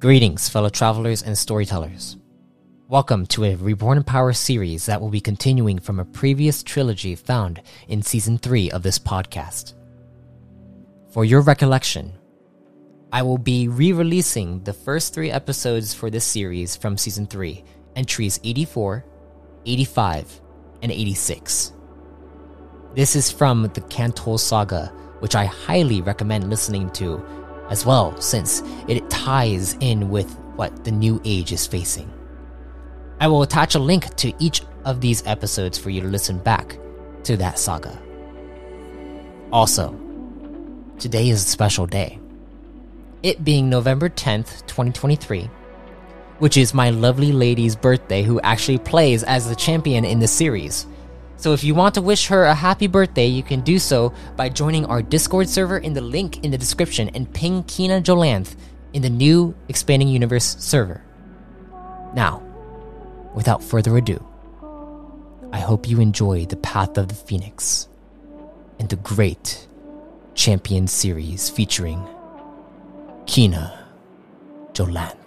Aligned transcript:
Greetings, 0.00 0.48
fellow 0.48 0.70
travelers 0.70 1.22
and 1.22 1.36
storytellers. 1.36 2.16
Welcome 2.88 3.26
to 3.26 3.44
a 3.44 3.54
Reborn 3.54 3.98
in 3.98 4.04
Power 4.04 4.32
series 4.32 4.86
that 4.86 4.98
will 4.98 5.10
be 5.10 5.20
continuing 5.20 5.78
from 5.78 6.00
a 6.00 6.06
previous 6.06 6.62
trilogy 6.62 7.14
found 7.14 7.60
in 7.86 8.00
Season 8.00 8.38
3 8.38 8.70
of 8.70 8.82
this 8.82 8.98
podcast. 8.98 9.74
For 11.12 11.26
your 11.26 11.42
recollection, 11.42 12.14
I 13.12 13.20
will 13.20 13.36
be 13.36 13.68
re 13.68 13.92
releasing 13.92 14.64
the 14.64 14.72
first 14.72 15.12
three 15.12 15.30
episodes 15.30 15.92
for 15.92 16.08
this 16.08 16.24
series 16.24 16.76
from 16.76 16.96
Season 16.96 17.26
3, 17.26 17.62
entries 17.94 18.40
84, 18.42 19.04
85, 19.66 20.40
and 20.80 20.90
86. 20.90 21.72
This 22.94 23.14
is 23.14 23.30
from 23.30 23.64
the 23.64 23.82
Cantol 23.82 24.40
Saga, 24.40 24.94
which 25.18 25.34
I 25.34 25.44
highly 25.44 26.00
recommend 26.00 26.48
listening 26.48 26.88
to 26.92 27.22
as 27.70 27.86
well, 27.86 28.20
since 28.20 28.62
it 28.88 29.08
ties 29.08 29.76
in 29.80 30.10
with 30.10 30.30
what 30.56 30.84
the 30.84 30.90
new 30.90 31.20
age 31.24 31.52
is 31.52 31.66
facing. 31.66 32.12
I 33.20 33.28
will 33.28 33.42
attach 33.42 33.74
a 33.74 33.78
link 33.78 34.14
to 34.16 34.32
each 34.38 34.62
of 34.84 35.00
these 35.00 35.26
episodes 35.26 35.78
for 35.78 35.90
you 35.90 36.00
to 36.02 36.08
listen 36.08 36.38
back 36.38 36.78
to 37.24 37.36
that 37.36 37.58
saga. 37.58 37.98
Also, 39.52 39.98
today 40.98 41.28
is 41.28 41.44
a 41.44 41.48
special 41.48 41.86
day. 41.86 42.18
It 43.22 43.44
being 43.44 43.68
November 43.68 44.08
10th, 44.08 44.66
2023, 44.66 45.50
which 46.38 46.56
is 46.56 46.72
my 46.72 46.90
lovely 46.90 47.32
lady's 47.32 47.76
birthday 47.76 48.22
who 48.22 48.40
actually 48.40 48.78
plays 48.78 49.22
as 49.22 49.48
the 49.48 49.56
champion 49.56 50.04
in 50.04 50.20
the 50.20 50.28
series. 50.28 50.86
So 51.40 51.54
if 51.54 51.64
you 51.64 51.74
want 51.74 51.94
to 51.94 52.02
wish 52.02 52.26
her 52.26 52.44
a 52.44 52.54
happy 52.54 52.86
birthday, 52.86 53.24
you 53.24 53.42
can 53.42 53.62
do 53.62 53.78
so 53.78 54.12
by 54.36 54.50
joining 54.50 54.84
our 54.84 55.00
Discord 55.00 55.48
server 55.48 55.78
in 55.78 55.94
the 55.94 56.02
link 56.02 56.44
in 56.44 56.50
the 56.50 56.58
description 56.58 57.08
and 57.14 57.32
ping 57.32 57.62
Kinna 57.62 58.02
Jolanth 58.02 58.56
in 58.92 59.00
the 59.00 59.08
new 59.08 59.54
Expanding 59.70 60.08
Universe 60.08 60.56
server. 60.58 61.02
Now, 62.14 62.42
without 63.34 63.64
further 63.64 63.96
ado, 63.96 64.22
I 65.50 65.60
hope 65.60 65.88
you 65.88 65.98
enjoy 65.98 66.44
the 66.44 66.58
Path 66.58 66.98
of 66.98 67.08
the 67.08 67.14
Phoenix 67.14 67.88
and 68.78 68.90
the 68.90 68.96
great 68.96 69.66
Champion 70.34 70.88
series 70.88 71.48
featuring 71.48 72.06
Kinna 73.26 73.88
Jolanth. 74.74 75.19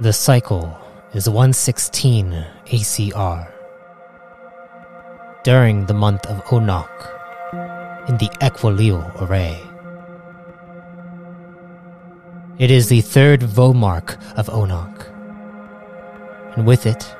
The 0.00 0.14
cycle 0.14 0.78
is 1.12 1.28
116 1.28 2.46
ACR. 2.68 3.52
During 5.44 5.84
the 5.84 5.92
month 5.92 6.24
of 6.24 6.42
Onok, 6.46 8.08
in 8.08 8.16
the 8.16 8.30
Equilial 8.42 9.04
array. 9.20 9.60
It 12.58 12.70
is 12.70 12.88
the 12.88 13.02
third 13.02 13.42
Vomark 13.42 14.16
of 14.38 14.46
Onok, 14.46 15.06
and 16.56 16.66
with 16.66 16.86
it, 16.86 17.14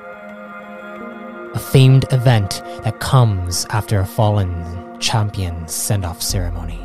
a 1.52 1.58
famed 1.58 2.10
event 2.14 2.62
that 2.84 2.98
comes 2.98 3.66
after 3.68 4.00
a 4.00 4.06
fallen 4.06 4.98
champion's 5.00 5.74
send 5.74 6.06
off 6.06 6.22
ceremony. 6.22 6.80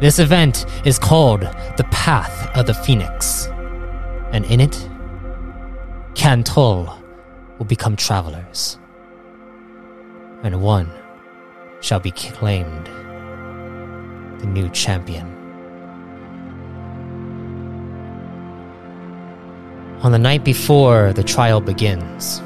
This 0.00 0.18
event 0.18 0.64
is 0.86 0.98
called 0.98 1.42
the 1.42 1.86
Path 1.90 2.56
of 2.56 2.64
the 2.64 2.72
Phoenix 2.72 3.50
and 4.32 4.44
in 4.46 4.60
it, 4.60 4.88
Cantol 6.14 7.00
will 7.58 7.66
become 7.66 7.96
travelers, 7.96 8.78
and 10.42 10.62
one 10.62 10.90
shall 11.80 12.00
be 12.00 12.10
claimed 12.10 12.86
the 14.40 14.46
new 14.46 14.68
champion. 14.70 15.26
On 20.02 20.12
the 20.12 20.18
night 20.18 20.44
before 20.44 21.12
the 21.12 21.24
trial 21.24 21.60
begins, 21.60 22.40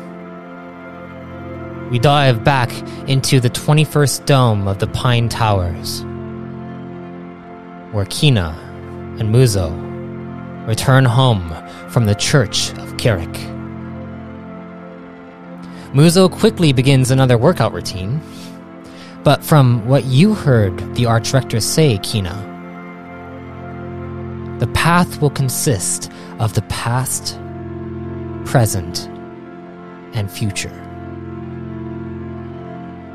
we 1.90 1.98
dive 1.98 2.42
back 2.42 2.72
into 3.08 3.40
the 3.40 3.50
21st 3.50 4.24
dome 4.24 4.66
of 4.66 4.78
the 4.78 4.86
Pine 4.86 5.28
Towers, 5.28 6.02
where 7.92 8.06
Kinna 8.06 8.56
and 9.18 9.34
Muzzo 9.34 9.91
return 10.66 11.04
home 11.04 11.54
from 11.90 12.06
the 12.06 12.14
Church 12.14 12.72
of 12.78 12.96
Carrick. 12.96 13.32
Muzzo 15.92 16.30
quickly 16.30 16.72
begins 16.72 17.10
another 17.10 17.36
workout 17.36 17.72
routine, 17.72 18.20
but 19.24 19.44
from 19.44 19.86
what 19.86 20.04
you 20.04 20.34
heard 20.34 20.76
the 20.94 21.04
Archrector 21.04 21.60
say, 21.60 21.98
Kinna, 21.98 22.48
the 24.58 24.66
path 24.68 25.20
will 25.20 25.30
consist 25.30 26.10
of 26.38 26.54
the 26.54 26.62
past, 26.62 27.38
present, 28.44 29.08
and 30.14 30.30
future. 30.30 30.78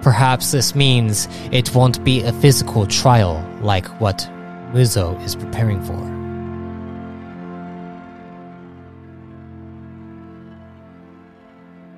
Perhaps 0.01 0.51
this 0.51 0.75
means 0.75 1.27
it 1.51 1.73
won't 1.73 2.03
be 2.03 2.21
a 2.21 2.33
physical 2.33 2.85
trial 2.85 3.43
like 3.61 3.87
what 3.99 4.29
Muzzo 4.73 5.21
is 5.23 5.35
preparing 5.35 5.81
for. 5.83 6.16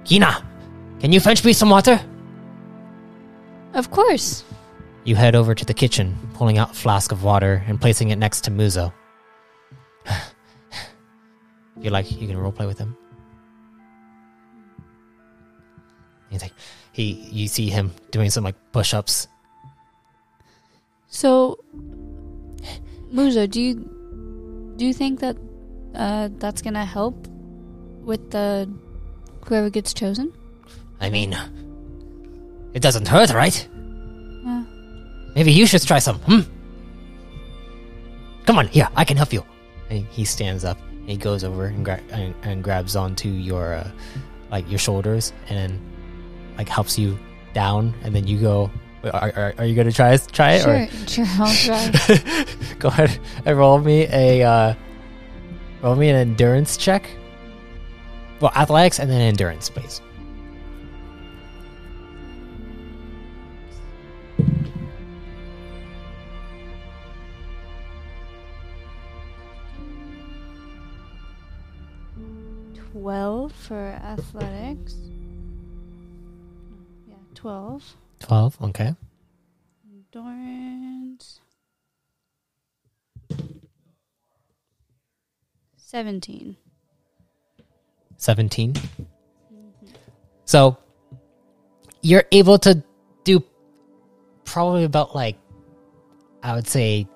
Kinna, 0.10 0.44
can 1.00 1.14
you 1.14 1.20
fetch 1.20 1.46
me 1.46 1.54
some 1.54 1.70
water? 1.70 2.02
Of 3.76 3.92
course. 3.92 4.44
You 5.04 5.16
head 5.16 5.36
over 5.36 5.54
to 5.54 5.64
the 5.64 5.74
kitchen, 5.76 6.18
pulling 6.34 6.58
out 6.58 6.72
a 6.72 6.74
flask 6.74 7.12
of 7.12 7.24
water 7.24 7.64
and 7.68 7.80
placing 7.80 8.10
it 8.10 8.16
next 8.16 8.42
to 8.46 8.52
Muzzo. 8.52 8.92
you 11.80 11.92
like 11.92 12.12
you 12.12 12.28
can 12.28 12.38
roleplay 12.38 12.66
with 12.66 12.80
him? 12.80 12.98
He's 16.32 16.42
like 16.42 16.54
he 16.92 17.30
you 17.30 17.48
see 17.48 17.70
him 17.70 17.94
doing 18.10 18.32
some 18.32 18.44
like 18.44 18.56
push 18.72 18.96
ups. 18.96 19.28
So 21.06 21.64
Muzzo, 23.14 23.48
do 23.48 23.62
you 23.62 24.74
do 24.76 24.88
you 24.88 24.94
think 24.94 25.20
that 25.20 25.38
uh, 25.94 26.30
that's 26.40 26.64
gonna 26.64 26.84
help 26.84 27.28
with 28.02 28.32
the 28.32 28.68
Whoever 29.48 29.70
gets 29.70 29.94
chosen? 29.94 30.34
I 31.02 31.10
mean, 31.10 31.36
it 32.74 32.82
doesn't 32.82 33.08
hurt, 33.08 33.32
right? 33.34 33.68
Yeah. 34.44 34.64
Maybe 35.36 35.52
you 35.52 35.66
should 35.66 35.82
try 35.84 36.00
some, 36.00 36.18
hmm? 36.20 36.42
Come 38.46 38.58
on, 38.58 38.68
here, 38.68 38.88
I 38.96 39.06
can 39.06 39.18
help 39.18 39.32
you. 39.32 39.44
And 39.90 40.06
he 40.08 40.26
stands 40.26 40.66
up. 40.66 40.78
And 41.00 41.10
he 41.10 41.18
goes 41.18 41.44
over 41.44 41.66
and, 41.66 41.86
gra- 41.86 42.02
and, 42.12 42.34
and 42.44 42.64
grabs 42.64 42.96
onto 42.96 43.30
your, 43.30 43.74
uh, 43.76 43.90
like, 44.52 44.70
your 44.70 44.80
shoulders 44.80 45.34
and, 45.48 45.80
like, 46.58 46.68
helps 46.70 46.98
you 47.00 47.18
down. 47.54 47.94
And 48.04 48.14
then 48.16 48.28
you 48.28 48.40
go, 48.40 48.70
are, 49.04 49.32
are, 49.36 49.54
are 49.60 49.66
you 49.66 49.76
going 49.76 49.88
to 49.88 49.94
try, 49.94 50.18
try 50.18 50.54
it? 50.54 50.62
Sure, 50.62 50.76
or? 50.84 51.08
sure, 51.08 51.26
I'll 51.40 51.56
try. 52.06 52.46
go 52.80 52.88
ahead 52.90 53.20
and 53.46 53.58
roll 53.58 53.80
me 53.80 54.08
a, 54.12 54.44
uh, 54.44 54.74
roll 55.82 55.96
me 55.96 56.10
an 56.10 56.16
endurance 56.16 56.76
check. 56.78 57.10
Well, 58.42 58.52
athletics 58.56 59.00
and 59.00 59.10
then 59.10 59.22
endurance, 59.22 59.70
please. 59.70 60.02
Twelve 72.92 73.52
for 73.54 73.76
athletics. 73.76 74.96
Yeah, 77.08 77.16
twelve. 77.34 77.96
Twelve. 78.20 78.58
Okay. 78.62 78.96
Endurance. 80.14 81.40
Seventeen. 85.78 86.58
17. 88.20 88.76
So 90.46 90.78
you're 92.02 92.24
able 92.32 92.58
to 92.60 92.84
do 93.24 93.44
probably 94.46 94.84
about 94.84 95.16
like, 95.16 95.38
I 96.44 96.54
would 96.56 96.68
say, 96.68 97.08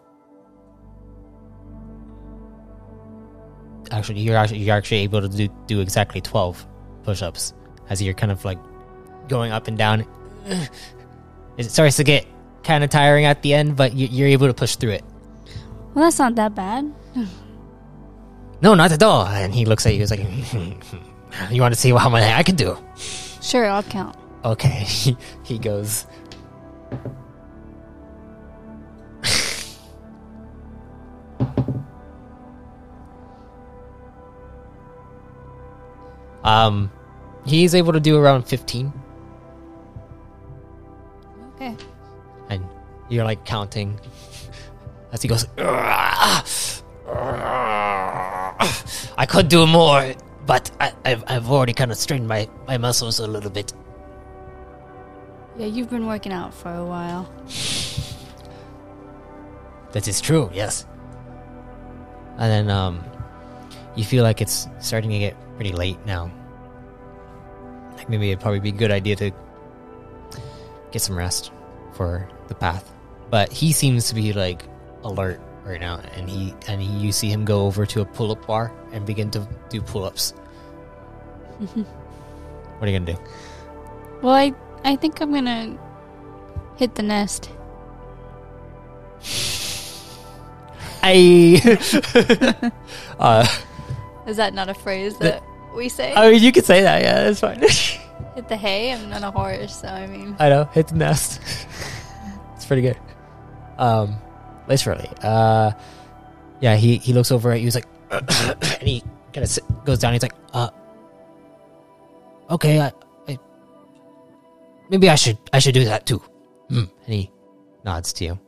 actually, 3.92 4.20
you're 4.22 4.36
actually, 4.38 4.60
you're 4.60 4.76
actually 4.76 4.98
able 5.02 5.22
to 5.22 5.30
do, 5.30 5.48
do 5.68 5.80
exactly 5.82 6.22
12 6.22 6.66
push 7.04 7.22
ups 7.22 7.54
as 7.90 8.02
you're 8.02 8.14
kind 8.14 8.32
of 8.32 8.44
like 8.46 8.58
going 9.28 9.52
up 9.52 9.68
and 9.68 9.78
down. 9.78 10.06
It 11.56 11.70
starts 11.70 11.98
to 11.98 12.04
get 12.04 12.26
kind 12.64 12.84
of 12.84 12.90
tiring 12.90 13.26
at 13.26 13.44
the 13.44 13.54
end, 13.54 13.76
but 13.76 13.94
you- 13.94 14.08
you're 14.08 14.28
able 14.30 14.48
to 14.48 14.56
push 14.56 14.76
through 14.76 14.90
it. 14.98 15.04
Well, 15.94 16.06
that's 16.06 16.18
not 16.18 16.34
that 16.36 16.56
bad. 16.56 16.92
No, 18.64 18.74
not 18.76 18.92
at 18.94 19.04
all. 19.04 19.26
And 19.28 19.54
he 19.54 19.66
looks 19.66 19.86
at 19.86 19.94
you. 19.94 20.00
He's 20.00 20.12
like, 20.12 20.22
"You 21.52 21.62
want 21.62 21.74
to 21.74 21.80
see 21.80 21.92
how 21.92 22.08
much 22.10 22.24
I 22.24 22.44
can 22.44 22.56
do?" 22.56 22.78
Sure, 23.42 23.66
I'll 23.68 23.84
count. 23.84 24.16
Okay, 24.46 24.70
he, 24.88 25.18
he 25.44 25.60
goes. 25.60 26.06
um, 36.44 36.92
he's 37.46 37.76
able 37.76 37.94
to 37.94 38.00
do 38.00 38.18
around 38.18 38.44
fifteen, 38.44 38.92
Okay. 41.56 41.76
and 42.50 42.66
you're 43.10 43.26
like 43.26 43.46
counting 43.46 44.00
as 45.12 45.22
he 45.22 45.28
goes. 45.28 45.46
I 49.18 49.26
could 49.26 49.48
do 49.48 49.66
more, 49.68 50.14
but 50.46 50.72
I, 50.80 50.94
I've 51.06 51.24
I've 51.28 51.52
already 51.52 51.74
kind 51.74 51.92
of 51.92 51.98
strained 51.98 52.28
my 52.28 52.48
my 52.68 52.78
muscles 52.78 53.20
a 53.20 53.28
little 53.28 53.50
bit. 53.50 53.74
Yeah, 55.58 55.68
you've 55.68 55.90
been 55.90 56.08
working 56.08 56.32
out 56.32 56.54
for 56.54 56.74
a 56.74 56.86
while. 56.86 57.30
That 59.92 60.08
is 60.08 60.22
true, 60.22 60.50
yes. 60.54 60.86
And 62.38 62.50
then 62.52 62.70
um 62.70 63.04
you 63.96 64.04
feel 64.04 64.24
like 64.24 64.42
it's 64.42 64.68
starting 64.80 65.12
to 65.12 65.20
get 65.20 65.36
pretty 65.56 65.72
late 65.72 66.00
now. 66.06 66.32
Like 67.96 68.10
maybe 68.10 68.32
it'd 68.32 68.42
probably 68.42 68.60
be 68.60 68.70
a 68.70 68.80
good 68.80 68.92
idea 68.92 69.16
to 69.18 69.32
get 70.92 71.02
some 71.02 71.18
rest 71.18 71.52
for 71.94 72.28
the 72.48 72.56
path. 72.56 72.92
But 73.30 73.52
he 73.52 73.72
seems 73.72 74.10
to 74.10 74.16
be 74.16 74.34
like 74.34 74.66
alert 75.04 75.40
right 75.66 75.80
now 75.80 76.00
and 76.16 76.30
he 76.30 76.54
and 76.68 76.82
he, 76.82 76.88
you 76.88 77.12
see 77.12 77.30
him 77.30 77.46
go 77.46 77.66
over 77.66 77.86
to 77.86 78.02
a 78.02 78.06
pull-up 78.06 78.46
bar 78.46 78.74
and 78.92 79.06
begin 79.06 79.32
to 79.32 79.48
do 79.70 79.82
pull-ups. 79.82 80.32
what 81.58 81.86
are 82.82 82.88
you 82.88 83.00
going 83.00 83.06
to 83.06 83.14
do? 83.14 83.20
Well, 84.22 84.34
I 84.34 84.54
I 84.84 84.96
think 84.96 85.22
I'm 85.22 85.34
gonna 85.34 85.78
hit 86.78 86.96
the 86.96 87.04
nest. 87.04 87.50
I 91.02 91.60
uh 93.20 93.48
Is 94.28 94.38
that 94.38 94.54
not 94.54 94.70
a 94.70 94.74
phrase 94.74 95.18
that 95.20 95.44
we 95.76 95.90
say? 95.90 96.14
I 96.14 96.32
mean 96.32 96.42
you 96.42 96.52
could 96.52 96.66
say 96.66 96.82
that, 96.82 97.02
yeah, 97.02 97.24
that's 97.24 97.40
fine. 97.40 97.60
hit 98.36 98.48
the 98.48 98.58
hay. 98.58 98.92
I'm 98.92 99.10
not 99.10 99.24
a 99.24 99.32
horse, 99.32 99.82
so 99.82 99.88
I 99.88 100.08
mean. 100.08 100.36
I 100.40 100.50
know, 100.50 100.66
hit 100.66 100.88
the 100.88 100.96
nest. 100.96 101.42
it's 102.56 102.66
pretty 102.66 102.82
good. 102.82 102.98
Um, 103.78 104.16
literally. 104.68 105.10
Uh, 105.22 105.72
yeah, 106.60 106.76
he 106.76 106.98
he 106.98 107.14
looks 107.14 107.32
over 107.32 107.52
at 107.52 107.60
you. 107.60 107.66
He's 107.66 107.76
like, 107.76 107.88
and 108.12 108.88
he 108.88 109.04
kind 109.34 109.46
of 109.46 109.86
goes 109.86 110.00
down. 110.00 110.14
He's 110.14 110.22
like, 110.22 110.36
uh, 110.54 110.70
okay, 112.50 112.80
I, 112.80 112.92
I, 113.28 113.40
maybe 114.90 115.10
I 115.10 115.16
should 115.16 115.38
I 115.52 115.60
should 115.60 115.74
do 115.74 115.86
that 115.86 116.06
too. 116.06 116.22
Hmm. 116.70 116.86
And 117.06 117.14
he 117.14 117.32
nods 117.84 118.14
to 118.14 118.26
you, 118.26 118.40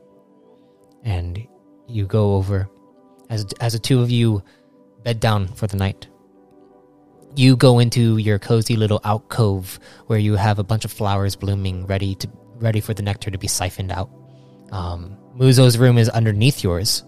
and 1.04 1.46
you 1.86 2.06
go 2.06 2.34
over 2.34 2.68
as 3.30 3.46
as 3.60 3.72
the 3.72 3.78
two 3.78 4.00
of 4.00 4.10
you 4.10 4.42
bed 5.02 5.20
down 5.20 5.48
for 5.48 5.66
the 5.66 5.76
night 5.76 6.08
you 7.36 7.54
go 7.54 7.78
into 7.78 8.16
your 8.16 8.38
cozy 8.38 8.76
little 8.76 9.00
alcove 9.04 9.78
where 10.06 10.18
you 10.18 10.34
have 10.36 10.58
a 10.58 10.64
bunch 10.64 10.84
of 10.84 10.90
flowers 10.90 11.36
blooming 11.36 11.86
ready 11.86 12.14
to 12.14 12.28
ready 12.56 12.80
for 12.80 12.94
the 12.94 13.02
nectar 13.02 13.30
to 13.30 13.38
be 13.38 13.46
siphoned 13.46 13.92
out 13.92 14.10
um, 14.72 15.16
Muzzo's 15.36 15.78
room 15.78 15.98
is 15.98 16.08
underneath 16.08 16.62
yours 16.62 17.04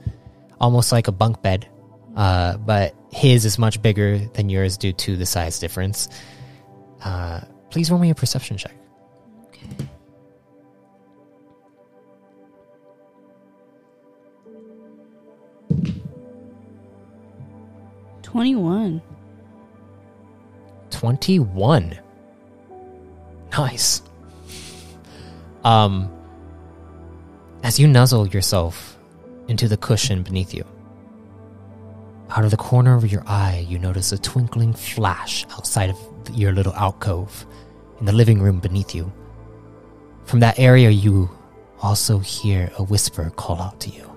almost 0.60 0.92
like 0.92 1.08
a 1.08 1.12
bunk 1.12 1.40
bed 1.42 1.68
uh, 2.16 2.56
but 2.58 2.94
his 3.10 3.44
is 3.44 3.58
much 3.58 3.80
bigger 3.80 4.18
than 4.18 4.48
yours 4.48 4.76
due 4.76 4.92
to 4.92 5.16
the 5.16 5.26
size 5.26 5.58
difference 5.58 6.08
uh, 7.04 7.40
please 7.70 7.90
roll 7.90 8.00
me 8.00 8.10
a 8.10 8.14
perception 8.14 8.56
check 8.56 8.74
Okay. 9.46 9.86
Twenty-one. 18.22 19.00
21 20.90 21.96
nice 23.52 24.02
um 25.64 26.10
as 27.68 27.78
you 27.78 27.86
nuzzle 27.86 28.26
yourself 28.28 28.96
into 29.46 29.68
the 29.68 29.76
cushion 29.76 30.22
beneath 30.22 30.54
you. 30.54 30.64
Out 32.30 32.42
of 32.42 32.50
the 32.50 32.56
corner 32.56 32.96
of 32.96 33.12
your 33.12 33.22
eye 33.26 33.66
you 33.68 33.78
notice 33.78 34.10
a 34.10 34.16
twinkling 34.16 34.72
flash 34.72 35.44
outside 35.50 35.90
of 35.90 35.98
your 36.32 36.52
little 36.52 36.72
alcove 36.72 37.44
in 38.00 38.06
the 38.06 38.12
living 38.12 38.40
room 38.40 38.58
beneath 38.58 38.94
you. 38.94 39.12
From 40.24 40.40
that 40.40 40.58
area 40.58 40.88
you 40.88 41.28
also 41.82 42.20
hear 42.20 42.72
a 42.78 42.82
whisper 42.82 43.28
call 43.36 43.60
out 43.60 43.78
to 43.80 43.90
you. 43.90 44.10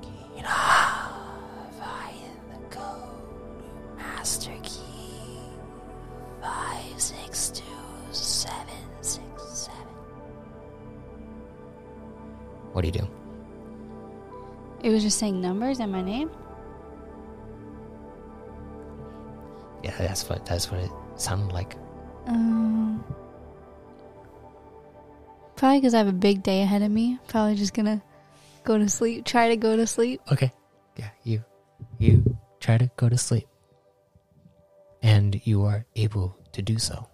Kinna, 0.00 0.48
find 1.78 2.32
the 2.48 2.74
code 2.74 3.98
master 3.98 4.52
What 12.72 12.82
do 12.82 12.88
you 12.88 12.92
do? 12.92 13.08
It 14.82 14.90
was 14.90 15.02
just 15.02 15.18
saying 15.18 15.40
numbers 15.40 15.78
and 15.78 15.92
my 15.92 16.02
name. 16.02 16.30
Yeah, 19.82 19.96
that's 19.98 20.28
what 20.28 20.46
that's 20.46 20.70
what 20.70 20.80
it 20.80 20.90
sounded 21.16 21.52
like. 21.52 21.76
Um, 22.26 23.04
probably 25.56 25.78
because 25.78 25.94
I 25.94 25.98
have 25.98 26.08
a 26.08 26.12
big 26.12 26.42
day 26.42 26.62
ahead 26.62 26.82
of 26.82 26.90
me. 26.90 27.18
Probably 27.28 27.54
just 27.56 27.74
gonna 27.74 28.02
go 28.64 28.78
to 28.78 28.88
sleep. 28.88 29.24
Try 29.24 29.48
to 29.48 29.56
go 29.56 29.76
to 29.76 29.86
sleep. 29.86 30.20
Okay. 30.30 30.52
Yeah, 30.96 31.10
you 31.24 31.44
you 31.98 32.36
try 32.60 32.78
to 32.78 32.90
go 32.96 33.08
to 33.08 33.18
sleep. 33.18 33.46
And 35.02 35.44
you 35.44 35.64
are 35.64 35.84
able 35.96 36.36
to 36.52 36.62
do 36.62 36.78
so. 36.78 37.08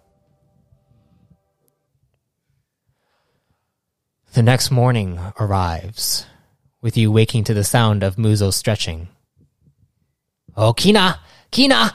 The 4.33 4.43
next 4.43 4.69
morning 4.69 5.19
arrives, 5.39 6.27
with 6.81 6.95
you 6.95 7.11
waking 7.11 7.45
to 7.45 7.53
the 7.55 7.63
sound 7.63 8.03
of 8.03 8.15
Muzzo 8.15 8.53
stretching. 8.53 9.07
Oh, 10.55 10.71
Kinna! 10.71 11.19
Kinna! 11.51 11.93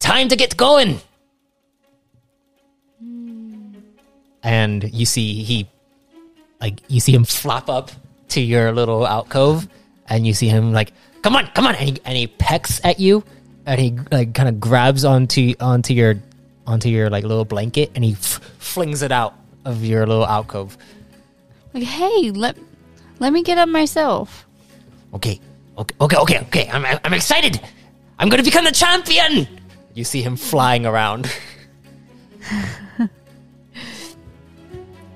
Time 0.00 0.28
to 0.28 0.36
get 0.36 0.56
going! 0.56 1.00
And 4.42 4.92
you 4.92 5.06
see 5.06 5.44
he, 5.44 5.68
like, 6.60 6.80
you 6.88 6.98
see 6.98 7.14
him 7.14 7.24
flop 7.24 7.70
up 7.70 7.92
to 8.30 8.40
your 8.40 8.72
little 8.72 9.06
alcove, 9.06 9.68
and 10.08 10.26
you 10.26 10.34
see 10.34 10.48
him, 10.48 10.72
like, 10.72 10.92
come 11.22 11.36
on, 11.36 11.46
come 11.54 11.68
on! 11.68 11.76
And 11.76 11.88
he, 11.88 11.98
and 12.04 12.16
he 12.16 12.26
pecks 12.26 12.80
at 12.82 12.98
you, 12.98 13.22
and 13.64 13.80
he, 13.80 13.96
like, 14.10 14.34
kind 14.34 14.48
of 14.48 14.58
grabs 14.58 15.04
onto, 15.04 15.54
onto 15.60 15.94
your, 15.94 16.16
onto 16.66 16.88
your, 16.88 17.10
like, 17.10 17.22
little 17.22 17.44
blanket, 17.44 17.92
and 17.94 18.02
he 18.02 18.14
f- 18.14 18.40
flings 18.58 19.02
it 19.02 19.12
out 19.12 19.34
of 19.64 19.84
your 19.84 20.04
little 20.04 20.26
alcove. 20.26 20.76
Like, 21.74 21.82
hey, 21.82 22.30
let 22.30 22.56
let 23.18 23.32
me 23.32 23.42
get 23.42 23.58
up 23.58 23.68
myself. 23.68 24.46
Okay, 25.12 25.40
okay, 25.76 25.94
okay, 26.00 26.16
okay, 26.16 26.38
okay. 26.40 26.70
I'm 26.72 26.86
I'm 27.04 27.12
excited. 27.12 27.60
I'm 28.18 28.28
gonna 28.28 28.44
become 28.44 28.64
the 28.64 28.70
champion! 28.72 29.48
You 29.94 30.04
see 30.04 30.22
him 30.22 30.36
flying 30.36 30.86
around. 30.86 31.30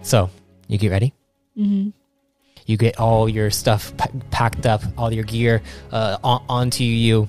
so, 0.03 0.31
you 0.67 0.79
get 0.79 0.91
ready? 0.91 1.15
Mm-hmm. 1.57 1.91
You 2.67 2.77
get 2.77 2.99
all 2.99 3.29
your 3.29 3.51
stuff 3.51 3.97
pa- 3.97 4.11
packed 4.31 4.67
up, 4.67 4.83
all 4.99 5.13
your 5.13 5.25
gear 5.25 5.63
uh, 5.91 6.19
on- 6.23 6.45
onto 6.49 6.85
you. 6.85 7.29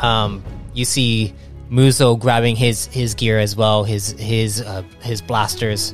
Um, 0.00 0.42
you 0.74 0.84
see 0.84 1.34
Muzzo 1.70 2.18
grabbing 2.18 2.56
his 2.56 2.86
his 2.86 3.14
gear 3.14 3.38
as 3.38 3.56
well, 3.56 3.84
his 3.84 4.12
his 4.12 4.60
uh, 4.60 4.82
his 5.00 5.20
blasters, 5.20 5.92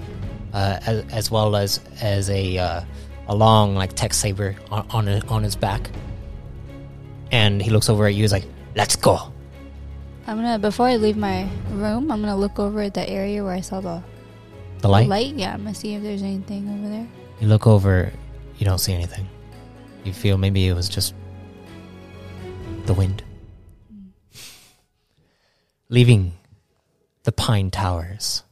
uh, 0.52 0.78
as, 0.86 1.04
as 1.12 1.30
well 1.30 1.56
as 1.56 1.80
as 2.00 2.30
a 2.30 2.58
uh, 2.58 2.80
a 3.28 3.34
long 3.34 3.74
like 3.74 3.92
tech 3.94 4.12
saber 4.14 4.56
on 4.70 4.86
on, 4.90 5.08
a, 5.08 5.20
on 5.28 5.42
his 5.42 5.56
back. 5.56 5.90
And 7.30 7.60
he 7.60 7.70
looks 7.70 7.88
over 7.90 8.06
at 8.06 8.14
you. 8.14 8.22
He's 8.22 8.32
like, 8.32 8.46
"Let's 8.74 8.96
go." 8.96 9.32
I'm 10.26 10.36
gonna 10.36 10.58
before 10.58 10.86
I 10.86 10.96
leave 10.96 11.16
my 11.16 11.48
room, 11.70 12.10
I'm 12.10 12.20
gonna 12.20 12.36
look 12.36 12.58
over 12.58 12.80
at 12.82 12.94
the 12.94 13.08
area 13.08 13.42
where 13.44 13.52
I 13.54 13.60
saw 13.60 13.80
the 13.80 14.02
The 14.80 14.88
light. 14.88 15.08
light. 15.08 15.34
Yeah, 15.34 15.52
I'm 15.54 15.62
gonna 15.64 15.74
see 15.74 15.94
if 15.94 16.02
there's 16.02 16.22
anything 16.22 16.68
over 16.68 16.88
there. 16.88 17.08
You 17.40 17.48
look 17.48 17.66
over. 17.66 18.12
You 18.58 18.64
don't 18.64 18.78
see 18.78 18.92
anything. 18.92 19.26
You 20.04 20.12
feel 20.12 20.36
maybe 20.38 20.66
it 20.68 20.74
was 20.74 20.88
just 20.88 21.14
the 22.86 22.94
wind. 22.94 23.22
Leaving 25.88 26.32
the 27.24 27.32
Pine 27.32 27.70
Towers. 27.70 28.42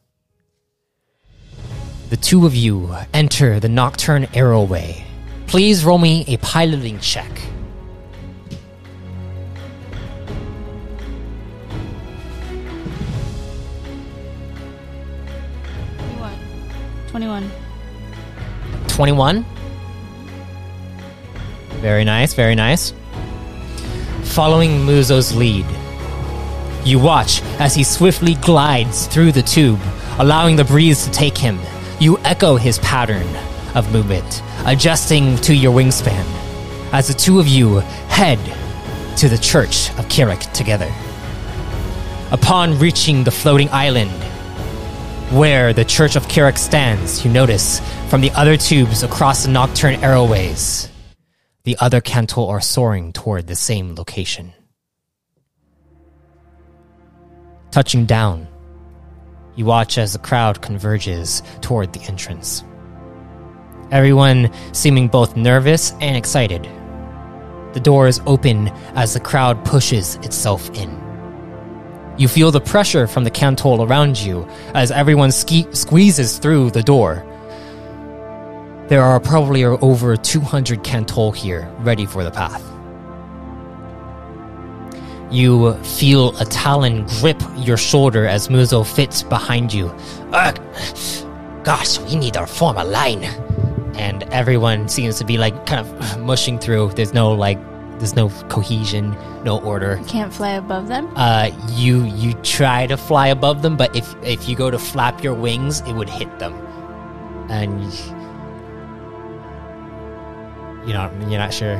The 2.08 2.16
two 2.16 2.46
of 2.46 2.54
you 2.54 2.94
enter 3.12 3.58
the 3.58 3.68
Nocturne 3.68 4.26
Arrowway. 4.26 5.02
Please 5.48 5.84
roll 5.84 5.98
me 5.98 6.24
a 6.28 6.36
piloting 6.36 7.00
check. 7.00 7.30
Twenty-one. 17.08 17.50
Twenty-one. 18.86 19.44
21. 19.44 19.44
Very 21.80 22.04
nice, 22.04 22.34
very 22.34 22.54
nice. 22.54 22.92
Following 24.22 24.86
Muzzo's 24.86 25.34
lead, 25.34 25.66
you 26.84 27.00
watch 27.00 27.42
as 27.58 27.74
he 27.74 27.82
swiftly 27.82 28.34
glides 28.34 29.08
through 29.08 29.32
the 29.32 29.42
tube, 29.42 29.80
allowing 30.18 30.54
the 30.54 30.64
breeze 30.64 31.04
to 31.04 31.10
take 31.10 31.36
him. 31.36 31.58
You 31.98 32.18
echo 32.18 32.56
his 32.56 32.78
pattern 32.80 33.26
of 33.74 33.90
movement, 33.90 34.42
adjusting 34.66 35.36
to 35.38 35.54
your 35.54 35.72
wingspan, 35.72 36.24
as 36.92 37.08
the 37.08 37.14
two 37.14 37.40
of 37.40 37.48
you 37.48 37.76
head 38.08 38.38
to 39.16 39.30
the 39.30 39.38
Church 39.38 39.88
of 39.98 40.06
Kirik 40.08 40.52
together. 40.52 40.92
Upon 42.30 42.78
reaching 42.78 43.24
the 43.24 43.30
floating 43.30 43.70
island, 43.70 44.10
where 45.32 45.72
the 45.72 45.86
Church 45.86 46.16
of 46.16 46.26
Kirik 46.28 46.58
stands, 46.58 47.24
you 47.24 47.30
notice 47.30 47.80
from 48.10 48.20
the 48.20 48.30
other 48.32 48.58
tubes 48.58 49.02
across 49.02 49.44
the 49.44 49.50
nocturne 49.50 50.02
arrowways, 50.02 50.90
the 51.64 51.78
other 51.80 52.02
Cantol 52.02 52.48
are 52.50 52.60
soaring 52.60 53.14
toward 53.14 53.46
the 53.46 53.56
same 53.56 53.94
location. 53.94 54.52
Touching 57.70 58.04
down, 58.04 58.46
you 59.56 59.64
watch 59.64 59.98
as 59.98 60.12
the 60.12 60.18
crowd 60.18 60.62
converges 60.62 61.42
toward 61.60 61.92
the 61.92 62.00
entrance. 62.02 62.62
Everyone 63.90 64.50
seeming 64.72 65.08
both 65.08 65.36
nervous 65.36 65.92
and 66.00 66.16
excited. 66.16 66.68
The 67.72 67.80
doors 67.80 68.20
open 68.26 68.68
as 68.94 69.14
the 69.14 69.20
crowd 69.20 69.64
pushes 69.64 70.16
itself 70.16 70.70
in. 70.70 71.02
You 72.18 72.28
feel 72.28 72.50
the 72.50 72.60
pressure 72.60 73.06
from 73.06 73.24
the 73.24 73.30
cantol 73.30 73.86
around 73.86 74.18
you 74.18 74.46
as 74.74 74.90
everyone 74.90 75.32
ske- 75.32 75.74
squeezes 75.74 76.38
through 76.38 76.70
the 76.70 76.82
door. 76.82 77.24
There 78.88 79.02
are 79.02 79.20
probably 79.20 79.64
over 79.64 80.16
200 80.16 80.82
cantol 80.82 81.34
here, 81.34 81.70
ready 81.80 82.06
for 82.06 82.24
the 82.24 82.30
path. 82.30 82.62
You 85.30 85.74
feel 85.82 86.36
a 86.38 86.44
talon 86.44 87.04
grip 87.20 87.42
your 87.56 87.76
shoulder 87.76 88.26
as 88.26 88.48
Muzzo 88.48 88.86
fits 88.86 89.22
behind 89.22 89.72
you. 89.72 89.88
Ugh, 90.32 90.58
gosh, 91.64 91.98
we 92.00 92.16
need 92.16 92.34
to 92.34 92.46
form 92.46 92.76
a 92.76 92.84
line. 92.84 93.24
And 93.96 94.22
everyone 94.24 94.88
seems 94.88 95.18
to 95.18 95.24
be 95.24 95.36
like 95.38 95.66
kind 95.66 95.80
of 95.86 96.18
mushing 96.20 96.58
through. 96.58 96.90
There's 96.92 97.12
no 97.14 97.32
like, 97.32 97.58
there's 97.98 98.14
no 98.14 98.28
cohesion, 98.50 99.16
no 99.42 99.58
order 99.60 99.98
Can't 100.06 100.32
fly 100.32 100.50
above 100.50 100.86
them. 100.88 101.08
uh, 101.16 101.50
you 101.72 102.04
you 102.04 102.34
try 102.42 102.86
to 102.86 102.96
fly 102.96 103.28
above 103.28 103.62
them, 103.62 103.76
but 103.76 103.96
if 103.96 104.14
if 104.22 104.48
you 104.48 104.54
go 104.54 104.70
to 104.70 104.78
flap 104.78 105.24
your 105.24 105.32
wings, 105.34 105.80
it 105.80 105.92
would 105.94 106.08
hit 106.10 106.38
them, 106.38 106.52
and 107.48 107.82
you 110.86 110.92
know 110.92 111.10
you're 111.28 111.38
not 111.38 111.54
sure 111.54 111.78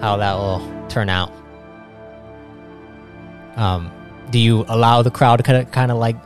how 0.00 0.16
that 0.16 0.34
will 0.34 0.60
turn 0.88 1.08
out. 1.08 1.30
Um, 3.56 3.90
do 4.30 4.38
you 4.38 4.64
allow 4.68 5.02
the 5.02 5.10
crowd 5.10 5.36
to 5.36 5.42
kind 5.42 5.58
of 5.58 5.70
kind 5.70 5.90
of 5.90 5.98
like 5.98 6.16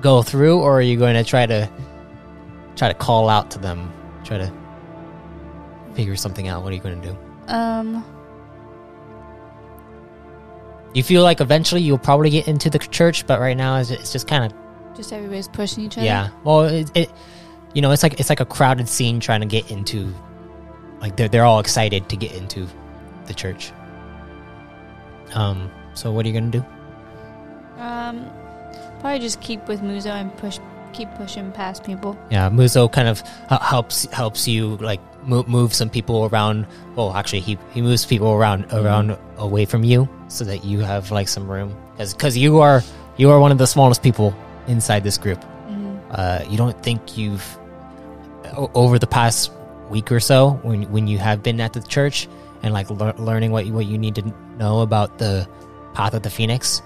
go 0.00 0.22
through, 0.22 0.60
or 0.60 0.78
are 0.78 0.82
you 0.82 0.96
going 0.98 1.14
to 1.14 1.24
try 1.24 1.46
to 1.46 1.70
try 2.76 2.88
to 2.88 2.94
call 2.94 3.28
out 3.28 3.50
to 3.52 3.58
them, 3.58 3.92
try 4.24 4.38
to 4.38 4.52
figure 5.94 6.16
something 6.16 6.48
out? 6.48 6.62
What 6.62 6.72
are 6.72 6.74
you 6.74 6.82
going 6.82 7.00
to 7.00 7.08
do? 7.08 7.16
Um. 7.48 8.04
You 10.94 11.02
feel 11.02 11.22
like 11.22 11.40
eventually 11.40 11.80
you'll 11.80 11.96
probably 11.96 12.28
get 12.28 12.48
into 12.48 12.68
the 12.68 12.78
church, 12.78 13.26
but 13.26 13.40
right 13.40 13.56
now 13.56 13.78
it's 13.78 13.90
it's 13.90 14.12
just 14.12 14.26
kind 14.26 14.44
of 14.44 14.96
Just 14.96 15.12
everybody's 15.12 15.48
pushing 15.48 15.84
each 15.84 15.96
other. 15.96 16.04
Yeah. 16.04 16.28
Well, 16.44 16.62
it, 16.62 16.90
it, 16.94 17.10
you 17.74 17.80
know, 17.80 17.92
it's 17.92 18.02
like 18.02 18.20
it's 18.20 18.28
like 18.28 18.40
a 18.40 18.44
crowded 18.44 18.88
scene 18.88 19.18
trying 19.18 19.40
to 19.40 19.46
get 19.46 19.70
into, 19.70 20.12
like 21.00 21.16
they're 21.16 21.28
they're 21.28 21.44
all 21.44 21.60
excited 21.60 22.10
to 22.10 22.16
get 22.16 22.32
into 22.34 22.66
the 23.26 23.32
church. 23.34 23.72
Um. 25.34 25.70
So 25.94 26.10
what 26.12 26.24
are 26.24 26.28
you 26.28 26.34
gonna 26.34 26.50
do? 26.50 26.64
Um. 27.78 28.26
Probably 29.00 29.18
just 29.18 29.40
keep 29.40 29.66
with 29.66 29.80
Muzzo 29.82 30.10
and 30.10 30.34
push, 30.36 30.60
keep 30.92 31.12
pushing 31.16 31.50
past 31.50 31.82
people. 31.82 32.16
Yeah, 32.30 32.48
Muzzo 32.50 32.90
kind 32.90 33.08
of 33.08 33.20
h- 33.50 33.58
helps 33.60 34.04
helps 34.12 34.46
you 34.46 34.76
like 34.76 35.00
move, 35.26 35.48
move 35.48 35.74
some 35.74 35.90
people 35.90 36.26
around. 36.26 36.66
Well, 36.94 37.12
actually, 37.14 37.40
he 37.40 37.58
he 37.74 37.82
moves 37.82 38.06
people 38.06 38.28
around 38.32 38.66
around 38.72 39.18
away 39.38 39.64
from 39.64 39.82
you 39.82 40.08
so 40.28 40.44
that 40.44 40.64
you 40.64 40.80
have 40.80 41.10
like 41.10 41.26
some 41.26 41.50
room 41.50 41.74
because 41.92 42.14
because 42.14 42.36
you 42.38 42.60
are 42.60 42.82
you 43.16 43.30
are 43.30 43.40
one 43.40 43.50
of 43.50 43.58
the 43.58 43.66
smallest 43.66 44.02
people 44.04 44.32
inside 44.68 45.02
this 45.02 45.18
group. 45.18 45.42
Mhm. 45.68 45.98
uh, 46.12 46.44
you 46.48 46.56
don't 46.56 46.80
think 46.84 47.18
you've 47.18 47.58
o- 48.56 48.70
over 48.74 49.00
the 49.00 49.06
past 49.08 49.50
week 49.90 50.12
or 50.12 50.20
so 50.20 50.60
when 50.62 50.84
when 50.92 51.08
you 51.08 51.18
have 51.18 51.42
been 51.42 51.60
at 51.60 51.72
the 51.72 51.80
church 51.82 52.28
and 52.62 52.72
like 52.72 52.88
lear- 52.88 53.14
learning 53.18 53.50
what 53.50 53.66
you, 53.66 53.72
what 53.72 53.86
you 53.86 53.98
need 53.98 54.14
to 54.14 54.22
know 54.58 54.80
about 54.82 55.18
the 55.18 55.48
path 55.94 56.14
of 56.14 56.22
the 56.22 56.30
phoenix 56.30 56.82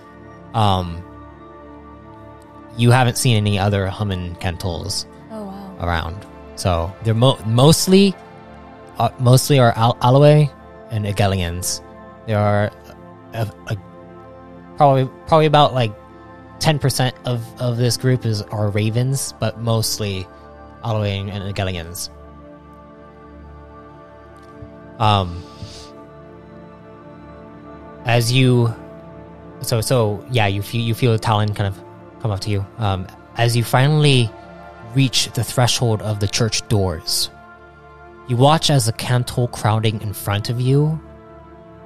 um 0.55 1.03
you 2.77 2.91
haven't 2.91 3.17
seen 3.17 3.37
any 3.37 3.59
other 3.59 3.87
Hummin 3.89 4.39
Cantols 4.41 5.07
Oh 5.31 5.45
wow. 5.45 5.77
around 5.81 6.27
so 6.57 6.93
they're 7.05 7.15
mo- 7.15 7.39
mostly 7.47 8.15
uh, 8.99 9.11
mostly 9.19 9.59
are 9.59 9.73
Al- 9.77 9.97
Alloy 10.03 10.49
and 10.91 11.05
Egelians 11.07 11.83
there 12.27 12.39
are 12.39 12.71
a, 13.35 13.49
a, 13.69 13.77
probably 14.77 15.09
probably 15.27 15.47
about 15.47 15.75
like 15.75 15.93
10% 16.59 17.13
of, 17.27 17.61
of 17.61 17.77
this 17.77 17.97
group 17.97 18.25
is 18.25 18.43
are 18.43 18.71
ravens, 18.71 19.35
but 19.39 19.61
mostly 19.61 20.27
Alloy 20.83 21.09
and 21.09 21.55
Egelians. 21.55 22.09
Um, 24.99 25.43
as 28.05 28.33
you, 28.33 28.75
so 29.67 29.81
so 29.81 30.25
yeah, 30.31 30.47
you 30.47 30.63
feel 30.63 30.81
you 30.81 30.95
feel 30.95 31.13
the 31.13 31.19
talon 31.19 31.53
kind 31.55 31.67
of 31.69 31.83
come 32.23 32.31
up 32.31 32.41
to 32.41 32.51
you. 32.51 32.65
Um, 32.79 33.07
as 33.37 33.57
you 33.57 33.65
finally 33.65 34.31
reach 34.95 35.31
the 35.33 35.45
threshold 35.45 36.01
of 36.03 36.21
the 36.21 36.29
church 36.29 36.67
doors, 36.69 37.31
you 38.29 38.37
watch 38.37 38.71
as 38.71 38.87
the 38.87 38.93
cantol 38.93 39.51
crowding 39.53 40.01
in 40.01 40.13
front 40.13 40.49
of 40.49 40.61
you 40.61 40.99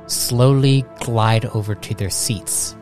slowly 0.07 0.85
glide 1.01 1.45
over 1.47 1.75
to 1.75 1.95
their 1.95 2.11
seats. 2.11 2.77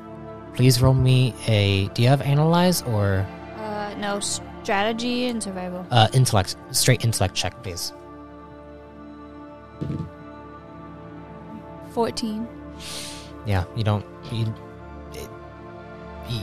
Please 0.55 0.83
roll 0.83 0.95
me 0.95 1.35
a. 1.47 1.89
Do 1.95 2.03
you 2.03 2.09
have 2.09 2.21
analyze 2.23 2.83
or 2.83 3.25
Uh, 3.59 3.95
no 3.99 4.21
strategy 4.21 5.27
and 5.29 5.43
survival. 5.43 5.87
uh, 5.91 6.09
intellect? 6.13 6.57
Straight 6.73 7.05
intellect 7.05 7.35
check, 7.35 7.63
please. 7.63 7.93
Fourteen. 11.91 12.47
Yeah, 13.47 13.65
you 13.77 13.85
don't. 13.85 14.05
You, 14.31 14.53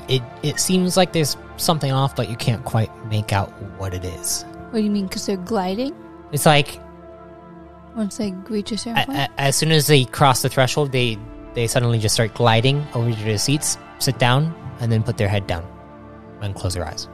it 0.08 0.22
it 0.44 0.60
seems 0.60 0.98
like 0.98 1.13
there's 1.13 1.38
something 1.58 1.92
off, 1.92 2.15
but 2.15 2.30
you 2.30 2.36
can't 2.36 2.63
quite 2.65 2.92
make 3.08 3.32
out 3.34 3.50
what 3.80 3.94
it 3.94 4.04
is. 4.04 4.44
What 4.72 4.80
do 4.80 4.84
you 4.84 4.92
mean? 4.92 5.08
Because 5.08 5.25
they're 5.25 5.38
gliding 5.38 5.94
It's 6.32 6.46
like 6.46 6.80
once 7.96 8.18
they 8.18 8.32
reach 8.50 8.72
a 8.72 8.77
certain 8.77 9.06
point. 9.06 9.30
as 9.38 9.56
soon 9.56 9.72
as 9.72 9.88
they 9.88 10.04
cross 10.06 10.42
the 10.42 10.50
threshold, 10.50 10.92
they 10.92 11.18
they 11.54 11.68
suddenly 11.68 12.00
just 12.00 12.15
start 12.15 12.34
gliding 12.34 12.86
over 12.94 13.12
to 13.13 13.24
their 13.24 13.38
seats, 13.38 13.77
sit 14.00 14.20
down, 14.20 14.54
and 14.82 14.92
then 14.92 15.01
put 15.04 15.18
their 15.18 15.30
head 15.30 15.48
down 15.48 15.65
and 16.42 16.54
close 16.56 16.74
their 16.74 16.86
eyes. 16.86 17.08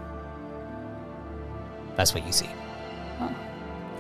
That's 1.96 2.13
what 2.16 2.25
you 2.25 2.32
see. 2.32 2.50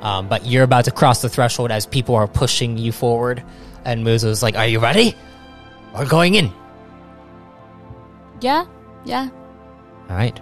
Um, 0.01 0.27
but 0.27 0.47
you're 0.47 0.63
about 0.63 0.85
to 0.85 0.91
cross 0.91 1.21
the 1.21 1.29
threshold 1.29 1.69
as 1.69 1.85
people 1.85 2.15
are 2.15 2.27
pushing 2.27 2.75
you 2.79 2.91
forward, 2.91 3.43
and 3.85 4.03
Muzzo's 4.03 4.41
like, 4.41 4.55
"Are 4.57 4.65
you 4.65 4.79
ready? 4.79 5.13
We're 5.93 6.07
going 6.07 6.33
in." 6.33 6.51
Yeah, 8.41 8.65
yeah. 9.05 9.29
All 10.09 10.15
right. 10.15 10.39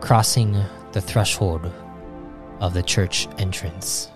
Crossing 0.00 0.56
the 0.92 1.00
threshold 1.00 1.70
of 2.60 2.74
the 2.74 2.82
church 2.82 3.28
entrance, 3.38 4.10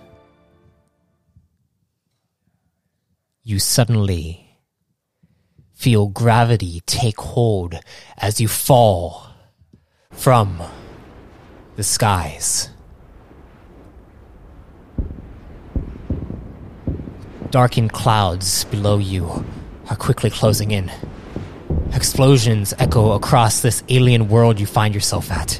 you 3.43 3.57
suddenly 3.57 4.47
feel 5.73 6.07
gravity 6.07 6.81
take 6.85 7.19
hold 7.19 7.79
as 8.17 8.39
you 8.39 8.47
fall 8.47 9.27
from 10.11 10.61
the 11.77 11.83
skies. 11.83 12.69
Darkened 17.51 17.91
clouds 17.91 18.63
below 18.63 18.97
you 18.97 19.43
are 19.89 19.97
quickly 19.97 20.29
closing 20.29 20.71
in. 20.71 20.89
Explosions 21.93 22.73
echo 22.79 23.11
across 23.11 23.59
this 23.61 23.83
alien 23.89 24.29
world 24.29 24.57
you 24.57 24.65
find 24.65 24.95
yourself 24.95 25.29
at. 25.29 25.59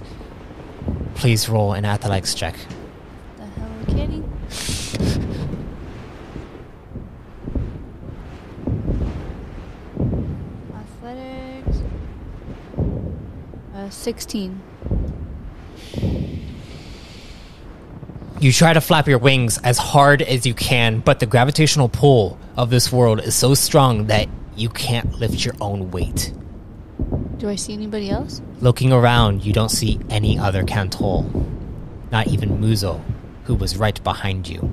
Please 1.15 1.50
roll 1.50 1.74
an 1.74 1.83
athletics 1.83 2.33
check. 2.33 2.55
The 3.36 3.45
Hello 3.45 3.86
Kitty. 3.88 4.24
Athletics. 10.74 11.81
Uh, 13.75 13.89
16. 13.89 14.62
You 18.41 18.51
try 18.51 18.74
to 18.74 18.81
flap 18.81 19.07
your 19.07 19.19
wings 19.19 19.60
as 19.60 19.77
hard 19.77 20.24
as 20.24 20.48
you 20.48 20.55
can, 20.55 21.01
but 21.01 21.19
the 21.19 21.27
gravitational 21.27 21.89
pull 21.89 22.39
of 22.57 22.71
this 22.71 22.91
world 22.91 23.19
is 23.19 23.36
so 23.36 23.53
strong 23.53 24.07
that 24.07 24.27
you 24.55 24.67
can't 24.67 25.13
lift 25.19 25.45
your 25.45 25.53
own 25.62 25.91
weight. 25.91 26.33
Do 27.38 27.50
I 27.50 27.55
see 27.55 27.74
anybody 27.74 28.10
else? 28.10 28.41
Looking 28.60 28.91
around, 28.91 29.45
you 29.45 29.53
don't 29.53 29.69
see 29.69 30.00
any 30.10 30.39
other 30.39 30.63
Cantol. 30.63 31.29
Not 32.12 32.29
even 32.29 32.57
Muzzo, 32.57 33.00
who 33.43 33.53
was 33.53 33.77
right 33.77 34.03
behind 34.03 34.48
you. 34.48 34.71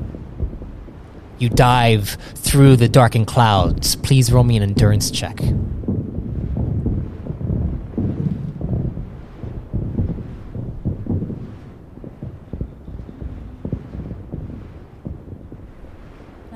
You 1.38 1.50
dive 1.50 2.16
through 2.36 2.76
the 2.76 2.88
darkened 2.88 3.26
clouds. 3.26 3.96
Please 3.96 4.32
roll 4.32 4.44
me 4.44 4.56
an 4.56 4.62
endurance 4.62 5.10
check. 5.10 5.42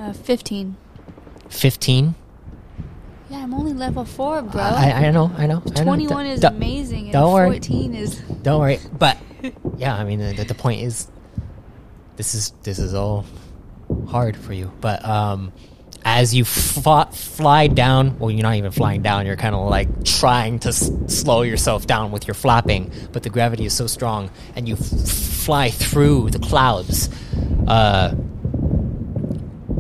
Uh, 0.02 0.11
15. 0.22 0.76
15. 1.48 2.14
Yeah, 3.30 3.38
I'm 3.42 3.54
only 3.54 3.72
level 3.72 4.04
4, 4.04 4.42
bro. 4.42 4.60
I, 4.60 5.06
I 5.06 5.10
know, 5.10 5.30
I 5.36 5.46
know. 5.46 5.62
I 5.76 5.84
know. 5.84 5.84
21 5.84 6.26
is 6.26 6.44
amazing, 6.44 7.04
and 7.04 7.12
don't 7.12 7.32
worry. 7.32 7.48
14 7.50 7.94
is. 7.94 8.18
Don't 8.42 8.60
worry. 8.60 8.78
But 8.98 9.16
yeah, 9.76 9.94
I 9.96 10.04
mean, 10.04 10.18
the, 10.18 10.44
the 10.44 10.54
point 10.54 10.82
is, 10.82 11.08
this 12.16 12.34
is 12.34 12.52
this 12.62 12.78
is 12.78 12.92
all 12.94 13.24
hard 14.08 14.36
for 14.36 14.52
you. 14.52 14.70
But 14.82 15.02
um, 15.04 15.50
as 16.04 16.34
you 16.34 16.44
fly, 16.44 17.06
fly 17.10 17.68
down, 17.68 18.18
well, 18.18 18.30
you're 18.30 18.42
not 18.42 18.56
even 18.56 18.70
flying 18.70 19.00
down. 19.00 19.24
You're 19.24 19.36
kind 19.36 19.54
of 19.54 19.66
like 19.68 20.04
trying 20.04 20.58
to 20.60 20.68
s- 20.68 20.90
slow 21.06 21.40
yourself 21.42 21.86
down 21.86 22.12
with 22.12 22.26
your 22.28 22.34
flapping, 22.34 22.92
but 23.12 23.22
the 23.22 23.30
gravity 23.30 23.64
is 23.64 23.72
so 23.72 23.86
strong, 23.86 24.30
and 24.56 24.68
you 24.68 24.74
f- 24.74 24.80
fly 24.80 25.70
through 25.70 26.30
the 26.30 26.38
clouds. 26.38 27.08
Uh, 27.66 28.14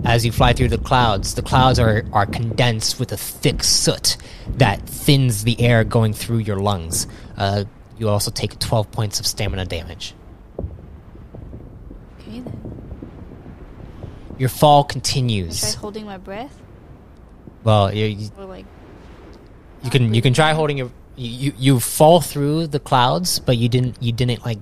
as 0.04 0.24
you 0.26 0.32
fly 0.32 0.52
through 0.52 0.68
the 0.68 0.78
clouds, 0.78 1.34
the 1.34 1.42
clouds 1.42 1.78
are, 1.78 2.04
are 2.12 2.26
condensed 2.26 2.98
with 2.98 3.12
a 3.12 3.16
thick 3.16 3.62
soot 3.62 4.16
that 4.56 4.80
thins 4.88 5.44
the 5.44 5.60
air 5.60 5.84
going 5.84 6.12
through 6.12 6.38
your 6.38 6.56
lungs. 6.56 7.06
Uh, 7.36 7.64
you 7.98 8.08
also 8.08 8.30
take 8.30 8.58
12 8.58 8.90
points 8.90 9.20
of 9.20 9.26
stamina 9.26 9.64
damage. 9.64 10.14
Okay, 12.20 12.40
then. 12.40 12.58
Your 14.38 14.48
fall 14.48 14.82
continues. 14.82 15.60
Try 15.60 15.80
holding 15.80 16.04
my 16.06 16.18
breath? 16.18 16.56
Well, 17.62 17.94
you, 17.94 18.06
you, 18.06 18.30
Or, 18.36 18.44
like. 18.44 18.66
you 19.84 19.90
can 19.90 20.14
you 20.14 20.20
can 20.20 20.34
try 20.34 20.52
holding 20.52 20.78
your 20.78 20.90
you, 21.14 21.30
you 21.30 21.52
you 21.58 21.80
fall 21.80 22.20
through 22.20 22.66
the 22.66 22.80
clouds, 22.80 23.38
but 23.38 23.56
you 23.56 23.68
didn't 23.68 24.02
you 24.02 24.10
didn't 24.10 24.44
like 24.44 24.58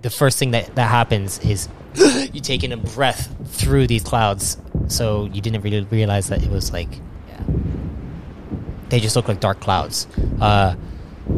the 0.00 0.10
first 0.10 0.38
thing 0.38 0.50
that 0.52 0.74
that 0.74 0.88
happens 0.88 1.38
is 1.40 1.68
you 1.94 2.40
take 2.40 2.64
in 2.64 2.72
a 2.72 2.76
breath 2.76 3.32
through 3.46 3.86
these 3.86 4.02
clouds, 4.02 4.56
so 4.88 5.28
you 5.32 5.40
didn't 5.40 5.62
really 5.62 5.82
realize 5.90 6.28
that 6.28 6.42
it 6.42 6.50
was 6.50 6.72
like 6.72 6.88
Yeah. 7.28 7.42
they 8.88 9.00
just 9.00 9.16
look 9.16 9.28
like 9.28 9.40
dark 9.40 9.60
clouds. 9.60 10.06
Uh, 10.40 10.74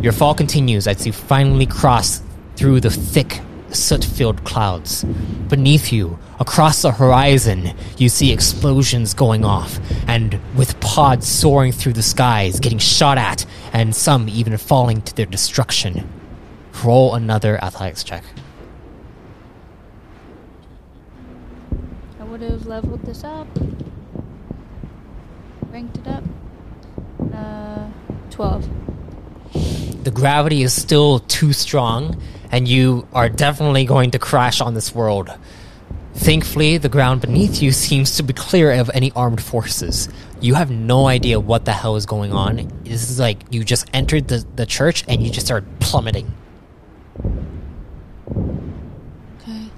your 0.00 0.12
fall 0.12 0.34
continues 0.34 0.86
as 0.86 1.06
you 1.06 1.12
finally 1.12 1.66
cross 1.66 2.22
through 2.56 2.80
the 2.80 2.90
thick, 2.90 3.40
soot 3.70 4.04
filled 4.04 4.42
clouds. 4.44 5.04
Beneath 5.48 5.92
you, 5.92 6.18
across 6.40 6.82
the 6.82 6.90
horizon, 6.92 7.72
you 7.98 8.08
see 8.08 8.32
explosions 8.32 9.14
going 9.14 9.44
off, 9.44 9.78
and 10.08 10.40
with 10.56 10.78
pods 10.80 11.26
soaring 11.28 11.70
through 11.72 11.92
the 11.92 12.02
skies, 12.02 12.58
getting 12.60 12.78
shot 12.78 13.18
at, 13.18 13.44
and 13.72 13.94
some 13.94 14.28
even 14.28 14.56
falling 14.56 15.02
to 15.02 15.14
their 15.14 15.26
destruction. 15.26 16.08
Roll 16.84 17.14
another 17.14 17.62
athletics 17.62 18.02
check. 18.02 18.24
I 22.20 22.24
would 22.44 22.52
have 22.52 22.66
leveled 22.66 23.02
this 23.04 23.24
up. 23.24 23.46
Ranked 25.70 25.96
it 25.98 26.06
up. 26.06 26.24
Uh, 27.32 27.88
12. 28.30 28.68
the 30.04 30.10
gravity 30.10 30.62
is 30.62 30.72
still 30.72 31.20
too 31.20 31.52
strong, 31.52 32.20
and 32.50 32.68
you 32.68 33.06
are 33.12 33.28
definitely 33.28 33.84
going 33.84 34.10
to 34.10 34.18
crash 34.18 34.60
on 34.60 34.74
this 34.74 34.94
world. 34.94 35.30
Thankfully, 36.14 36.78
the 36.78 36.88
ground 36.88 37.22
beneath 37.22 37.62
you 37.62 37.72
seems 37.72 38.16
to 38.16 38.22
be 38.22 38.32
clear 38.32 38.72
of 38.72 38.90
any 38.92 39.10
armed 39.12 39.42
forces. 39.42 40.08
You 40.40 40.54
have 40.54 40.70
no 40.70 41.06
idea 41.08 41.40
what 41.40 41.64
the 41.64 41.72
hell 41.72 41.96
is 41.96 42.06
going 42.06 42.32
on. 42.32 42.70
This 42.84 43.10
is 43.10 43.18
like 43.18 43.40
you 43.50 43.64
just 43.64 43.88
entered 43.92 44.28
the, 44.28 44.44
the 44.54 44.66
church 44.66 45.04
and 45.08 45.22
you 45.22 45.30
just 45.30 45.46
started 45.46 45.68
plummeting. 45.80 46.32
Okay. 49.40 49.70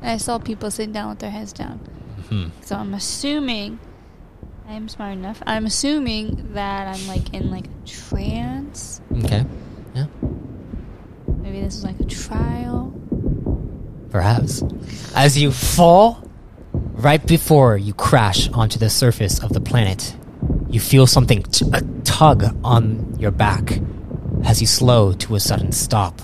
I 0.00 0.16
saw 0.16 0.38
people 0.38 0.70
sitting 0.70 0.92
down 0.92 1.10
with 1.10 1.18
their 1.18 1.30
heads 1.30 1.52
down. 1.52 1.80
Hmm. 2.32 2.48
So 2.62 2.76
I'm 2.76 2.94
assuming. 2.94 3.78
I 4.66 4.72
am 4.72 4.88
smart 4.88 5.12
enough. 5.12 5.42
I'm 5.44 5.66
assuming 5.66 6.54
that 6.54 6.88
I'm 6.88 7.06
like 7.06 7.34
in 7.34 7.50
like 7.50 7.66
a 7.66 7.86
trance. 7.86 9.02
Okay. 9.24 9.44
Yeah. 9.94 10.06
Maybe 11.26 11.60
this 11.60 11.74
is 11.74 11.84
like 11.84 12.00
a 12.00 12.04
trial. 12.04 12.90
Perhaps. 14.08 14.62
As 15.14 15.36
you 15.36 15.52
fall, 15.52 16.26
right 16.72 17.24
before 17.26 17.76
you 17.76 17.92
crash 17.92 18.48
onto 18.48 18.78
the 18.78 18.88
surface 18.88 19.38
of 19.44 19.52
the 19.52 19.60
planet, 19.60 20.16
you 20.70 20.80
feel 20.80 21.06
something 21.06 21.42
t- 21.42 21.66
a 21.74 21.82
tug 22.04 22.44
on 22.64 23.14
your 23.18 23.30
back 23.30 23.78
as 24.44 24.62
you 24.62 24.66
slow 24.66 25.12
to 25.12 25.34
a 25.34 25.40
sudden 25.40 25.70
stop, 25.70 26.22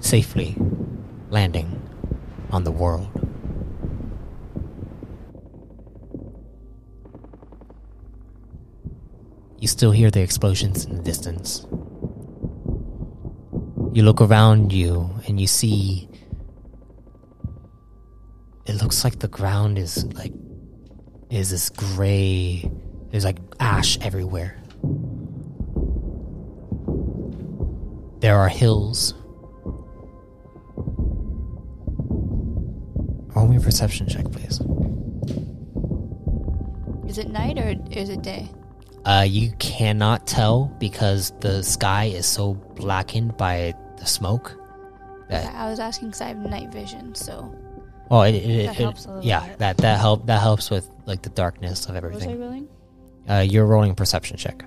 safely 0.00 0.56
landing 1.30 1.88
on 2.50 2.64
the 2.64 2.72
world. 2.72 3.17
You 9.58 9.68
still 9.68 9.90
hear 9.90 10.10
the 10.10 10.20
explosions 10.20 10.84
in 10.84 10.96
the 10.96 11.02
distance. 11.02 11.66
You 13.92 14.02
look 14.04 14.20
around 14.20 14.72
you 14.72 15.10
and 15.26 15.40
you 15.40 15.46
see 15.46 16.08
it 18.66 18.74
looks 18.82 19.02
like 19.02 19.18
the 19.18 19.28
ground 19.28 19.78
is 19.78 20.04
like 20.14 20.32
is 21.30 21.50
this 21.50 21.70
gray 21.70 22.70
there's 23.10 23.24
like 23.24 23.38
ash 23.60 23.98
everywhere 24.00 24.56
there 28.20 28.36
are 28.36 28.48
hills 28.48 29.14
roll 33.34 33.48
me 33.48 33.56
a 33.56 33.60
perception 33.60 34.06
check 34.06 34.30
please 34.30 34.60
Is 37.08 37.16
it 37.16 37.30
night 37.30 37.58
or 37.58 37.74
is 37.90 38.10
it 38.10 38.20
day? 38.20 38.50
Uh, 39.08 39.22
you 39.26 39.50
cannot 39.58 40.26
tell 40.26 40.66
because 40.78 41.32
the 41.40 41.62
sky 41.62 42.04
is 42.04 42.26
so 42.26 42.54
blackened 42.54 43.36
by 43.36 43.74
the 43.98 44.06
smoke 44.06 44.54
that 45.30 45.52
I 45.54 45.68
was 45.70 45.80
asking 45.80 46.08
because 46.08 46.20
I 46.20 46.28
have 46.28 46.36
night 46.38 46.70
vision, 46.72 47.14
so 47.14 47.54
Oh, 48.10 48.22
it, 48.22 48.34
it, 48.36 48.66
That 48.66 48.76
it- 48.76 48.82
helps 48.82 49.04
a 49.04 49.08
little 49.08 49.24
yeah, 49.24 49.46
bit. 49.48 49.58
that 49.58 49.76
that 49.78 49.98
help 50.00 50.26
that 50.26 50.40
helps 50.40 50.70
with 50.70 50.88
like 51.06 51.22
the 51.22 51.28
darkness 51.30 51.86
of 51.86 51.94
What 51.94 52.04
was 52.04 52.12
I 52.22 52.26
everything. 52.26 52.40
rolling? 52.40 52.68
Uh, 53.28 53.40
you're 53.40 53.66
rolling 53.66 53.90
a 53.90 53.94
perception 53.94 54.36
check. 54.38 54.64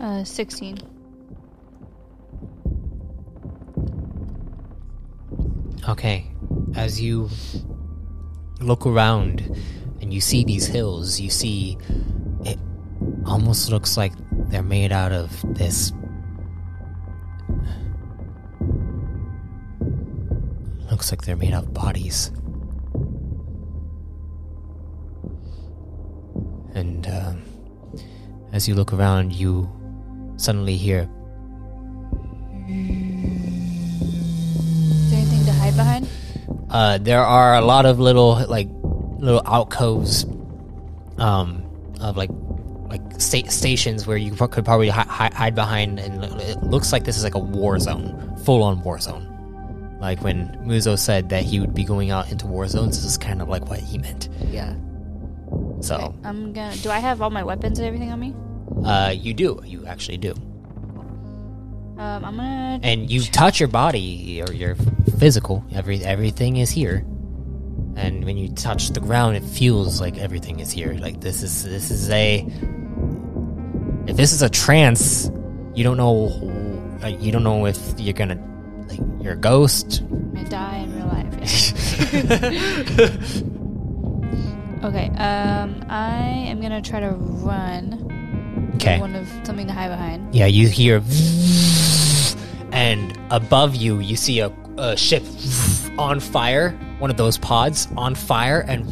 Uh, 0.00 0.24
16. 0.24 0.78
Okay, 5.88 6.24
as 6.76 7.00
you 7.00 7.28
look 8.60 8.86
around 8.86 9.40
and 10.00 10.12
you 10.12 10.20
see 10.20 10.44
these 10.44 10.66
hills, 10.66 11.20
you 11.20 11.30
see 11.30 11.78
it 12.44 12.58
almost 13.26 13.70
looks 13.70 13.96
like 13.96 14.12
they're 14.50 14.62
made 14.62 14.92
out 14.92 15.12
of 15.12 15.30
this. 15.54 15.92
Looks 20.90 21.10
like 21.10 21.22
they're 21.22 21.36
made 21.36 21.52
out 21.54 21.64
of 21.64 21.74
bodies. 21.74 22.30
And 26.74 27.06
um, 27.06 27.42
as 28.52 28.68
you 28.68 28.74
look 28.74 28.92
around, 28.92 29.32
you 29.32 29.70
suddenly 30.36 30.76
hear 30.76 31.08
Uh, 36.74 36.98
there 36.98 37.22
are 37.22 37.54
a 37.54 37.60
lot 37.60 37.86
of 37.86 38.00
little 38.00 38.44
like 38.48 38.68
little 39.18 39.42
alcoves, 39.46 40.24
um, 41.18 41.62
of 42.00 42.16
like 42.16 42.30
like 42.90 43.00
sta- 43.20 43.46
stations 43.48 44.06
where 44.08 44.16
you 44.16 44.32
could 44.32 44.64
probably 44.64 44.88
hi- 44.88 45.06
hi- 45.08 45.30
hide 45.34 45.54
behind, 45.54 46.00
and 46.00 46.24
it 46.42 46.62
looks 46.64 46.92
like 46.92 47.04
this 47.04 47.16
is 47.16 47.22
like 47.24 47.36
a 47.36 47.38
war 47.38 47.78
zone, 47.78 48.10
full 48.44 48.62
on 48.64 48.82
war 48.82 48.98
zone. 48.98 49.30
Like 50.00 50.20
when 50.22 50.48
Muzzo 50.66 50.98
said 50.98 51.28
that 51.30 51.44
he 51.44 51.60
would 51.60 51.74
be 51.74 51.84
going 51.84 52.10
out 52.10 52.30
into 52.30 52.46
war 52.46 52.66
zones, 52.66 52.96
this 52.96 53.04
is 53.06 53.16
kind 53.18 53.40
of 53.40 53.48
like 53.48 53.70
what 53.70 53.78
he 53.78 53.96
meant. 53.98 54.28
Yeah. 54.50 54.74
So, 55.80 55.94
Okay, 55.96 56.14
I'm 56.24 56.52
gonna. 56.52 56.74
Do 56.82 56.90
I 56.90 56.98
have 56.98 57.22
all 57.22 57.30
my 57.30 57.44
weapons 57.44 57.78
and 57.78 57.86
everything 57.86 58.10
on 58.10 58.18
me? 58.18 58.34
uh, 58.84 59.10
you 59.16 59.32
do, 59.32 59.62
you 59.64 59.86
actually 59.86 60.16
do, 60.18 60.32
Um, 61.96 62.24
I'm 62.24 62.36
gonna. 62.36 62.80
and 62.82 63.08
you 63.10 63.22
touch 63.22 63.60
your 63.60 63.68
body 63.68 64.42
or 64.42 64.52
your 64.52 64.74
physical. 65.18 65.64
Every 65.72 66.02
everything 66.04 66.56
is 66.58 66.70
here. 66.70 67.04
and 67.96 68.24
when 68.24 68.36
you 68.36 68.48
touch 68.48 68.90
the 68.90 69.00
ground, 69.00 69.36
it 69.36 69.44
feels 69.44 70.00
like 70.00 70.18
everything 70.18 70.58
is 70.60 70.70
here. 70.72 70.94
Like 70.94 71.20
this 71.20 71.42
is 71.42 71.64
this 71.64 71.90
is 71.90 72.10
a 72.10 72.44
if 74.06 74.16
this 74.16 74.32
is 74.32 74.42
a 74.42 74.48
trance, 74.50 75.30
you 75.74 75.84
don't 75.84 75.96
know 75.96 76.30
like, 77.02 77.20
you 77.22 77.32
don't 77.32 77.44
know 77.44 77.66
if 77.66 77.78
you're 77.98 78.12
gonna 78.14 78.38
like 78.88 79.00
you're 79.20 79.34
a 79.34 79.36
ghost. 79.36 80.02
Die 80.48 80.76
in 80.78 80.94
real 80.96 81.06
life. 81.06 81.34
okay. 84.84 85.08
Um, 85.16 85.84
I 85.88 86.18
am 86.50 86.60
gonna 86.60 86.82
try 86.82 87.00
to 87.00 87.10
run. 87.10 88.10
Okay. 88.74 88.98
One 89.00 89.14
of 89.14 89.26
something 89.44 89.66
to 89.66 89.72
hide 89.72 89.88
behind. 89.88 90.34
Yeah, 90.34 90.46
you 90.46 90.68
hear 90.68 91.00
and 92.74 93.18
above 93.30 93.74
you 93.74 94.00
you 94.00 94.16
see 94.16 94.40
a, 94.40 94.52
a 94.76 94.96
ship 94.96 95.22
on 95.98 96.20
fire, 96.20 96.70
one 96.98 97.10
of 97.10 97.16
those 97.16 97.38
pods 97.38 97.88
on 97.96 98.14
fire, 98.14 98.60
and 98.68 98.84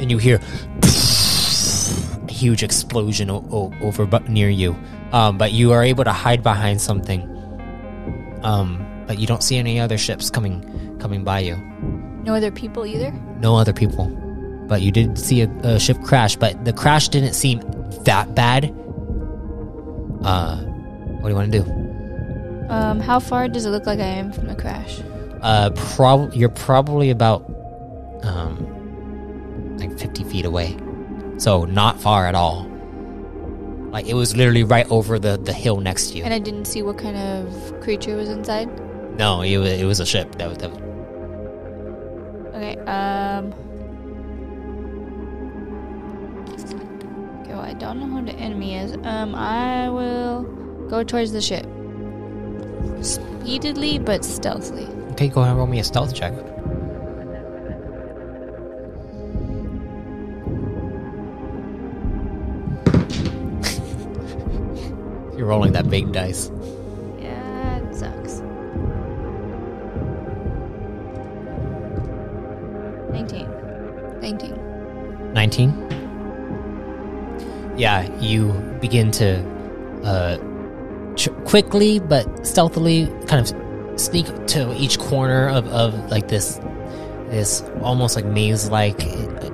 and 0.00 0.10
you 0.10 0.18
hear 0.18 0.40
a 0.82 2.32
huge 2.32 2.62
explosion 2.62 3.30
o- 3.30 3.72
over 3.82 4.06
bu- 4.06 4.20
near 4.28 4.48
you. 4.48 4.76
Um, 5.12 5.38
but 5.38 5.52
you 5.52 5.72
are 5.72 5.82
able 5.84 6.04
to 6.04 6.12
hide 6.12 6.42
behind 6.42 6.80
something. 6.80 7.22
Um, 8.42 8.84
but 9.06 9.18
you 9.18 9.26
don't 9.26 9.42
see 9.42 9.56
any 9.56 9.80
other 9.80 9.98
ships 9.98 10.30
coming 10.30 10.62
coming 11.00 11.24
by 11.24 11.40
you. 11.40 11.56
No 12.24 12.34
other 12.34 12.50
people 12.50 12.84
either. 12.86 13.10
No 13.40 13.56
other 13.56 13.72
people. 13.72 14.06
But 14.68 14.82
you 14.82 14.90
did 14.92 15.18
see 15.18 15.40
a, 15.42 15.48
a 15.62 15.80
ship 15.80 15.98
crash, 16.02 16.36
but 16.36 16.64
the 16.64 16.72
crash 16.74 17.08
didn't 17.08 17.32
seem 17.34 17.60
that 18.04 18.34
bad. 18.34 18.66
Uh, 20.22 20.56
what 20.58 21.22
do 21.22 21.28
you 21.30 21.34
want 21.34 21.50
to 21.52 21.58
do? 21.62 21.87
Um, 22.68 23.00
how 23.00 23.18
far 23.20 23.48
does 23.48 23.64
it 23.64 23.70
look 23.70 23.86
like 23.86 23.98
I 23.98 24.04
am 24.04 24.32
from 24.32 24.46
the 24.46 24.54
crash? 24.54 25.00
Uh, 25.40 25.70
prob- 25.70 26.34
you're 26.34 26.48
probably 26.48 27.10
about 27.10 27.44
um, 28.22 29.76
like 29.78 29.96
50 29.98 30.24
feet 30.24 30.44
away, 30.44 30.76
so 31.38 31.64
not 31.64 32.00
far 32.00 32.26
at 32.26 32.34
all. 32.34 32.64
Like 33.90 34.06
it 34.06 34.14
was 34.14 34.36
literally 34.36 34.64
right 34.64 34.86
over 34.90 35.18
the 35.18 35.38
the 35.38 35.52
hill 35.52 35.80
next 35.80 36.10
to 36.10 36.18
you. 36.18 36.24
And 36.24 36.34
I 36.34 36.38
didn't 36.38 36.66
see 36.66 36.82
what 36.82 36.98
kind 36.98 37.16
of 37.16 37.80
creature 37.80 38.16
was 38.16 38.28
inside. 38.28 38.68
no, 39.18 39.40
it 39.40 39.56
was, 39.56 39.72
it 39.72 39.84
was 39.84 39.98
a 40.00 40.06
ship. 40.06 40.34
That 40.36 40.48
was, 40.48 40.58
that 40.58 40.70
was 40.70 40.78
Okay. 42.54 42.76
Um. 42.80 43.54
Okay. 47.42 47.54
Well, 47.54 47.60
I 47.60 47.72
don't 47.74 47.98
know 48.00 48.06
who 48.06 48.24
the 48.26 48.32
enemy 48.32 48.74
is. 48.76 48.92
Um, 49.04 49.34
I 49.34 49.88
will 49.88 50.42
go 50.88 51.02
towards 51.02 51.32
the 51.32 51.40
ship. 51.40 51.66
Speedily 53.02 53.98
but 53.98 54.24
stealthily. 54.24 54.86
okay. 55.12 55.28
Go 55.28 55.40
ahead 55.40 55.50
and 55.50 55.58
roll 55.58 55.66
me 55.66 55.78
a 55.78 55.84
stealth 55.84 56.14
check. 56.14 56.32
You're 65.36 65.46
rolling 65.46 65.72
that 65.72 65.88
big 65.88 66.12
dice. 66.12 66.50
Yeah, 67.20 67.76
it 67.78 67.94
sucks. 67.94 68.40
19. 73.10 73.48
19. 74.20 75.32
19 75.34 75.84
yeah 77.76 78.08
you 78.18 78.50
begin 78.80 79.10
to 79.10 79.38
uh 80.04 80.36
ch- 81.18 81.28
quickly 81.44 81.98
but 81.98 82.46
stealthily 82.46 83.06
kind 83.26 83.40
of 83.40 84.00
sneak 84.00 84.26
to 84.46 84.74
each 84.78 84.98
corner 84.98 85.48
of, 85.48 85.66
of 85.68 86.10
like 86.10 86.28
this 86.28 86.60
this 87.30 87.62
almost 87.82 88.16
like 88.16 88.24
maze 88.24 88.70
like 88.70 89.02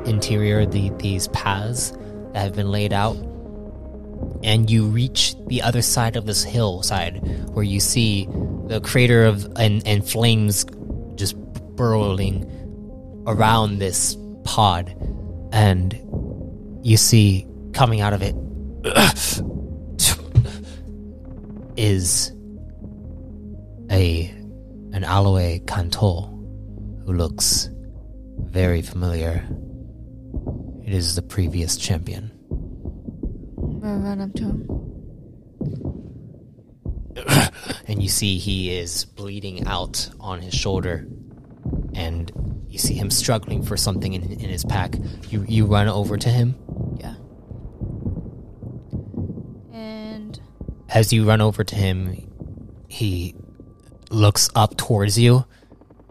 interior 0.06 0.64
the 0.64 0.90
these 0.98 1.28
paths 1.28 1.90
that 2.32 2.42
have 2.42 2.54
been 2.54 2.70
laid 2.70 2.92
out. 2.92 3.16
And 4.44 4.70
you 4.70 4.86
reach 4.86 5.34
the 5.46 5.62
other 5.62 5.82
side 5.82 6.16
of 6.16 6.26
this 6.26 6.44
hillside 6.44 7.20
where 7.48 7.64
you 7.64 7.80
see 7.80 8.28
the 8.66 8.80
crater 8.80 9.24
of 9.24 9.44
and, 9.56 9.86
and 9.86 10.08
flames 10.08 10.64
just 11.16 11.36
burrowing 11.76 12.44
around 13.26 13.78
this 13.78 14.16
pod. 14.44 14.94
And 15.52 15.98
you 16.82 16.96
see 16.96 17.46
coming 17.72 18.00
out 18.00 18.12
of 18.12 18.22
it 18.22 18.34
is 21.76 22.32
a 23.90 24.26
an 24.92 25.04
Alloy 25.04 25.60
cantol 25.64 26.30
who 27.04 27.12
looks 27.12 27.68
very 28.38 28.82
familiar. 28.82 29.44
It 30.86 30.92
is 30.94 31.14
the 31.16 31.22
previous 31.22 31.76
champion. 31.76 32.30
Gonna 33.80 33.98
run 33.98 34.20
up 34.20 34.32
to 34.34 34.44
him. 34.44 34.68
and 37.88 38.02
you 38.02 38.08
see 38.08 38.38
he 38.38 38.76
is 38.76 39.04
bleeding 39.04 39.66
out 39.66 40.08
on 40.20 40.40
his 40.40 40.54
shoulder 40.54 41.06
and 41.94 42.32
you 42.68 42.78
see 42.78 42.94
him 42.94 43.10
struggling 43.10 43.62
for 43.62 43.76
something 43.76 44.14
in, 44.14 44.22
in 44.22 44.48
his 44.50 44.64
pack. 44.64 44.96
You 45.30 45.44
you 45.48 45.66
run 45.66 45.88
over 45.88 46.16
to 46.16 46.28
him 46.28 46.54
Yeah. 46.98 47.14
And 49.72 50.40
as 50.94 51.12
you 51.12 51.24
run 51.26 51.40
over 51.42 51.62
to 51.62 51.74
him 51.74 52.16
he 52.88 53.34
looks 54.10 54.48
up 54.54 54.76
towards 54.76 55.18
you 55.18 55.44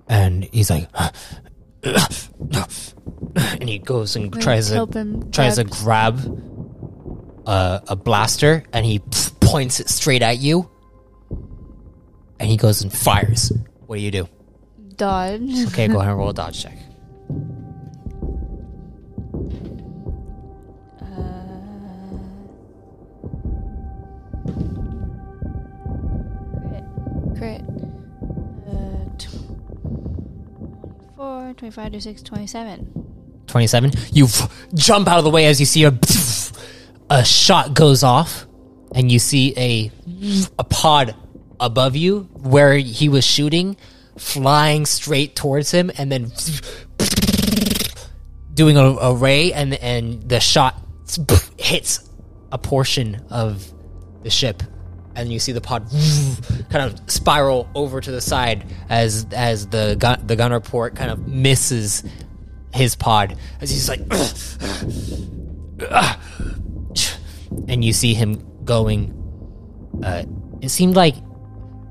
and 0.08 0.44
he's 0.52 0.70
like 0.70 0.88
and 1.84 3.68
he 3.68 3.80
goes 3.80 4.16
and 4.16 4.40
tries 4.42 4.70
to 4.70 5.28
tries 5.32 5.56
to 5.56 5.64
grab- 5.64 6.22
grab 6.22 7.44
a, 7.48 7.82
a 7.88 7.96
blaster 7.96 8.64
and 8.72 8.86
he 8.86 9.00
points 9.40 9.80
it 9.80 9.90
straight 9.90 10.22
at 10.22 10.38
you 10.38 10.70
and 12.40 12.50
he 12.50 12.58
goes 12.58 12.84
and 12.84 12.94
fires 12.94 13.52
what 13.88 13.96
do 13.96 14.02
you 14.02 14.12
do 14.12 14.28
dodge. 14.96 15.66
Okay, 15.68 15.88
go 15.88 16.00
ahead 16.00 16.10
and 16.12 16.18
roll 16.18 16.30
a 16.30 16.34
dodge 16.42 16.62
check. 16.62 16.78
24, 31.24 31.54
25, 31.54 31.92
26, 31.92 32.22
27. 32.24 33.44
27. 33.48 33.92
You 34.12 34.28
jump 34.74 35.08
out 35.08 35.20
of 35.20 35.24
the 35.24 35.30
way 35.30 35.46
as 35.46 35.58
you 35.60 35.66
see 35.66 35.86
a, 35.86 35.98
a 37.10 37.24
shot 37.24 37.74
goes 37.74 38.04
off 38.04 38.46
and 38.94 39.10
you 39.10 39.20
see 39.20 39.54
a 39.56 39.92
a 40.60 40.64
pod 40.66 41.16
above 41.60 41.96
you 41.96 42.22
where 42.34 42.74
he 42.76 43.08
was 43.08 43.26
shooting, 43.26 43.78
flying 44.18 44.86
straight 44.86 45.36
towards 45.36 45.72
him, 45.72 45.92
and 45.98 46.12
then 46.12 46.32
doing 48.54 48.78
a, 48.78 48.84
a 48.84 49.16
ray, 49.16 49.54
and 49.54 49.74
and 49.76 50.28
the 50.28 50.42
shot 50.42 50.76
hits 51.58 52.08
a 52.52 52.58
portion 52.58 53.26
of 53.30 53.66
the 54.24 54.30
ship, 54.30 54.62
and 55.16 55.32
you 55.32 55.40
see 55.40 55.52
the 55.52 55.62
pod 55.62 55.88
kind 56.70 56.92
of 56.92 57.12
spiral 57.12 57.70
over 57.76 58.02
to 58.02 58.12
the 58.12 58.22
side 58.22 58.66
as 58.90 59.26
as 59.32 59.68
the 59.68 59.96
gun, 59.98 60.26
the 60.26 60.36
gunner 60.36 60.60
port 60.60 60.96
kind 60.96 61.12
of 61.12 61.28
misses 61.28 62.04
his 62.74 62.96
pod 62.96 63.38
as 63.62 63.70
he's 63.70 63.88
like, 63.88 64.00
and 67.68 67.84
you 67.84 67.94
see 67.94 68.14
him 68.14 68.44
going. 68.66 69.20
Uh, 70.04 70.24
it 70.62 70.70
seemed 70.70 70.96
like 70.96 71.16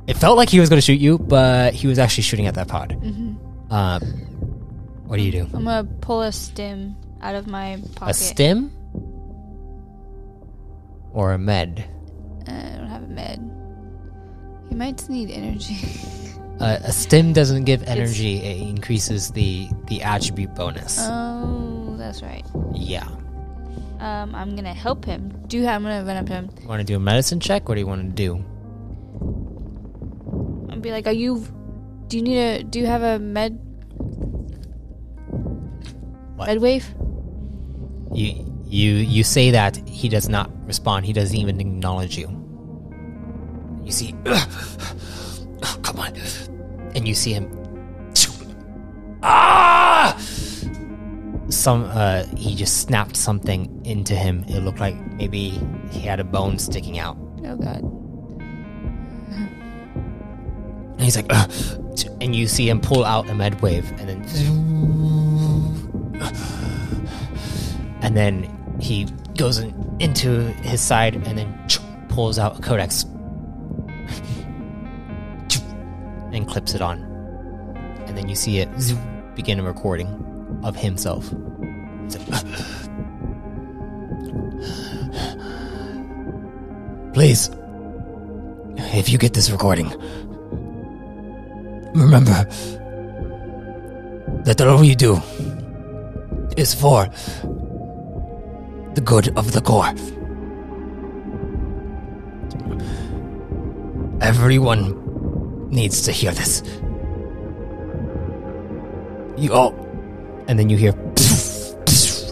it 0.06 0.16
felt 0.16 0.36
like 0.36 0.50
he 0.50 0.58
was 0.58 0.68
going 0.68 0.78
to 0.78 0.84
shoot 0.84 0.98
you, 0.98 1.18
but 1.18 1.74
he 1.74 1.86
was 1.86 1.98
actually 1.98 2.24
shooting 2.24 2.46
at 2.46 2.54
that 2.54 2.68
pod. 2.68 2.92
Uh, 3.70 4.00
what 5.04 5.16
do 5.16 5.22
you 5.22 5.32
do? 5.32 5.42
I'm 5.54 5.64
gonna 5.64 5.84
pull 6.00 6.22
a 6.22 6.32
stim 6.32 6.96
out 7.20 7.34
of 7.34 7.46
my 7.46 7.80
pocket. 7.94 8.10
A 8.10 8.14
stim 8.14 8.72
or 11.12 11.32
a 11.32 11.38
med? 11.38 11.88
Uh, 12.46 12.52
I 12.52 12.76
don't 12.78 12.88
have 12.88 13.02
a 13.04 13.06
med. 13.08 13.38
He 14.68 14.74
might 14.74 15.08
need 15.08 15.30
energy. 15.30 15.76
Uh, 16.60 16.78
a 16.84 16.92
stim 16.92 17.32
doesn't 17.32 17.64
give 17.64 17.82
energy; 17.88 18.36
it 18.36 18.60
increases 18.62 19.32
the 19.32 19.68
the 19.88 20.00
attribute 20.00 20.54
bonus. 20.54 20.96
oh, 21.00 21.96
that's 21.98 22.22
right. 22.22 22.44
yeah. 22.72 23.08
Um, 23.98 24.32
I'm 24.32 24.54
gonna 24.54 24.72
help 24.74 25.04
him. 25.04 25.32
Do 25.48 25.58
you? 25.58 25.66
I'm 25.66 25.82
gonna 25.82 26.04
run 26.04 26.16
up 26.18 26.26
to 26.26 26.34
him 26.34 26.50
Want 26.66 26.78
to 26.78 26.84
do 26.84 26.94
a 26.94 27.00
medicine 27.00 27.40
check? 27.40 27.68
What 27.68 27.74
do 27.74 27.80
you 27.80 27.86
want 27.88 28.02
to 28.02 28.14
do? 28.14 28.34
and 30.70 30.80
be 30.82 30.92
like, 30.92 31.08
"Are 31.08 31.12
you? 31.18 31.42
Do 32.06 32.16
you 32.18 32.22
need 32.22 32.38
a? 32.38 32.62
Do 32.62 32.78
you 32.78 32.86
have 32.86 33.02
a 33.02 33.18
med? 33.18 33.58
What? 36.36 36.46
Med 36.46 36.58
wave? 36.60 36.94
You 38.14 38.44
you 38.72 38.94
you 38.94 39.22
say 39.22 39.50
that 39.50 39.76
he 39.86 40.08
does 40.08 40.30
not 40.30 40.50
respond. 40.66 41.04
He 41.04 41.12
doesn't 41.12 41.36
even 41.36 41.60
acknowledge 41.60 42.16
you. 42.16 42.28
You 43.84 43.92
see, 43.92 44.14
oh, 44.24 45.46
come 45.82 46.00
on, 46.00 46.14
and 46.94 47.06
you 47.06 47.14
see 47.14 47.34
him. 47.34 47.50
Ah! 49.22 50.16
Some 51.50 51.84
uh, 51.84 52.24
he 52.34 52.54
just 52.54 52.78
snapped 52.78 53.14
something 53.14 53.82
into 53.84 54.14
him. 54.14 54.42
It 54.48 54.60
looked 54.60 54.80
like 54.80 54.96
maybe 55.16 55.60
he 55.90 56.00
had 56.00 56.18
a 56.18 56.24
bone 56.24 56.58
sticking 56.58 56.98
out. 56.98 57.18
Oh 57.44 57.56
God. 57.56 57.82
And 60.92 61.02
he's 61.02 61.16
like, 61.16 61.26
"Ugh." 61.28 61.50
and 62.22 62.34
you 62.34 62.48
see 62.48 62.70
him 62.70 62.80
pull 62.80 63.04
out 63.04 63.28
a 63.28 63.34
med 63.34 63.60
wave, 63.60 63.90
and 63.98 64.08
then, 64.08 64.22
and 68.00 68.16
then 68.16 68.61
he 68.82 69.04
goes 69.36 69.58
in, 69.58 69.96
into 70.00 70.46
his 70.62 70.80
side, 70.80 71.14
and 71.14 71.38
then 71.38 71.66
pulls 72.08 72.36
out 72.38 72.58
a 72.58 72.62
codex, 72.62 73.04
and 76.32 76.48
clips 76.48 76.74
it 76.74 76.82
on, 76.82 77.00
and 78.06 78.18
then 78.18 78.28
you 78.28 78.34
see 78.34 78.58
it 78.58 78.68
begin 79.34 79.58
a 79.60 79.62
recording 79.62 80.08
of 80.64 80.74
himself. 80.76 81.32
Like, 82.28 82.44
Please, 87.14 87.50
if 88.94 89.10
you 89.10 89.18
get 89.18 89.34
this 89.34 89.50
recording, 89.50 89.88
remember 91.94 92.46
that 94.44 94.60
all 94.60 94.82
you 94.82 94.96
do 94.96 95.20
is 96.56 96.74
for 96.74 97.06
the 98.94 99.00
good 99.00 99.36
of 99.36 99.52
the 99.52 99.60
core. 99.60 99.88
Everyone 104.20 105.68
needs 105.70 106.02
to 106.02 106.12
hear 106.12 106.32
this. 106.32 106.62
You 109.36 109.52
all, 109.52 109.74
and 110.46 110.58
then 110.58 110.68
you 110.68 110.76
hear, 110.76 110.92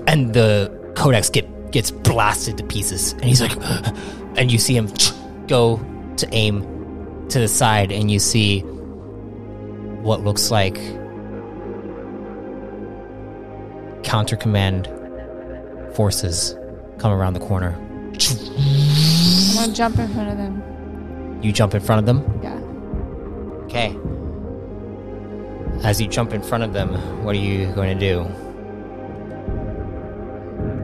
and 0.06 0.32
the 0.34 0.70
codex 0.94 1.30
get 1.30 1.72
gets 1.72 1.90
blasted 1.90 2.58
to 2.58 2.64
pieces, 2.64 3.12
and 3.14 3.24
he's 3.24 3.40
like, 3.40 3.56
and 4.36 4.52
you 4.52 4.58
see 4.58 4.76
him 4.76 4.88
go 5.46 5.80
to 6.16 6.28
aim 6.32 6.62
to 7.28 7.38
the 7.38 7.48
side, 7.48 7.90
and 7.90 8.10
you 8.10 8.18
see 8.18 8.60
what 10.02 10.22
looks 10.22 10.50
like 10.50 10.78
counter 14.02 14.36
command 14.36 14.88
forces 15.94 16.56
come 16.98 17.12
around 17.12 17.34
the 17.34 17.40
corner. 17.40 17.74
I'm 17.76 19.54
gonna 19.54 19.72
jump 19.72 19.98
in 19.98 20.08
front 20.08 20.30
of 20.30 20.36
them. 20.36 21.40
You 21.42 21.52
jump 21.52 21.74
in 21.74 21.80
front 21.80 21.98
of 22.00 22.06
them. 22.06 22.40
Yeah. 22.42 22.60
Okay. 23.64 23.96
As 25.82 26.00
you 26.00 26.08
jump 26.08 26.34
in 26.34 26.42
front 26.42 26.62
of 26.62 26.72
them, 26.72 26.88
what 27.24 27.34
are 27.34 27.38
you 27.38 27.72
going 27.72 27.98
to 27.98 28.00
do? 28.00 28.20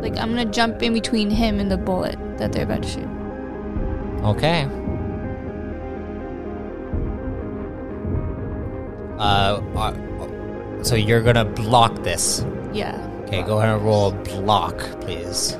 Like 0.00 0.16
I'm 0.18 0.30
gonna 0.30 0.44
jump 0.46 0.82
in 0.82 0.92
between 0.94 1.30
him 1.30 1.58
and 1.58 1.70
the 1.70 1.76
bullet 1.76 2.16
that 2.38 2.52
they're 2.52 2.62
about 2.62 2.82
to 2.82 2.88
shoot. 2.88 3.08
Okay. 4.24 4.64
Uh, 9.18 9.60
uh, 9.74 10.82
so 10.84 10.94
you're 10.94 11.22
gonna 11.22 11.44
block 11.44 12.02
this. 12.04 12.46
Yeah. 12.72 13.05
Okay, 13.26 13.42
go 13.42 13.58
ahead 13.58 13.74
and 13.74 13.84
roll 13.84 14.08
a 14.08 14.12
block, 14.22 14.78
please. 15.00 15.56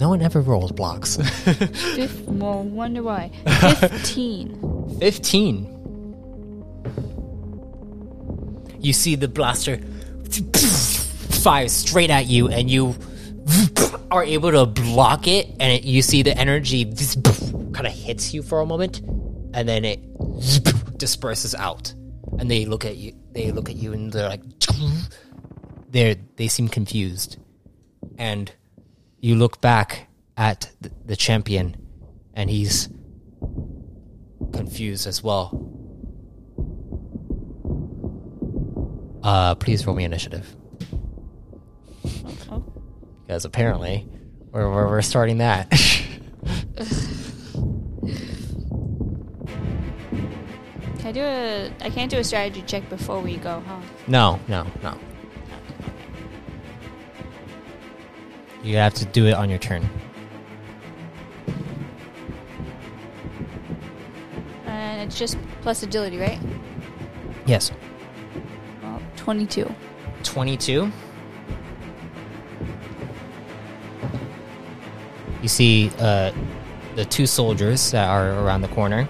No 0.00 0.08
one 0.08 0.22
ever 0.22 0.40
rolls 0.40 0.72
blocks. 0.72 1.16
Fif- 1.44 2.22
well, 2.26 2.62
wonder 2.64 3.02
why. 3.02 3.30
Fifteen. 3.80 4.96
15. 4.98 5.76
You 8.80 8.92
see 8.94 9.14
the 9.14 9.28
blaster 9.28 9.78
fire 11.42 11.68
straight 11.68 12.08
at 12.10 12.26
you, 12.26 12.48
and 12.48 12.70
you 12.70 12.94
are 14.10 14.24
able 14.24 14.50
to 14.50 14.66
block 14.66 15.26
it, 15.28 15.46
and 15.60 15.72
it, 15.72 15.84
you 15.84 16.02
see 16.02 16.22
the 16.22 16.36
energy 16.36 16.84
kind 16.84 17.86
of 17.86 17.92
hits 17.92 18.34
you 18.34 18.42
for 18.42 18.60
a 18.60 18.66
moment, 18.66 19.00
and 19.54 19.68
then 19.68 19.84
it 19.84 20.00
disperses 20.98 21.54
out. 21.54 21.94
And 22.38 22.50
they 22.50 22.64
look 22.64 22.84
at 22.84 22.96
you. 22.96 23.14
They 23.32 23.52
look 23.52 23.68
at 23.68 23.76
you, 23.76 23.92
and 23.92 24.12
they're 24.12 24.28
like, 24.28 24.42
they 25.90 26.20
they 26.36 26.48
seem 26.48 26.68
confused, 26.68 27.38
and 28.18 28.52
you 29.20 29.34
look 29.36 29.60
back 29.60 30.08
at 30.36 30.70
the, 30.80 30.90
the 31.04 31.16
champion, 31.16 31.76
and 32.34 32.48
he's 32.48 32.88
confused 34.52 35.06
as 35.06 35.22
well. 35.22 35.66
Uh, 39.22 39.54
please 39.56 39.86
roll 39.86 39.94
me 39.94 40.04
initiative. 40.04 40.56
Because 43.30 43.44
apparently, 43.44 44.08
we're, 44.50 44.68
we're, 44.68 44.88
we're 44.88 45.02
starting 45.02 45.38
that. 45.38 45.70
Can 45.70 45.78
I 51.04 51.12
do 51.12 51.20
a? 51.20 51.72
I 51.80 51.90
can't 51.90 52.10
do 52.10 52.18
a 52.18 52.24
strategy 52.24 52.62
check 52.62 52.90
before 52.90 53.20
we 53.20 53.36
go, 53.36 53.62
huh? 53.64 53.78
no, 54.08 54.40
no, 54.48 54.66
no. 54.82 54.98
You 58.64 58.78
have 58.78 58.94
to 58.94 59.04
do 59.04 59.26
it 59.26 59.34
on 59.34 59.48
your 59.48 59.60
turn. 59.60 59.88
And 64.66 65.02
it's 65.02 65.16
just 65.16 65.38
plus 65.62 65.84
agility, 65.84 66.18
right? 66.18 66.40
Yes. 67.46 67.70
Well, 68.82 69.00
twenty-two. 69.14 69.72
22. 70.24 70.90
You 75.42 75.48
see 75.48 75.90
uh, 75.98 76.32
the 76.96 77.04
two 77.04 77.26
soldiers 77.26 77.90
that 77.92 78.08
are 78.08 78.32
around 78.44 78.62
the 78.62 78.68
corner. 78.68 79.08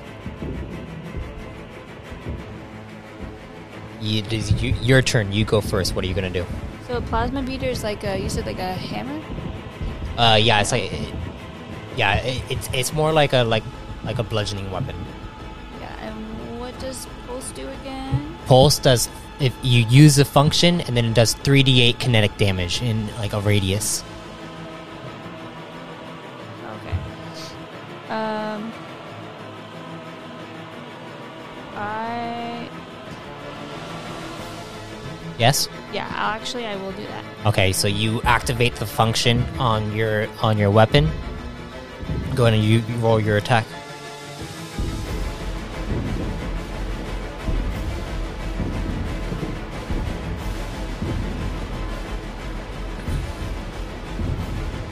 You, 4.00 4.22
it 4.22 4.32
is 4.32 4.62
you, 4.62 4.74
your 4.80 5.02
turn. 5.02 5.32
You 5.32 5.44
go 5.44 5.60
first. 5.60 5.94
What 5.94 6.04
are 6.04 6.08
you 6.08 6.14
gonna 6.14 6.30
do? 6.30 6.46
So 6.86 6.96
a 6.96 7.00
plasma 7.00 7.42
beater 7.42 7.66
is 7.66 7.82
like 7.82 8.04
a. 8.04 8.18
You 8.18 8.28
said 8.28 8.46
like 8.46 8.58
a 8.58 8.72
hammer. 8.72 9.20
Uh, 10.16 10.36
yeah, 10.36 10.60
it's 10.60 10.72
like, 10.72 10.90
yeah, 11.96 12.16
it, 12.16 12.42
it's 12.50 12.68
it's 12.72 12.92
more 12.92 13.12
like 13.12 13.32
a 13.32 13.42
like 13.42 13.64
like 14.04 14.18
a 14.18 14.22
bludgeoning 14.22 14.70
weapon. 14.70 14.96
Yeah. 15.80 15.94
And 16.00 16.60
what 16.60 16.78
does 16.78 17.06
pulse 17.26 17.50
do 17.52 17.68
again? 17.68 18.36
Pulse 18.46 18.78
does 18.78 19.08
if 19.40 19.56
you 19.62 19.84
use 19.86 20.16
the 20.16 20.24
function 20.24 20.80
and 20.82 20.96
then 20.96 21.06
it 21.06 21.14
does 21.14 21.34
3d8 21.34 21.98
kinetic 21.98 22.36
damage 22.36 22.82
in 22.82 23.08
like 23.16 23.32
a 23.32 23.40
radius. 23.40 24.04
Yes. 35.40 35.70
yeah. 35.90 36.06
I'll, 36.14 36.34
actually, 36.34 36.66
I 36.66 36.76
will 36.76 36.92
do 36.92 37.06
that. 37.06 37.24
Okay, 37.46 37.72
so 37.72 37.88
you 37.88 38.20
activate 38.22 38.76
the 38.76 38.84
function 38.84 39.42
on 39.58 39.96
your 39.96 40.28
on 40.42 40.58
your 40.58 40.70
weapon. 40.70 41.08
Go 42.34 42.44
ahead 42.44 42.58
and 42.58 42.62
you, 42.62 42.80
you 42.80 42.96
roll 42.96 43.18
your 43.18 43.38
attack. 43.38 43.64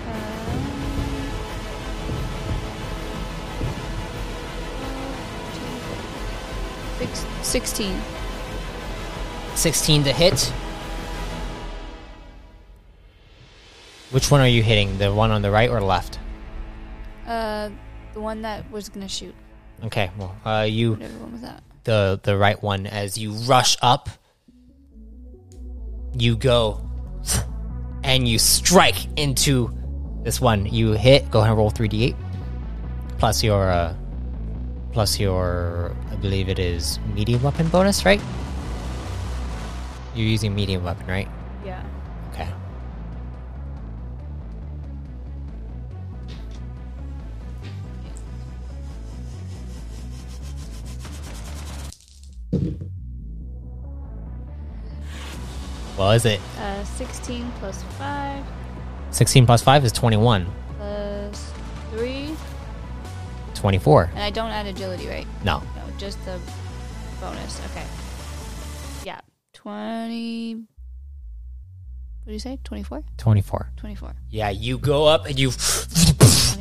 Uh, 0.07 0.23
six, 7.43 7.71
16. 9.59 10.05
16 10.05 10.05
to 10.05 10.13
hit. 10.13 10.53
Which 14.11 14.31
one 14.31 14.41
are 14.41 14.49
you 14.49 14.63
hitting? 14.63 14.99
The 14.99 15.13
one 15.13 15.31
on 15.31 15.43
the 15.43 15.51
right 15.51 15.69
or 15.69 15.81
left? 15.81 16.19
Uh, 17.27 17.71
the 18.15 18.21
one 18.21 18.43
that 18.43 18.71
was 18.71 18.89
gonna 18.89 19.09
shoot. 19.09 19.35
Okay, 19.85 20.11
well, 20.19 20.35
uh, 20.45 20.63
you 20.69 20.93
Whatever 20.93 21.19
one 21.19 21.33
was 21.33 21.41
that? 21.43 21.63
the 21.85 22.21
the 22.23 22.37
right 22.39 22.61
one 22.63 22.87
as 22.87 23.19
you 23.19 23.33
rush 23.33 23.77
up. 23.83 24.09
You 26.17 26.37
go 26.37 26.81
and 28.03 28.27
you 28.27 28.39
strike 28.39 28.97
into 29.19 29.71
this 30.23 30.41
one. 30.41 30.67
You 30.67 30.93
hit. 30.93 31.31
Go 31.31 31.41
ahead 31.41 31.51
and 31.51 31.59
roll 31.59 31.71
three 31.71 31.89
d 31.89 32.05
eight 32.05 32.17
plus 33.19 33.43
your 33.43 33.69
uh, 33.71 33.95
plus 34.93 35.19
your 35.21 35.95
I 36.11 36.17
believe 36.17 36.49
it 36.49 36.59
is 36.59 36.99
medium 37.13 37.43
weapon 37.43 37.69
bonus, 37.69 38.05
right? 38.05 38.21
You're 40.19 40.27
using 40.27 40.53
medium 40.53 40.83
weapon, 40.83 41.07
right? 41.07 41.29
Yeah. 41.65 41.81
Okay. 42.33 42.49
What 55.95 56.17
is 56.17 56.25
it? 56.25 56.41
Uh, 56.59 56.83
16 56.83 57.53
plus 57.61 57.85
5 57.97 58.45
16 59.13 59.47
plus 59.47 59.63
5 59.63 59.85
is 59.85 59.93
21. 59.93 60.47
plus 60.79 61.53
3. 61.93 62.35
24. 63.55 64.11
And 64.15 64.19
I 64.25 64.31
don't 64.31 64.51
add 64.51 64.67
agility, 64.67 65.07
right? 65.07 65.29
No. 65.45 65.63
No, 65.77 65.83
just 65.97 66.19
the 66.25 66.41
bonus. 67.21 67.61
Okay. 67.71 67.87
Yeah. 69.65 70.07
20. 70.07 70.55
What 70.55 72.27
do 72.27 72.33
you 72.33 72.39
say? 72.39 72.59
24? 72.63 73.05
24. 73.17 73.73
24. 73.77 74.15
Yeah, 74.31 74.51
you 74.51 74.79
go 74.79 75.07
up 75.07 75.25
and 75.27 75.39
you 75.39 75.51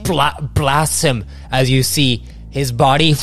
bla- 0.04 0.50
blast 0.54 1.04
him 1.04 1.26
as 1.52 1.70
you 1.70 1.84
see 1.84 2.24
his 2.50 2.72
body 2.72 3.16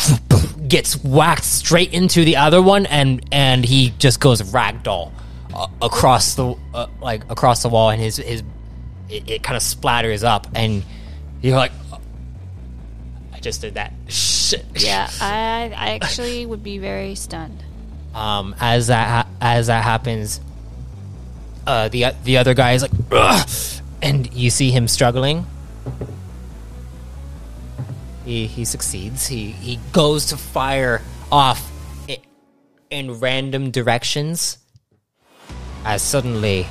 gets 0.69 1.03
whacked 1.03 1.45
straight 1.45 1.93
into 1.95 2.25
the 2.25 2.37
other 2.37 2.61
one 2.61 2.85
and 2.87 3.27
and 3.33 3.65
he 3.65 3.95
just 3.99 4.21
goes 4.21 4.43
ragdoll 4.43 5.11
uh, 5.55 5.67
across 5.81 6.35
the 6.35 6.55
uh, 6.75 6.87
like 7.01 7.23
across 7.31 7.63
the 7.63 7.69
wall 7.69 7.91
and 7.91 8.01
his 8.01 8.19
his 8.19 8.43
it, 9.09 9.29
it 9.31 9.43
kind 9.43 9.57
of 9.57 9.63
splatters 9.63 10.23
up 10.25 10.47
and 10.55 10.85
you're 11.41 11.57
like 11.57 11.73
I 13.33 13.41
just 13.41 13.63
did 13.63 13.75
that 13.75 13.93
shit 14.09 14.65
Yeah, 14.77 15.09
I, 15.21 15.73
I 15.75 15.95
actually 15.95 16.45
would 16.45 16.63
be 16.63 16.77
very 16.79 17.15
stunned. 17.15 17.64
Um, 18.15 18.55
as 18.61 18.87
that 18.89 19.09
ha- 19.09 19.29
as 19.41 19.67
that 19.67 19.83
happens, 19.83 20.41
uh, 21.67 21.89
the 21.89 22.07
the 22.25 22.39
other 22.39 22.55
guy 22.55 22.73
is 22.73 22.83
like, 22.83 22.93
Ugh! 23.11 23.49
and 24.03 24.33
you 24.33 24.51
see 24.51 24.71
him 24.71 24.89
struggling. 24.89 25.47
He 28.25 28.47
he 28.47 28.65
succeeds. 28.65 29.27
He 29.27 29.51
he 29.51 29.79
goes 29.93 30.27
to 30.27 30.37
fire 30.37 31.03
off 31.31 31.71
in 32.91 33.19
random 33.19 33.71
directions. 33.71 34.59
As 35.85 36.01
suddenly, 36.01 36.67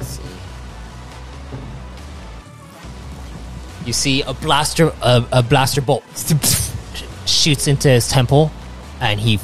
see. 0.00 0.22
You 3.84 3.92
see 3.92 4.22
a 4.22 4.32
blaster, 4.32 4.92
a, 5.02 5.24
a 5.32 5.42
blaster 5.42 5.82
bolt 5.82 6.04
shoots 7.32 7.66
into 7.66 7.88
his 7.88 8.08
temple, 8.08 8.50
and 9.00 9.18
he 9.18 9.34
f- 9.34 9.40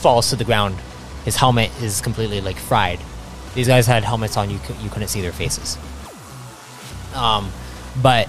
falls 0.00 0.30
to 0.30 0.36
the 0.36 0.44
ground. 0.44 0.76
His 1.24 1.36
helmet 1.36 1.70
is 1.80 2.00
completely 2.00 2.40
like 2.40 2.56
fried. 2.56 2.98
These 3.54 3.68
guys 3.68 3.86
had 3.86 4.04
helmets 4.04 4.36
on; 4.36 4.50
you 4.50 4.58
cou- 4.58 4.76
you 4.82 4.90
couldn't 4.90 5.08
see 5.08 5.20
their 5.20 5.32
faces. 5.32 5.78
Um, 7.14 7.52
but 8.00 8.28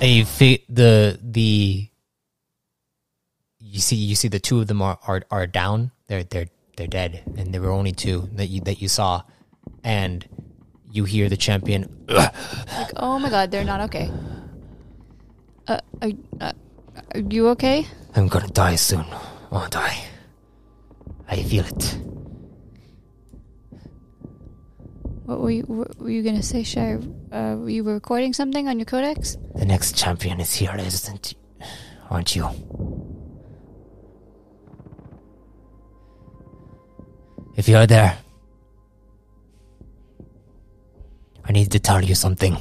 a 0.00 0.22
the 0.68 1.18
the 1.22 1.88
you 3.60 3.80
see 3.80 3.96
you 3.96 4.14
see 4.14 4.28
the 4.28 4.38
two 4.38 4.60
of 4.60 4.66
them 4.66 4.82
are, 4.82 4.98
are 5.06 5.22
are 5.30 5.46
down. 5.46 5.90
They're 6.06 6.24
they're 6.24 6.48
they're 6.76 6.86
dead, 6.86 7.22
and 7.36 7.52
there 7.52 7.60
were 7.60 7.70
only 7.70 7.92
two 7.92 8.28
that 8.34 8.46
you 8.46 8.60
that 8.62 8.80
you 8.80 8.88
saw, 8.88 9.22
and 9.82 10.26
you 10.92 11.04
hear 11.04 11.28
the 11.28 11.36
champion. 11.36 12.06
Like, 12.08 12.92
oh 12.96 13.18
my 13.18 13.30
god, 13.30 13.50
they're 13.50 13.64
not 13.64 13.80
okay. 13.82 14.10
Uh, 15.66 15.80
are, 16.02 16.10
uh, 16.40 16.52
are 17.14 17.20
you 17.20 17.48
okay? 17.48 17.86
I'm 18.16 18.28
gonna 18.28 18.48
die 18.48 18.76
soon, 18.76 19.06
won't 19.50 19.76
I? 19.76 19.96
I 21.28 21.42
feel 21.42 21.64
it. 21.64 21.98
What 25.24 25.40
were 25.40 25.50
you, 25.50 25.62
what 25.62 25.96
were 25.98 26.10
you 26.10 26.22
gonna 26.22 26.42
say, 26.42 26.62
Shire? 26.62 27.00
Uh, 27.32 27.56
were 27.58 27.70
you 27.70 27.82
recording 27.82 28.32
something 28.32 28.68
on 28.68 28.78
your 28.78 28.86
codex? 28.86 29.36
The 29.54 29.64
next 29.64 29.96
champion 29.96 30.40
is 30.40 30.54
here, 30.54 30.74
isn't 30.76 31.34
aren't 32.10 32.36
you? 32.36 32.48
If 37.56 37.68
you're 37.68 37.86
there, 37.86 38.18
I 41.44 41.52
need 41.52 41.70
to 41.72 41.78
tell 41.78 42.02
you 42.02 42.14
something. 42.14 42.56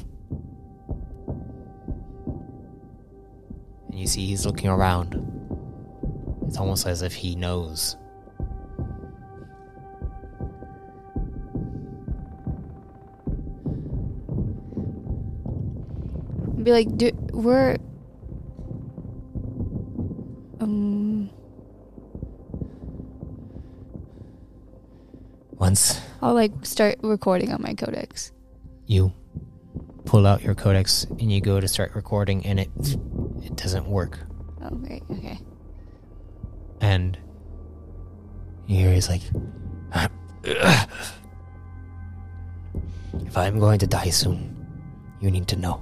You 4.03 4.07
see 4.07 4.25
he's 4.25 4.45
looking 4.45 4.69
around. 4.69 5.15
It's 6.45 6.57
almost 6.57 6.85
as 6.85 7.01
if 7.01 7.13
he 7.13 7.35
knows. 7.35 7.95
Be 16.61 16.71
like, 16.71 16.97
do, 16.97 17.11
we're. 17.31 17.77
Um, 20.59 21.29
Once 25.51 25.99
I'll 26.21 26.33
like 26.33 26.51
start 26.65 26.95
recording 27.03 27.53
on 27.53 27.61
my 27.61 27.73
codex. 27.73 28.33
you 28.85 29.13
pull 30.05 30.27
out 30.27 30.41
your 30.43 30.53
codex 30.55 31.05
and 31.05 31.31
you 31.31 31.41
go 31.41 31.59
to 31.59 31.67
start 31.67 31.95
recording 31.95 32.45
and 32.45 32.59
it 32.59 32.69
it 33.43 33.55
doesn't 33.55 33.87
work. 33.87 34.19
Oh, 34.61 34.69
great. 34.75 35.03
Okay. 35.11 35.39
and 36.81 37.17
you 38.67 38.77
hear 38.77 38.93
he's 38.93 39.09
like 39.09 39.21
if 40.43 40.87
i'm 43.37 43.59
going 43.59 43.79
to 43.79 43.87
die 43.87 44.09
soon 44.09 44.49
you 45.21 45.29
need 45.31 45.47
to 45.47 45.55
know 45.55 45.81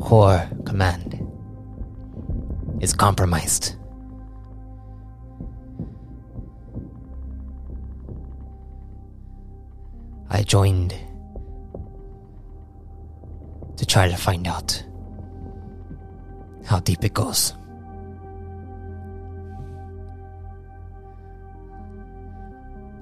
core 0.00 0.48
command 0.64 1.20
is 2.80 2.92
compromised 2.92 3.76
i 10.34 10.42
joined 10.42 10.92
to 13.76 13.86
try 13.86 14.08
to 14.08 14.16
find 14.16 14.48
out 14.48 14.84
how 16.66 16.80
deep 16.80 17.04
it 17.04 17.14
goes. 17.14 17.54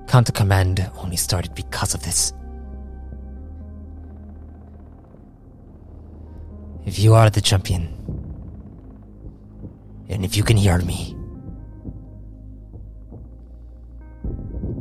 Counter 0.08 0.32
Command 0.32 0.90
only 0.98 1.16
started 1.16 1.54
because 1.54 1.94
of 1.94 2.02
this. 2.02 2.34
If 6.84 6.98
you 6.98 7.14
are 7.14 7.30
the 7.30 7.40
champion, 7.40 7.84
and 10.10 10.22
if 10.22 10.36
you 10.36 10.42
can 10.42 10.58
hear 10.58 10.78
me, 10.80 11.16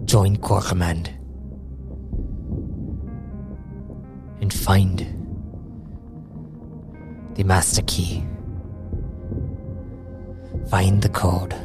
join 0.03 0.35
Core 0.35 0.61
Command 0.61 1.20
find 4.61 4.99
the 7.33 7.43
master 7.43 7.81
key. 7.87 8.23
Find 10.69 11.01
the 11.01 11.09
code. 11.09 11.55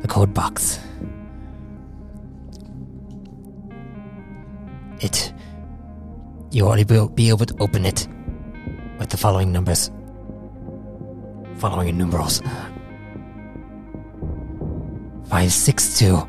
The 0.00 0.08
code 0.08 0.32
box. 0.32 0.80
It. 5.00 5.32
You 6.50 6.66
already 6.66 6.84
will 6.84 7.08
be 7.10 7.28
able 7.28 7.44
to 7.44 7.54
open 7.60 7.84
it 7.84 8.08
with 8.98 9.10
the 9.10 9.18
following 9.18 9.52
numbers. 9.52 9.90
Following 11.56 11.98
numerals. 11.98 12.40
562 15.28 16.26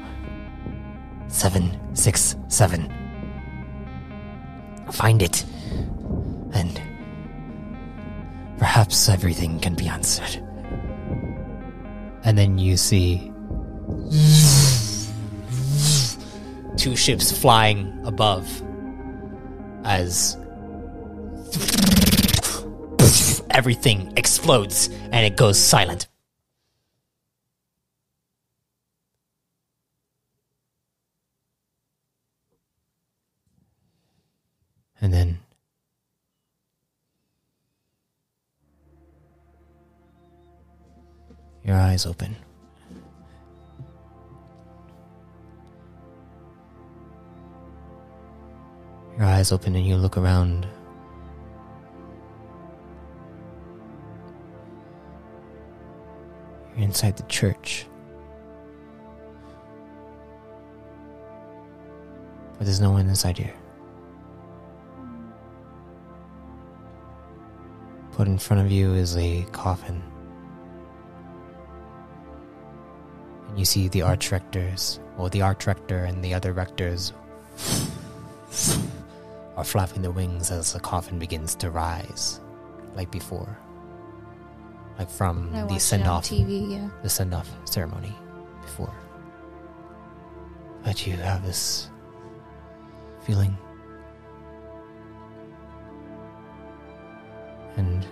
767. 1.29 2.96
Find 4.97 5.21
it. 5.21 5.45
And 6.53 6.81
perhaps 8.57 9.09
everything 9.09 9.59
can 9.59 9.75
be 9.75 9.87
answered. 9.87 10.43
And 12.23 12.35
then 12.35 12.57
you 12.57 12.77
see 12.77 13.31
two 16.77 16.95
ships 16.95 17.31
flying 17.31 18.01
above 18.05 18.47
as 19.85 20.35
everything 23.51 24.11
explodes 24.17 24.89
and 25.11 25.23
it 25.27 25.37
goes 25.37 25.59
silent. 25.59 26.07
Eyes 41.97 42.05
open. 42.05 42.35
Your 49.17 49.25
eyes 49.25 49.51
open 49.51 49.75
and 49.75 49.83
you 49.83 49.95
look 49.95 50.15
around. 50.15 50.67
You're 56.75 56.85
inside 56.85 57.17
the 57.17 57.23
church. 57.23 57.87
But 62.59 62.65
there's 62.65 62.79
no 62.79 62.91
one 62.91 63.09
inside 63.09 63.39
here. 63.39 63.55
Put 68.11 68.27
in 68.27 68.37
front 68.37 68.63
of 68.63 68.71
you 68.71 68.93
is 68.93 69.17
a 69.17 69.47
coffin. 69.51 70.03
You 73.57 73.65
see 73.65 73.87
the 73.89 74.03
arch 74.03 74.31
rectors, 74.31 74.99
or 75.17 75.29
the 75.29 75.41
arch 75.41 75.65
rector 75.65 76.05
and 76.05 76.23
the 76.23 76.33
other 76.33 76.53
rectors 76.53 77.11
are 79.57 79.63
flapping 79.63 80.03
their 80.03 80.11
wings 80.11 80.51
as 80.51 80.71
the 80.73 80.79
coffin 80.79 81.17
begins 81.17 81.55
to 81.55 81.71
rise, 81.71 82.39
like 82.95 83.09
before. 83.09 83.57
Like 84.99 85.09
from 85.09 85.53
I 85.55 85.65
the 85.65 85.79
send 85.79 86.07
off 86.07 86.25
TV, 86.25 86.71
yeah. 86.71 86.89
the 87.01 87.09
send 87.09 87.33
off 87.33 87.49
ceremony 87.65 88.15
before. 88.61 88.93
But 90.83 91.05
you 91.05 91.17
have 91.17 91.43
this 91.45 91.89
feeling. 93.21 93.57
And 97.75 98.05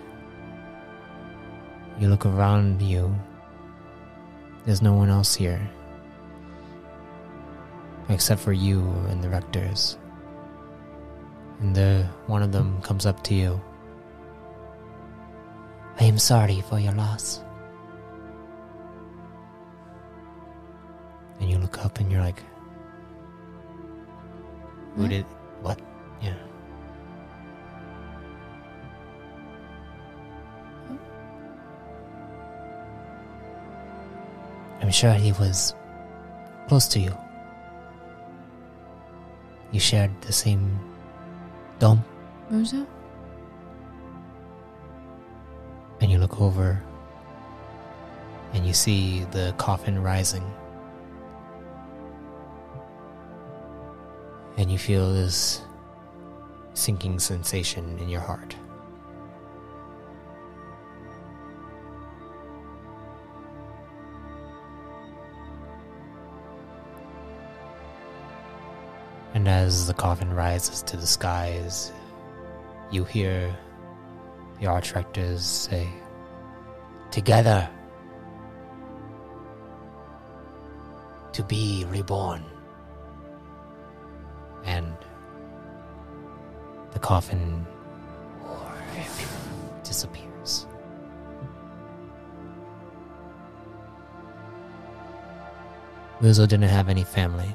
you 1.98 2.08
look 2.08 2.26
around 2.26 2.82
you. 2.82 3.14
There's 4.66 4.82
no 4.82 4.92
one 4.92 5.08
else 5.08 5.32
here. 5.32 5.62
Except 8.08 8.40
for 8.40 8.52
you 8.52 8.82
and 9.08 9.22
the 9.22 9.28
rectors. 9.28 9.96
And 11.60 11.74
the 11.74 12.08
one 12.26 12.42
of 12.42 12.50
them 12.50 12.82
comes 12.82 13.06
up 13.06 13.22
to 13.24 13.34
you. 13.34 13.60
I 16.00 16.04
am 16.04 16.18
sorry 16.18 16.60
for 16.68 16.78
your 16.80 16.92
loss. 16.92 17.40
And 21.40 21.48
you 21.48 21.58
look 21.58 21.84
up 21.84 22.00
and 22.00 22.10
you're 22.10 22.20
like, 22.20 22.42
Who 24.96 25.04
hmm? 25.04 25.08
did 25.08 25.26
sure 34.96 35.12
he 35.12 35.32
was 35.32 35.74
close 36.68 36.88
to 36.88 36.98
you. 36.98 37.16
You 39.72 39.80
shared 39.80 40.10
the 40.22 40.32
same 40.32 40.80
dome, 41.78 42.02
Muzzo? 42.50 42.86
and 46.00 46.10
you 46.10 46.18
look 46.18 46.40
over 46.40 46.82
and 48.52 48.66
you 48.66 48.72
see 48.72 49.24
the 49.32 49.54
coffin 49.58 50.02
rising. 50.02 50.44
And 54.56 54.70
you 54.70 54.78
feel 54.78 55.12
this 55.12 55.62
sinking 56.74 57.18
sensation 57.18 57.98
in 57.98 58.08
your 58.08 58.20
heart. 58.20 58.56
As 69.66 69.88
the 69.88 69.94
coffin 69.94 70.32
rises 70.32 70.80
to 70.82 70.96
the 70.96 71.08
skies, 71.08 71.90
you 72.92 73.02
hear 73.02 73.52
the 74.60 74.66
archrectors 74.66 75.40
say, 75.40 75.88
Together 77.10 77.68
to 81.32 81.42
be 81.42 81.84
reborn. 81.88 82.44
And 84.64 84.96
the 86.92 87.00
coffin 87.00 87.66
disappears. 89.82 90.68
Muzzo 96.20 96.46
didn't 96.46 96.70
have 96.70 96.88
any 96.88 97.02
family. 97.02 97.52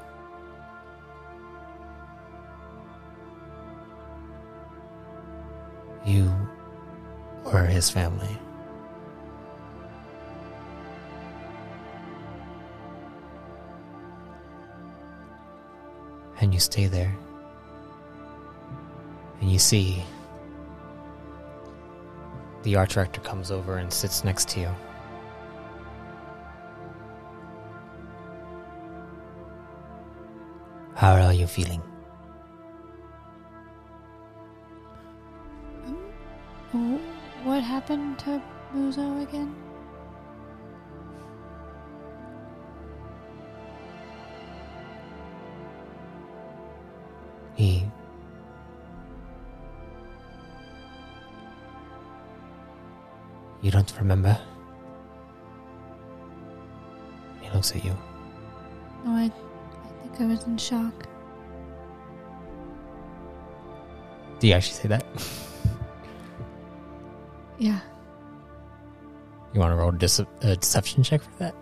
His 7.81 7.89
family. 7.89 8.37
And 16.39 16.53
you 16.53 16.59
stay 16.59 16.85
there. 16.85 17.17
And 19.39 19.51
you 19.51 19.57
see 19.57 20.03
the 22.61 22.75
arch 22.75 22.97
rector 22.97 23.21
comes 23.21 23.49
over 23.49 23.77
and 23.77 23.91
sits 23.91 24.23
next 24.23 24.47
to 24.49 24.59
you. 24.59 24.69
How 30.93 31.13
are 31.13 31.33
you 31.33 31.47
feeling? 31.47 31.81
Happened 37.71 38.19
to 38.19 38.41
Muzzo 38.75 39.23
again? 39.23 39.55
He. 47.55 47.85
You 53.61 53.71
don't 53.71 53.97
remember? 53.97 54.37
He 57.39 57.49
looks 57.51 57.71
at 57.71 57.85
you. 57.85 57.97
No, 59.05 59.11
I, 59.11 59.23
I 59.23 60.01
think 60.01 60.19
I 60.19 60.25
was 60.25 60.43
in 60.43 60.57
shock. 60.57 61.07
Do 64.39 64.47
you 64.47 64.55
actually 64.55 64.73
say 64.73 64.87
that? 64.89 65.05
Yeah. 67.61 67.79
You 69.53 69.59
want 69.59 69.71
to 69.71 69.75
roll 69.75 69.89
a, 69.89 69.93
dece- 69.93 70.27
a 70.43 70.55
deception 70.55 71.03
check 71.03 71.21
for 71.21 71.29
that? 71.39 71.55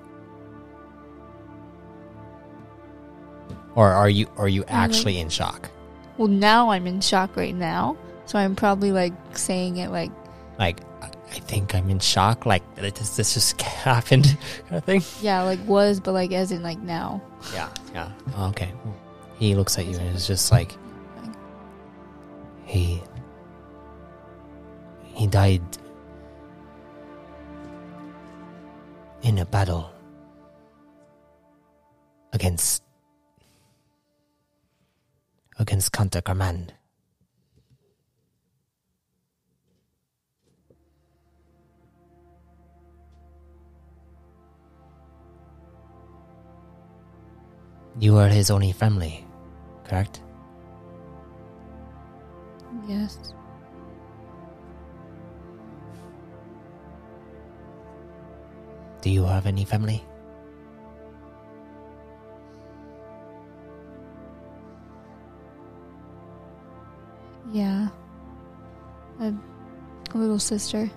Or 3.75 3.87
are 3.91 4.09
you 4.09 4.27
are 4.37 4.47
you 4.47 4.63
actually 4.67 5.19
in 5.19 5.29
shock? 5.29 5.69
Well, 6.17 6.27
now 6.27 6.69
I'm 6.69 6.87
in 6.87 7.01
shock 7.01 7.35
right 7.35 7.55
now, 7.55 7.97
so 8.25 8.37
I'm 8.39 8.55
probably 8.55 8.91
like 8.91 9.13
saying 9.37 9.77
it 9.77 9.89
like 9.91 10.11
Like, 10.57 10.79
I 11.01 11.07
I 11.31 11.39
think 11.39 11.75
I'm 11.75 11.89
in 11.89 11.99
shock. 11.99 12.45
Like, 12.45 12.63
this, 12.75 13.15
this 13.15 13.33
just 13.35 13.61
happened, 13.61 14.37
kind 14.67 14.77
of 14.77 14.83
thing. 14.85 15.03
yeah, 15.21 15.43
like 15.43 15.59
was, 15.67 15.99
but 15.99 16.13
like 16.13 16.31
as 16.31 16.51
in 16.51 16.63
like 16.63 16.79
now. 16.79 17.21
Yeah, 17.53 17.69
yeah. 17.93 18.11
Oh, 18.35 18.47
okay. 18.49 18.71
He 19.37 19.55
looks 19.55 19.77
at 19.77 19.85
you 19.85 19.97
and 19.97 20.15
is 20.15 20.27
just 20.27 20.51
like, 20.51 20.75
he 22.65 23.01
he 25.13 25.27
died 25.27 25.68
battle 29.51 29.91
against 32.33 32.83
against 35.57 35.91
Counter 35.91 36.21
Command. 36.21 36.73
You 47.99 48.15
are 48.15 48.29
his 48.29 48.49
only 48.49 48.71
family, 48.71 49.25
correct? 49.83 50.21
Yes. 52.87 53.33
Do 59.01 59.09
you 59.09 59.23
have 59.23 59.45
any 59.45 59.63
family? 59.63 60.03
Yeah. 67.51 67.89
A, 69.19 69.33
little 70.13 70.39
sister. 70.39 70.89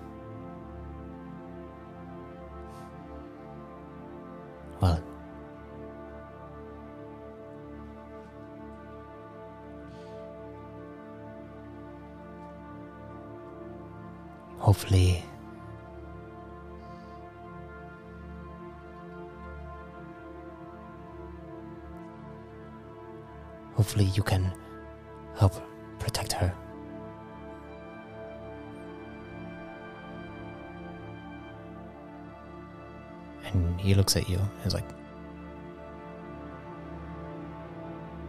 Looks 34.03 34.17
at 34.17 34.27
you 34.27 34.37
and 34.37 34.67
is 34.67 34.73
like, 34.73 34.83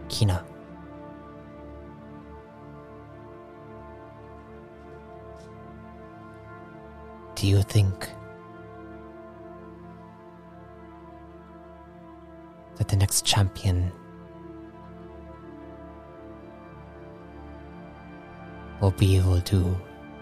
Kinna. 0.07 0.41
Do 7.35 7.45
you 7.45 7.61
think 7.61 8.09
that 12.77 12.87
the 12.87 12.95
next 12.95 13.25
champion 13.25 13.91
will 18.79 18.91
be 18.91 19.17
able 19.17 19.41
to 19.41 19.77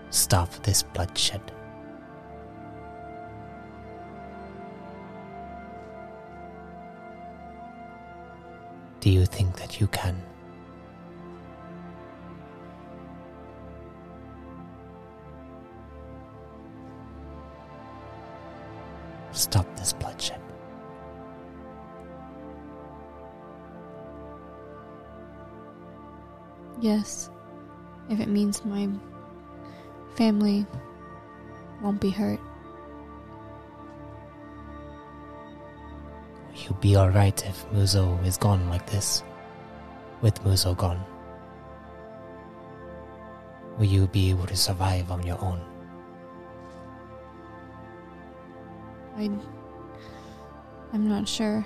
stop 0.09 0.51
this 0.63 0.81
bloodshed? 0.81 1.51
You 9.83 9.87
can? 9.89 10.15
Stop 19.33 19.65
this 19.75 19.91
bloodshed. 19.91 20.39
Yes. 26.79 27.29
If 28.09 28.21
it 28.21 28.29
means 28.29 28.63
my 28.63 28.87
family 30.15 30.65
won't 31.81 31.99
be 31.99 32.09
hurt. 32.09 32.39
You'll 36.55 36.75
be 36.79 36.95
alright 36.95 37.45
if 37.45 37.69
Muzzo 37.71 38.25
is 38.25 38.37
gone 38.37 38.69
like 38.69 38.89
this? 38.89 39.23
With 40.23 40.41
Muzzo 40.45 40.75
gone? 40.77 41.03
Will 43.77 43.85
you 43.85 44.07
be 44.07 44.29
able 44.29 44.47
to 44.47 44.55
survive 44.55 45.11
on 45.11 45.21
your 45.27 45.37
own? 45.43 45.59
I 49.17 49.29
I'm 50.93 51.09
not 51.09 51.27
sure. 51.27 51.65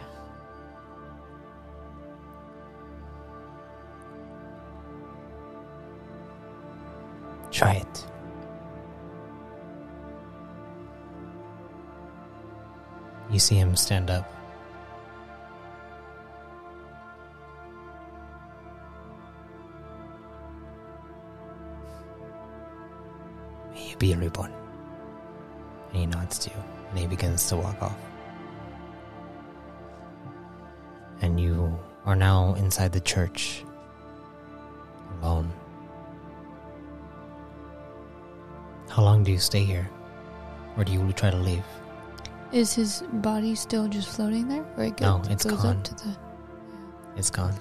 Try 7.52 7.74
it. 7.74 8.06
You 13.30 13.38
see 13.38 13.56
him 13.56 13.76
stand 13.76 14.10
up. 14.10 14.37
Be 24.00 24.14
reborn. 24.16 24.54
And 25.90 25.98
he 25.98 26.06
nods 26.06 26.40
to 26.40 26.50
you, 26.50 26.64
and 26.90 27.00
he 27.00 27.08
begins 27.08 27.48
to 27.50 27.58
walk 27.58 27.82
off. 27.82 27.98
And 31.22 31.40
you 31.40 31.78
are 32.06 32.16
now 32.16 32.54
inside 32.56 32.92
the 32.92 33.00
church, 33.02 33.64
alone. 35.22 35.52
How 38.90 39.04
long 39.04 39.24
do 39.24 39.32
you 39.32 39.40
stay 39.40 39.64
here? 39.64 39.90
Or 40.78 40.84
do 40.84 40.92
you 40.94 41.12
try 41.14 41.32
to 41.32 41.38
leave? 41.38 41.66
Is 42.52 42.74
his 42.74 43.04
body 43.14 43.56
still 43.56 43.88
just 43.88 44.10
floating 44.10 44.48
there? 44.48 44.66
Or 44.78 44.84
it 44.86 45.00
No, 45.02 45.18
goes, 45.18 45.28
it's 45.28 45.44
goes 45.46 45.62
gone. 45.64 45.78
up 45.78 45.84
to 45.84 45.96
the 45.96 46.18
It's 47.16 47.30
gone. 47.30 47.54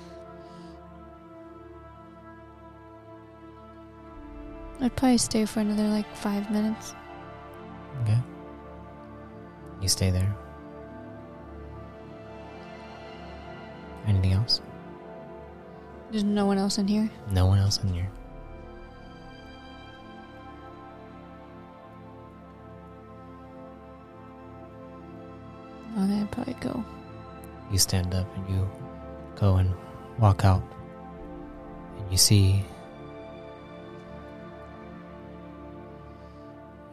I'd 4.81 4.95
probably 4.95 5.19
stay 5.19 5.45
for 5.47 5.61
another 5.61 5.89
like 5.89 6.07
five 6.15 6.51
minutes. 6.51 6.95
Okay. 8.03 8.19
You 9.81 9.89
stay 9.89 10.11
there. 10.11 10.35
Anything 14.07 14.33
else? 14.33 14.61
There's 16.11 16.25
no 16.25 16.47
one 16.47 16.59
else 16.59 16.79
in 16.79 16.87
here. 16.87 17.11
No 17.31 17.47
one 17.47 17.59
else 17.59 17.83
in 17.83 17.93
here. 17.93 18.09
Oh, 25.97 26.07
then 26.07 26.23
I'd 26.23 26.31
probably 26.31 26.55
go. 26.55 26.85
You 27.73 27.79
stand 27.79 28.15
up 28.15 28.29
and 28.37 28.49
you 28.49 28.71
go 29.35 29.57
and 29.57 29.75
walk 30.19 30.45
out. 30.45 30.63
And 31.99 32.13
you 32.13 32.19
see 32.19 32.65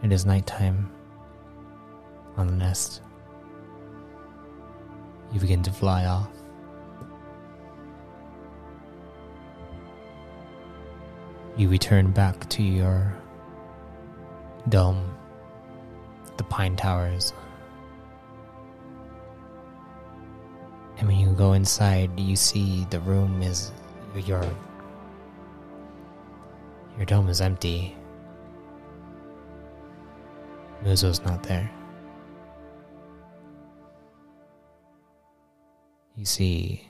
it 0.04 0.12
is 0.12 0.26
nighttime 0.26 0.92
on 2.38 2.48
the 2.48 2.54
nest. 2.54 3.02
You 5.32 5.40
begin 5.40 5.64
to 5.64 5.72
fly 5.72 6.06
off. 6.06 6.30
You 11.56 11.70
return 11.70 12.12
back 12.12 12.50
to 12.50 12.64
your 12.64 13.16
dome, 14.70 15.16
the 16.38 16.44
pine 16.44 16.76
towers. 16.76 17.34
And 20.98 21.08
when 21.08 21.18
you 21.18 21.34
go 21.34 21.54
inside, 21.54 22.20
you 22.20 22.36
see 22.36 22.86
the 22.90 23.00
room 23.02 23.42
is 23.42 23.72
your 24.16 24.46
Your 26.98 27.06
dome 27.06 27.30
is 27.30 27.42
empty. 27.42 27.96
Muzzo's 30.84 31.22
not 31.24 31.44
there. 31.44 31.70
You 36.16 36.26
see 36.26 36.88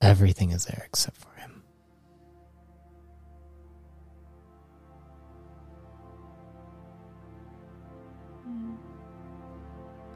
everything 0.00 0.50
is 0.50 0.64
there 0.64 0.82
except 0.84 1.16
for 1.16 1.30
him. 1.38 1.62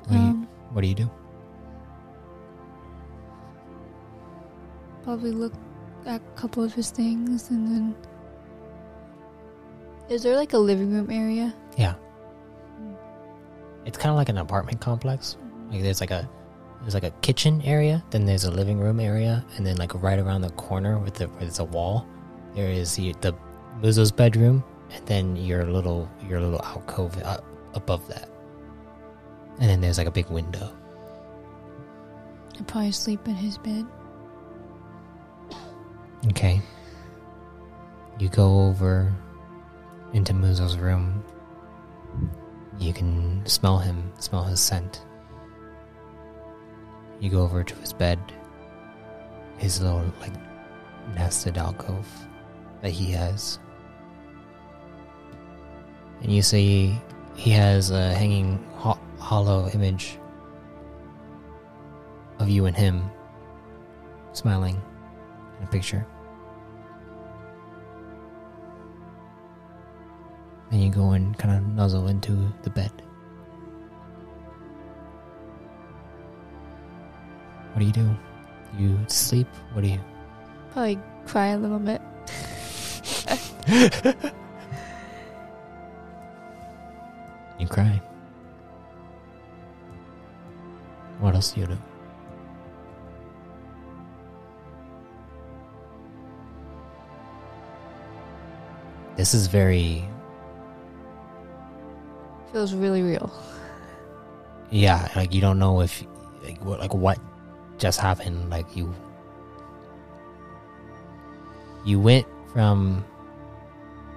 What 0.05 0.09
do 0.11 0.15
you, 0.15 0.21
Um, 0.21 0.49
what 0.73 0.81
do 0.83 0.89
you 0.89 0.95
do? 0.95 1.11
probably 5.05 5.31
look 5.31 5.53
a 6.07 6.21
couple 6.37 6.63
of 6.63 6.73
his 6.73 6.91
things 6.91 7.51
and 7.51 7.67
then. 7.67 7.97
Is 10.09 10.23
there 10.23 10.37
like 10.37 10.53
a 10.53 10.59
living 10.59 10.93
room 10.93 11.11
area? 11.11 11.55
Yeah. 11.77 11.95
It's 13.85 13.99
kind 13.99 14.11
of 14.11 14.17
like 14.17 14.29
an 14.29 14.39
apartment 14.39 14.81
complex. 14.81 15.37
Like 15.71 15.83
there's 15.83 16.01
like 16.01 16.13
a 16.13 16.29
there's 16.83 16.95
like 16.95 17.05
a 17.05 17.11
kitchen 17.23 17.63
area, 17.63 18.05
then 18.11 18.27
there's 18.27 18.45
a 18.45 18.51
living 18.51 18.79
room 18.79 19.01
area, 19.01 19.45
and 19.57 19.67
then 19.67 19.77
like 19.77 19.95
right 20.03 20.19
around 20.19 20.43
the 20.43 20.51
corner 20.51 20.99
with 20.99 21.15
the 21.15 21.27
where 21.29 21.41
there's 21.41 21.59
a 21.59 21.65
wall, 21.65 22.07
there 22.55 22.71
is 22.71 22.95
the, 22.95 23.15
the 23.21 23.35
Muzzo's 23.81 24.13
bedroom, 24.13 24.63
and 24.93 25.05
then 25.07 25.37
your 25.37 25.65
little 25.67 26.09
your 26.29 26.41
little 26.41 26.61
alcove 26.65 27.21
uh, 27.23 27.39
above 27.75 28.07
that, 28.09 28.29
and 29.59 29.69
then 29.69 29.81
there's 29.81 29.99
like 29.99 30.07
a 30.07 30.13
big 30.13 30.29
window. 30.31 30.73
I'd 32.59 32.69
probably 32.69 32.93
sleep 32.93 33.27
in 33.27 33.35
his 33.35 33.59
bed. 33.59 33.87
Okay. 36.29 36.61
You 38.19 38.29
go 38.29 38.63
over 38.63 39.13
into 40.13 40.33
Muzzo's 40.33 40.79
room. 40.79 41.23
You 42.79 42.93
can 42.93 43.45
smell 43.47 43.79
him, 43.79 44.13
smell 44.19 44.43
his 44.43 44.61
scent. 44.61 45.05
You 47.21 47.31
go 47.31 47.43
over 47.43 47.63
to 47.63 47.75
his 47.77 47.93
bed, 47.93 48.19
his 49.59 49.81
little, 49.81 50.05
like, 50.21 50.33
nested 51.15 51.57
alcove 51.59 52.07
that 52.83 52.91
he 52.91 53.13
has. 53.13 53.59
And 56.23 56.33
you 56.33 56.43
see 56.43 56.99
he 57.35 57.51
has 57.51 57.91
a 57.91 58.15
hanging 58.15 58.65
ho- 58.75 58.99
hollow 59.19 59.69
image 59.71 60.19
of 62.39 62.49
you 62.49 62.67
and 62.67 62.77
him 62.77 63.11
smiling 64.33 64.81
in 65.59 65.65
a 65.65 65.71
picture. 65.71 66.07
And 70.71 70.83
you 70.83 70.91
go 70.91 71.11
and 71.13 71.37
kind 71.39 71.57
of 71.57 71.67
nuzzle 71.75 72.09
into 72.09 72.53
the 72.63 72.71
bed. 72.71 72.91
What 77.73 77.81
do 77.81 77.87
you 77.87 77.93
do? 77.93 78.17
You 78.79 78.99
sleep? 79.07 79.49
What 79.73 79.83
do 79.83 79.89
you? 79.89 80.01
Probably 80.73 80.99
cry 81.27 81.49
a 81.49 81.59
little 81.59 81.79
bit. 81.79 82.03
You 87.59 87.67
cry. 87.67 88.01
What 91.21 91.35
else 91.35 91.53
do 91.53 91.61
you 91.63 91.67
do? 91.67 91.79
This 99.17 99.33
is 99.33 99.47
very 99.47 100.05
Feels 102.57 102.73
really 102.73 103.03
real. 103.03 103.31
yeah, 104.71 105.13
like 105.15 105.35
you 105.35 105.43
don't 105.43 105.59
know 105.59 105.83
if 105.83 106.03
like 106.43 106.65
what 106.65 106.81
like 106.81 106.95
what 106.95 107.19
just 107.77 108.01
happened. 108.01 108.49
Like 108.49 108.75
you 108.75 108.95
you 111.85 112.01
went 112.01 112.27
from 112.55 113.05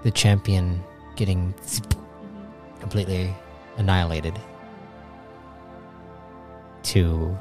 the 0.04 0.12
champion 0.12 0.82
getting 1.18 1.54
mm-hmm. 1.54 2.80
completely 2.80 3.36
annihilated 3.76 4.40
to 6.84 7.38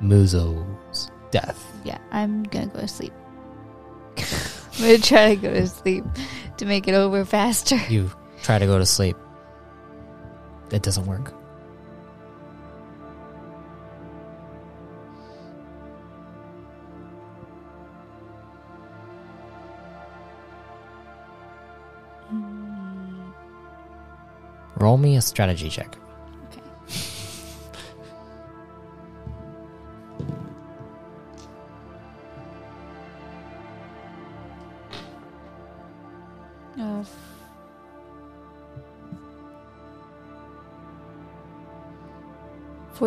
Muzzo's 0.00 1.10
death. 1.30 1.62
Yeah, 1.84 1.98
I'm 2.10 2.44
gonna 2.44 2.68
go 2.68 2.80
to 2.80 2.88
sleep. 2.88 3.12
I'm 4.78 4.84
gonna 4.84 4.98
try 4.98 5.34
to 5.34 5.40
go 5.40 5.52
to 5.52 5.66
sleep 5.66 6.04
to 6.58 6.64
make 6.64 6.86
it 6.86 6.94
over 6.94 7.24
faster. 7.24 7.76
You 7.88 8.10
try 8.44 8.60
to 8.60 8.66
go 8.66 8.78
to 8.78 8.86
sleep. 8.86 9.16
It 10.70 10.82
doesn't 10.82 11.04
work. 11.06 11.34
Mm. 22.32 23.32
Roll 24.76 24.96
me 24.96 25.16
a 25.16 25.20
strategy 25.20 25.70
check. 25.70 25.96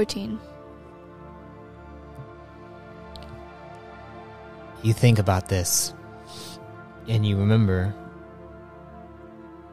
14. 0.02 0.40
You 4.82 4.94
think 4.94 5.20
about 5.20 5.48
this, 5.48 5.94
and 7.08 7.24
you 7.24 7.38
remember 7.38 7.94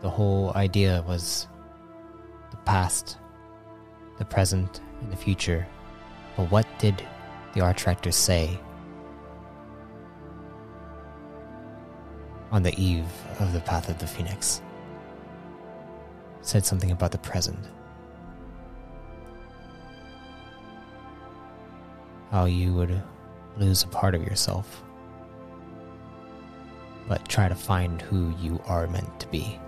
the 0.03 0.11
whole 0.11 0.53
idea 0.55 1.03
was 1.09 1.49
the 2.51 2.59
past, 2.59 3.17
the 4.19 4.27
present, 4.27 4.83
and 5.01 5.11
the 5.11 5.17
future. 5.17 5.67
But 6.37 6.51
what 6.51 6.67
did 6.79 7.03
the 7.55 7.61
Archrector 7.61 8.13
say 8.13 8.61
on 12.51 12.63
the 12.63 12.79
eve 12.79 13.11
of 13.41 13.55
the 13.55 13.61
Path 13.61 13.89
of 13.89 13.99
the 13.99 14.07
Phoenix? 14.07 14.61
Said 16.43 16.67
something 16.67 16.91
about 16.91 17.13
the 17.13 17.19
present. 17.19 17.67
How 22.31 22.45
you 22.45 22.75
would 22.75 23.03
lose 23.57 23.83
a 23.83 23.89
part 23.89 24.15
of 24.15 24.23
yourself 24.23 24.83
but 27.09 27.27
try 27.27 27.49
to 27.49 27.55
find 27.55 28.03
who 28.03 28.35
you 28.39 28.61
are 28.67 28.87
meant 28.87 29.19
to 29.19 29.27
be. 29.29 29.59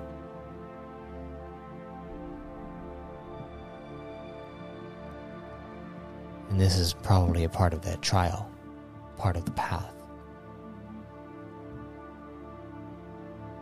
And 6.51 6.61
this 6.61 6.77
is 6.77 6.93
probably 6.93 7.45
a 7.45 7.49
part 7.49 7.73
of 7.73 7.81
that 7.83 8.03
trial, 8.03 8.51
part 9.17 9.37
of 9.37 9.47
the 9.47 9.53
path. 9.53 9.95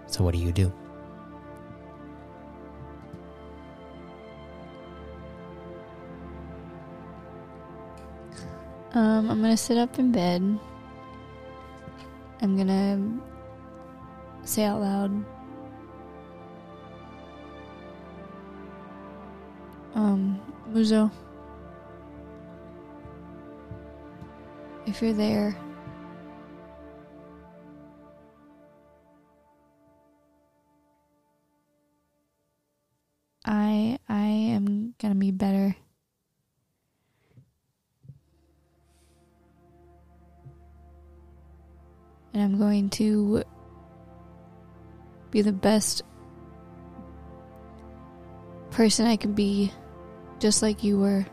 So, 0.07 0.25
what 0.25 0.35
do 0.35 0.41
you 0.41 0.53
do? 0.53 0.73
Um, 8.93 9.31
I'm 9.31 9.41
gonna 9.43 9.57
sit 9.57 9.77
up 9.77 9.99
in 9.99 10.13
bed. 10.13 10.59
I'm 12.41 12.57
gonna 12.57 13.19
say 14.45 14.65
out 14.65 14.81
loud. 14.81 15.25
Um, 19.95 20.41
Muzzo. 20.73 21.11
If 24.87 25.03
you're 25.03 25.13
there, 25.13 25.55
going 42.79 42.91
to 42.91 43.43
be 45.33 45.43
the 45.43 45.53
best 45.53 46.03
person 48.71 49.07
I 49.07 49.17
can 49.17 49.33
be, 49.33 49.73
just 50.39 50.63
like 50.63 50.85
you 50.85 50.99
were. 50.99 51.27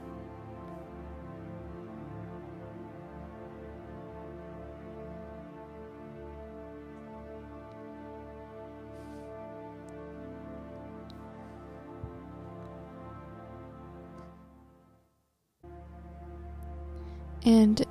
And 17.45 17.85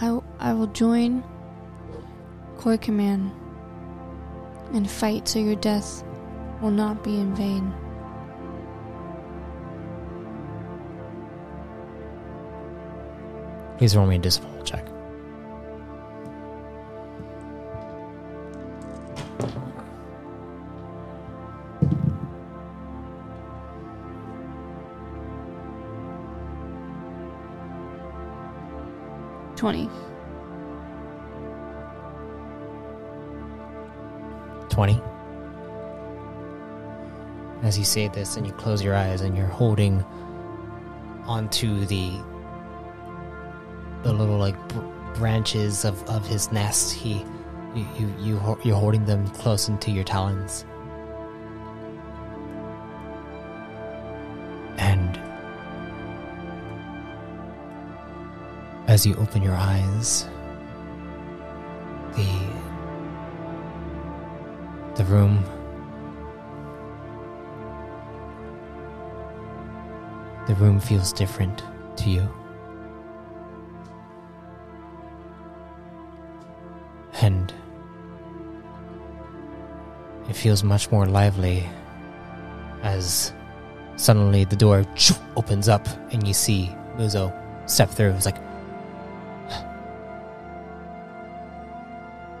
I, 0.00 0.18
I 0.40 0.52
will 0.52 0.66
join 0.66 1.22
Command 2.80 3.30
and 4.74 4.90
fight 4.90 5.28
so 5.28 5.38
your 5.38 5.54
death 5.54 6.02
will 6.60 6.72
not 6.72 7.04
be 7.04 7.16
in 7.16 7.32
vain. 7.36 7.72
Please 13.78 13.96
roll 13.96 14.06
me 14.06 14.16
a 14.16 14.18
discipline 14.18 14.64
check. 14.64 14.84
Twenty. 29.54 29.88
20. 34.76 35.00
As 37.62 37.78
you 37.78 37.84
say 37.84 38.08
this 38.08 38.36
and 38.36 38.46
you 38.46 38.52
close 38.52 38.82
your 38.82 38.94
eyes 38.94 39.22
and 39.22 39.34
you're 39.34 39.46
holding 39.46 40.04
onto 41.24 41.86
the 41.86 42.12
the 44.02 44.12
little 44.12 44.36
like 44.36 44.54
br- 44.68 44.80
branches 45.14 45.86
of, 45.86 46.04
of 46.10 46.26
his 46.26 46.52
nest 46.52 46.92
he 46.92 47.24
you 47.74 47.86
you, 47.98 48.14
you 48.20 48.58
you're 48.64 48.76
holding 48.76 49.06
them 49.06 49.26
close 49.28 49.70
into 49.70 49.90
your 49.90 50.04
talons 50.04 50.66
and 54.76 55.18
as 58.88 59.06
you 59.06 59.16
open 59.16 59.42
your 59.42 59.56
eyes 59.56 60.28
the 62.14 62.45
room. 65.08 65.44
The 70.46 70.54
room 70.54 70.78
feels 70.78 71.12
different 71.12 71.62
to 71.96 72.10
you. 72.10 72.28
And 77.22 77.52
it 80.28 80.36
feels 80.36 80.62
much 80.62 80.90
more 80.90 81.06
lively 81.06 81.68
as 82.82 83.32
suddenly 83.96 84.44
the 84.44 84.56
door 84.56 84.84
opens 85.36 85.68
up 85.68 85.88
and 86.12 86.26
you 86.26 86.34
see 86.34 86.70
Muzzo 86.96 87.32
step 87.68 87.90
through. 87.90 88.10
It's 88.10 88.26
like, 88.26 88.38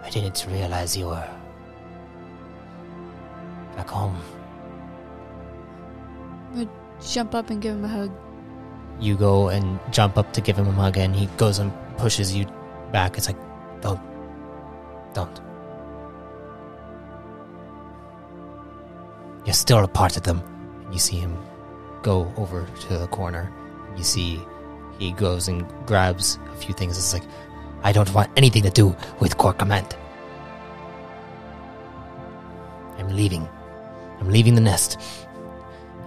I 0.02 0.10
didn't 0.10 0.46
realize 0.48 0.96
you 0.96 1.06
were 1.06 1.28
Jump 7.16 7.34
up 7.34 7.48
and 7.48 7.62
give 7.62 7.74
him 7.74 7.82
a 7.82 7.88
hug. 7.88 8.10
You 9.00 9.16
go 9.16 9.48
and 9.48 9.80
jump 9.90 10.18
up 10.18 10.34
to 10.34 10.42
give 10.42 10.58
him 10.58 10.68
a 10.68 10.72
hug, 10.72 10.98
and 10.98 11.16
he 11.16 11.24
goes 11.38 11.58
and 11.58 11.72
pushes 11.96 12.36
you 12.36 12.44
back. 12.92 13.16
It's 13.16 13.26
like, 13.26 13.38
don't, 13.80 13.98
don't. 15.14 15.40
You're 19.46 19.54
still 19.54 19.82
a 19.82 19.88
part 19.88 20.18
of 20.18 20.24
them. 20.24 20.42
You 20.92 20.98
see 20.98 21.16
him 21.16 21.38
go 22.02 22.30
over 22.36 22.68
to 22.80 22.98
the 22.98 23.06
corner. 23.06 23.50
You 23.96 24.04
see 24.04 24.38
he 24.98 25.12
goes 25.12 25.48
and 25.48 25.64
grabs 25.86 26.38
a 26.52 26.56
few 26.56 26.74
things. 26.74 26.98
It's 26.98 27.14
like, 27.14 27.24
I 27.82 27.92
don't 27.92 28.12
want 28.12 28.30
anything 28.36 28.62
to 28.64 28.70
do 28.70 28.94
with 29.20 29.38
Core 29.38 29.54
Command. 29.54 29.96
I'm 32.98 33.08
leaving. 33.08 33.48
I'm 34.20 34.28
leaving 34.28 34.54
the 34.54 34.60
nest. 34.60 35.00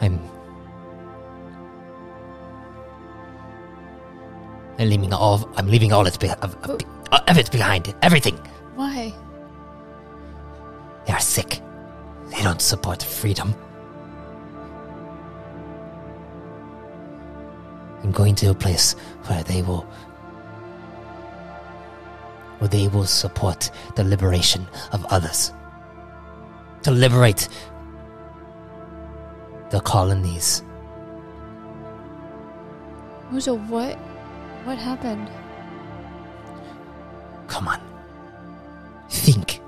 I'm. 0.01 0.20
I'm 4.80 4.90
leaving 4.90 5.14
all. 5.14 5.48
I'm 5.58 5.68
leaving 5.68 5.92
all 5.94 6.08
it 6.08 6.18
be, 6.20 6.30
of, 6.30 6.56
of, 6.64 6.82
of 7.12 7.38
it 7.38 7.52
behind. 7.52 7.94
Everything. 8.02 8.36
Why? 8.76 9.14
They 11.06 11.14
are 11.14 11.20
sick. 11.20 11.62
They 12.30 12.42
don't 12.42 12.62
support 12.62 13.04
freedom. 13.04 13.54
I'm 18.04 18.12
going 18.12 18.36
to 18.36 18.52
a 18.52 18.54
place 18.56 18.94
where 19.28 19.44
they 19.44 19.62
will. 19.62 19.86
where 22.60 22.70
they 22.70 22.88
will 22.88 23.06
support 23.06 23.72
the 23.96 24.04
liberation 24.04 24.68
of 24.92 25.06
others. 25.06 25.52
To 26.84 26.92
liberate 26.92 27.50
the 29.70 29.82
colonies. 29.82 30.64
Who's 33.30 33.48
a 33.48 33.54
what? 33.54 33.98
What 34.70 34.78
happened? 34.78 35.32
Come 37.48 37.68
on. 37.68 37.82
Think. 39.10 39.62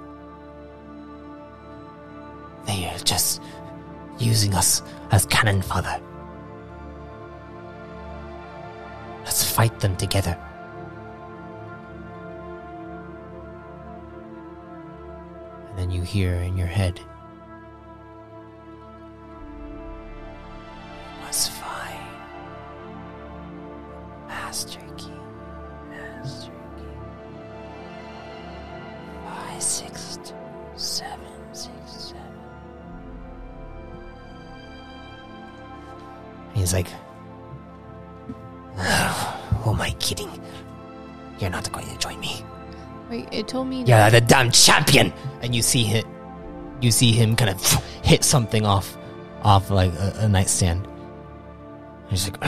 They 2.67 2.85
are 2.85 2.99
just 2.99 3.41
using 4.19 4.53
us 4.53 4.83
as 5.09 5.25
cannon 5.25 5.63
fodder. 5.63 5.99
Let's 9.23 9.43
fight 9.51 9.79
them 9.79 9.95
together. 9.95 10.37
And 15.69 15.79
then 15.79 15.89
you 15.89 16.03
hear 16.03 16.35
in 16.35 16.55
your 16.55 16.67
head. 16.67 17.01
You're 44.41 44.51
the 44.51 44.51
damn 44.51 44.51
champion. 44.51 45.13
And 45.41 45.55
you 45.55 45.61
see 45.61 45.83
him, 45.83 46.05
you 46.81 46.91
see 46.91 47.11
him 47.11 47.35
kind 47.35 47.49
of 47.49 47.61
hit 48.03 48.23
something 48.23 48.65
off, 48.65 48.97
off 49.43 49.69
like 49.69 49.93
a, 49.93 50.13
a 50.19 50.29
nightstand. 50.29 50.87
He's 52.09 52.29
like, 52.29 52.43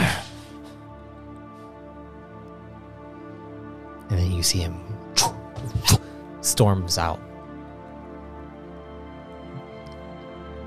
and 4.10 4.18
then 4.18 4.32
you 4.32 4.42
see 4.42 4.58
him 4.58 4.80
storms 6.40 6.98
out. 6.98 7.20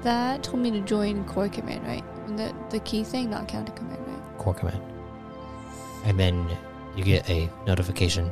That 0.02 0.44
told 0.44 0.60
me 0.60 0.72
to 0.72 0.80
join 0.82 1.26
Core 1.26 1.50
Command, 1.50 1.86
right? 1.86 2.04
The 2.38 2.54
the 2.70 2.80
key 2.80 3.04
thing, 3.04 3.30
not 3.30 3.48
Counter 3.48 3.72
Command, 3.74 4.00
right? 4.08 4.38
core 4.38 4.54
command. 4.54 4.82
And 6.06 6.20
then 6.20 6.58
you 6.96 7.04
get 7.04 7.30
a 7.30 7.50
notification 7.66 8.32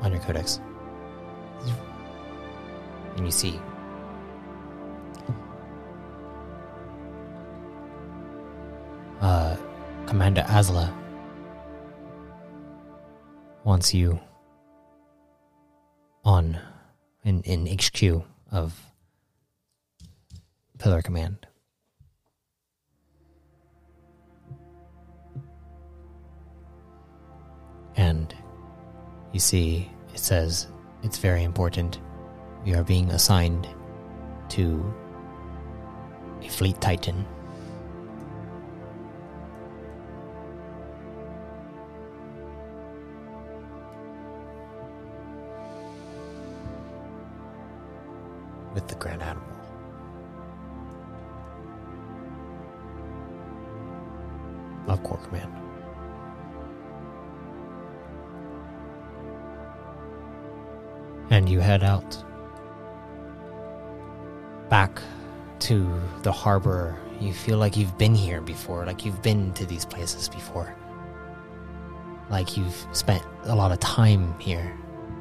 on 0.00 0.12
your 0.12 0.20
codex. 0.20 0.60
And 3.16 3.26
you 3.26 3.30
see 3.30 3.60
uh, 9.20 9.56
Commander 10.06 10.44
Azla 10.48 10.92
wants 13.64 13.94
you 13.94 14.18
on 16.24 16.58
in, 17.24 17.42
in 17.42 17.66
HQ 17.78 18.24
of 18.50 18.78
Pillar 20.78 21.02
Command. 21.02 21.46
and 27.96 28.34
you 29.32 29.40
see 29.40 29.90
it 30.12 30.18
says 30.18 30.66
it's 31.02 31.18
very 31.18 31.42
important. 31.42 31.98
We 32.64 32.74
are 32.74 32.84
being 32.84 33.10
assigned 33.10 33.68
to 34.50 34.94
a 36.42 36.48
fleet 36.48 36.80
titan. 36.80 37.26
The 66.22 66.32
harbor. 66.32 66.98
You 67.20 67.32
feel 67.32 67.58
like 67.58 67.76
you've 67.76 67.96
been 67.98 68.14
here 68.14 68.40
before, 68.40 68.84
like 68.86 69.04
you've 69.04 69.22
been 69.22 69.52
to 69.54 69.66
these 69.66 69.84
places 69.84 70.28
before. 70.28 70.74
Like 72.30 72.56
you've 72.56 72.86
spent 72.92 73.22
a 73.44 73.54
lot 73.54 73.72
of 73.72 73.80
time 73.80 74.38
here. 74.38 74.76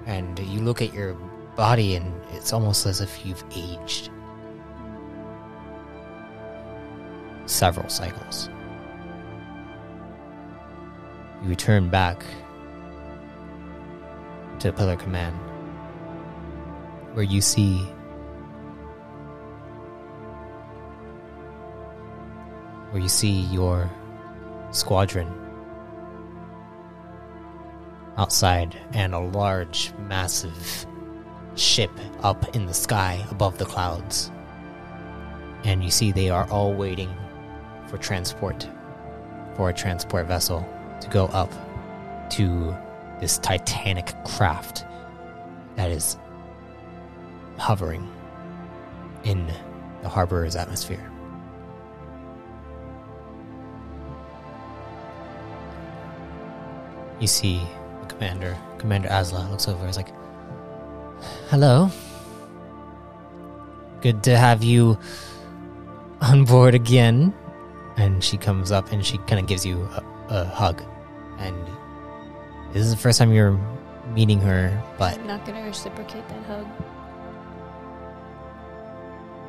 And 0.06 0.40
you 0.40 0.62
look 0.62 0.82
at 0.82 0.94
your 0.94 1.14
body, 1.56 1.96
and 1.96 2.12
it's 2.32 2.54
almost 2.54 2.86
as 2.86 3.02
if 3.02 3.24
you've 3.26 3.44
aged 3.56 4.10
several 7.46 7.88
cycles. 7.90 8.50
You 11.44 11.50
return 11.50 11.90
back 11.90 12.26
to 14.60 14.72
Pillar 14.72 14.96
Command, 14.96 15.36
where 17.14 17.26
you 17.26 17.42
see 17.42 17.86
where 22.92 23.02
you 23.02 23.10
see 23.10 23.42
your 23.42 23.90
squadron 24.72 25.28
outside 28.18 28.78
and 28.94 29.14
a 29.14 29.20
large, 29.20 29.94
massive 30.08 30.86
ship 31.56 31.92
up 32.22 32.56
in 32.56 32.66
the 32.66 32.74
sky 32.74 33.26
above 33.32 33.58
the 33.58 33.66
clouds. 33.66 34.32
And 35.64 35.84
you 35.84 35.92
see 35.92 36.12
they 36.12 36.30
are 36.30 36.50
all 36.50 36.74
waiting 36.74 37.14
for 37.88 37.98
transport, 37.98 38.68
for 39.56 39.70
a 39.70 39.74
transport 39.74 40.28
vessel 40.28 40.68
to 41.02 41.10
go 41.10 41.26
up 41.28 41.52
to 42.32 42.76
this 43.20 43.38
titanic 43.38 44.14
craft 44.24 44.86
that 45.76 45.92
is 45.92 46.18
hovering 47.58 48.10
in 49.24 49.52
the 50.02 50.10
harbor's 50.10 50.56
atmosphere. 50.56 51.11
You 57.22 57.28
see 57.28 57.62
the 58.02 58.08
commander, 58.08 58.58
Commander 58.80 59.08
Asla, 59.10 59.48
looks 59.52 59.68
over. 59.68 59.86
He's 59.86 59.96
like, 59.96 60.10
"Hello. 61.50 61.92
Good 64.02 64.24
to 64.24 64.36
have 64.36 64.64
you 64.64 64.98
on 66.20 66.46
board 66.46 66.74
again." 66.74 67.32
And 67.98 68.24
she 68.24 68.38
comes 68.38 68.72
up 68.72 68.92
and 68.92 69.06
she 69.06 69.20
kind 69.30 69.40
of 69.40 69.46
gives 69.46 69.64
you 69.64 69.88
a, 69.94 70.04
a 70.30 70.46
hug. 70.46 70.82
And 71.38 71.56
this 72.74 72.84
is 72.84 72.90
the 72.90 72.98
first 72.98 73.20
time 73.20 73.32
you're 73.32 73.60
meeting 74.16 74.42
her, 74.42 74.74
but 74.98 75.14
I'm 75.20 75.28
not 75.28 75.46
gonna 75.46 75.64
reciprocate 75.64 76.28
that 76.28 76.44
hug. 76.46 76.66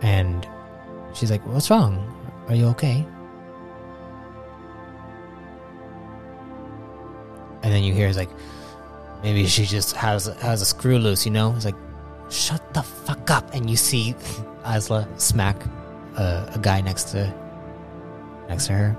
and 0.03 0.47
she's 1.15 1.31
like, 1.31 1.41
"What's 1.47 1.71
wrong? 1.71 1.97
Are 2.49 2.55
you 2.55 2.67
okay?" 2.77 3.07
Then 7.83 7.89
you 7.89 7.95
hear 7.95 8.07
it's 8.07 8.17
like, 8.17 8.31
maybe 9.23 9.47
she 9.47 9.65
just 9.65 9.97
has 9.97 10.27
has 10.41 10.63
a 10.63 10.65
screw 10.65 10.99
loose, 10.99 11.27
you 11.27 11.33
know? 11.33 11.53
It's 11.57 11.65
like, 11.65 11.75
shut 12.31 12.63
the 12.75 12.83
fuck 12.83 13.31
up! 13.31 13.53
And 13.55 13.69
you 13.69 13.77
see 13.77 14.15
Asla 14.65 15.07
smack 15.21 15.57
a, 16.17 16.51
a 16.55 16.59
guy 16.61 16.81
next 16.81 17.11
to 17.11 17.33
next 18.49 18.67
to 18.67 18.73
her. 18.73 18.97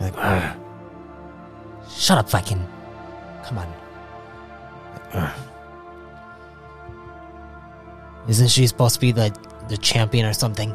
You're 0.00 0.10
like, 0.10 0.18
"Ugh. 0.18 0.56
shut 1.88 2.18
up, 2.18 2.28
fucking! 2.28 2.66
Come 3.44 3.58
on. 3.58 5.32
Isn't 8.28 8.48
she 8.48 8.66
supposed 8.66 8.94
to 8.94 9.00
be 9.00 9.12
the 9.12 9.34
the 9.68 9.76
champion 9.76 10.26
or 10.26 10.32
something? 10.34 10.74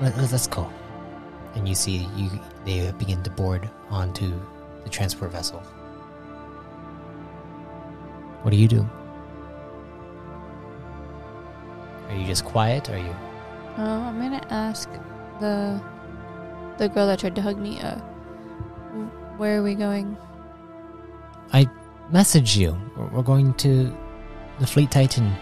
Let, 0.00 0.16
let's 0.16 0.46
go. 0.46 0.70
And 1.54 1.68
you 1.68 1.74
see, 1.74 2.08
you 2.14 2.30
they 2.64 2.90
begin 2.92 3.22
to 3.22 3.30
board 3.30 3.68
onto 3.90 4.32
the 4.84 4.90
transport 4.90 5.32
vessel. 5.32 5.60
What 8.42 8.50
do 8.50 8.56
you 8.56 8.68
do? 8.68 8.88
Are 12.08 12.14
you 12.14 12.26
just 12.26 12.44
quiet? 12.44 12.88
Or 12.88 12.94
are 12.94 12.98
you? 12.98 13.16
Um, 13.76 14.02
I'm 14.02 14.18
gonna 14.18 14.46
ask 14.50 14.88
the 15.40 15.80
the 16.78 16.88
girl 16.88 17.06
that 17.08 17.18
tried 17.18 17.34
to 17.34 17.42
hug 17.42 17.58
me. 17.58 17.80
Uh, 17.80 17.98
where 19.36 19.58
are 19.58 19.62
we 19.62 19.74
going? 19.74 20.16
I 21.52 21.68
message 22.10 22.56
you. 22.56 22.76
We're 23.12 23.22
going 23.22 23.54
to 23.54 23.92
the 24.58 24.66
Fleet 24.66 24.90
Titan 24.90 25.32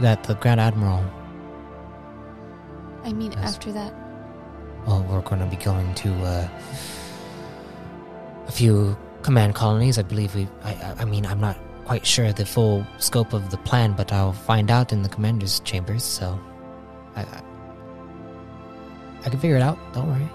that 0.00 0.24
the 0.24 0.34
Grand 0.34 0.60
Admiral. 0.60 1.04
I 3.06 3.12
mean, 3.12 3.32
after 3.34 3.70
that. 3.70 3.94
Well, 4.84 5.06
we're 5.08 5.20
going 5.20 5.40
to 5.40 5.46
be 5.46 5.56
going 5.56 5.94
to 5.94 6.12
uh, 6.24 6.48
a 8.48 8.52
few 8.52 8.96
command 9.22 9.54
colonies. 9.54 9.96
I 9.96 10.02
believe 10.02 10.34
we. 10.34 10.48
I, 10.64 10.94
I- 10.98 11.04
mean, 11.04 11.24
I'm 11.24 11.40
not 11.40 11.56
quite 11.84 12.04
sure 12.04 12.32
the 12.32 12.44
full 12.44 12.84
scope 12.98 13.32
of 13.32 13.50
the 13.50 13.58
plan, 13.58 13.92
but 13.92 14.12
I'll 14.12 14.32
find 14.32 14.72
out 14.72 14.92
in 14.92 15.02
the 15.02 15.08
commander's 15.08 15.60
chambers. 15.60 16.02
So, 16.02 16.38
I, 17.14 17.22
I, 17.22 17.42
I 19.24 19.28
can 19.30 19.38
figure 19.38 19.56
it 19.56 19.62
out. 19.62 19.78
Don't 19.94 20.08
worry. 20.08 20.28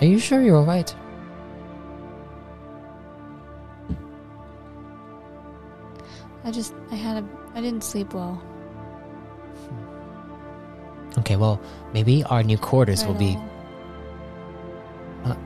Are 0.00 0.06
you 0.06 0.18
sure 0.18 0.42
you're 0.42 0.56
all 0.56 0.64
I 6.46 6.52
just 6.52 6.72
I 6.92 6.94
had 6.94 7.22
a 7.22 7.28
I 7.54 7.60
didn't 7.60 7.82
sleep 7.82 8.14
well. 8.14 8.40
Okay. 11.18 11.34
Well, 11.34 11.60
maybe 11.92 12.22
our 12.24 12.44
new 12.44 12.56
quarters 12.56 13.04
will 13.04 13.14
be. 13.14 13.36
all. 15.24 15.36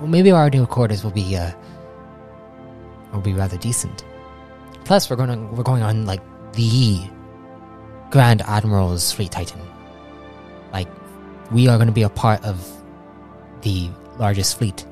Well, 0.00 0.08
maybe 0.08 0.30
our 0.30 0.48
new 0.48 0.66
quarters 0.66 1.04
will 1.04 1.10
be 1.10 1.36
uh 1.36 1.52
will 3.12 3.20
be 3.20 3.34
rather 3.34 3.58
decent. 3.58 4.04
Plus, 4.84 5.10
we're 5.10 5.16
going 5.16 5.54
we're 5.54 5.62
going 5.62 5.82
on 5.82 6.06
like 6.06 6.22
the 6.54 7.00
Grand 8.10 8.40
Admiral's 8.42 9.12
Fleet 9.12 9.30
Titan. 9.30 9.60
Like, 10.72 10.88
we 11.52 11.68
are 11.68 11.76
going 11.76 11.88
to 11.88 11.92
be 11.92 12.02
a 12.02 12.08
part 12.08 12.42
of 12.42 12.66
the 13.60 13.90
largest 14.18 14.56
fleet 14.56 14.86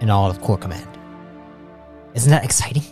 in 0.00 0.10
all 0.10 0.28
of 0.28 0.40
Core 0.40 0.58
Command. 0.58 0.97
Isn't 2.18 2.32
that 2.32 2.42
exciting? 2.42 2.82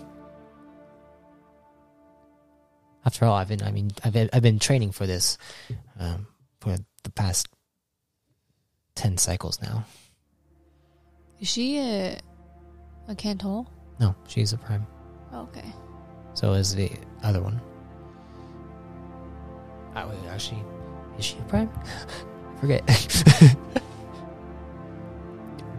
After 3.04 3.24
all, 3.24 3.34
I've 3.34 3.48
been 3.48 3.60
I 3.60 3.72
mean 3.72 3.90
I've 4.04 4.12
been, 4.12 4.30
I've 4.32 4.42
been 4.42 4.60
training 4.60 4.92
for 4.92 5.04
this 5.04 5.36
um, 5.98 6.28
for 6.60 6.76
the 7.02 7.10
past 7.10 7.48
10 8.94 9.18
cycles 9.18 9.60
now. 9.60 9.84
Is 11.40 11.48
she 11.48 11.78
a 11.80 12.20
a 13.08 13.16
Cantol? 13.16 13.66
No, 13.98 14.14
she's 14.28 14.52
a 14.52 14.58
prime. 14.58 14.86
Oh, 15.32 15.40
okay. 15.40 15.74
So 16.34 16.52
is 16.52 16.76
the 16.76 16.88
other 17.24 17.42
one. 17.42 17.60
Ah, 19.96 20.06
wait, 20.08 20.18
actually, 20.30 20.62
is 21.18 21.24
she 21.24 21.36
a 21.38 21.42
prime? 21.42 21.68
I 22.56 22.60
forget. 22.60 22.88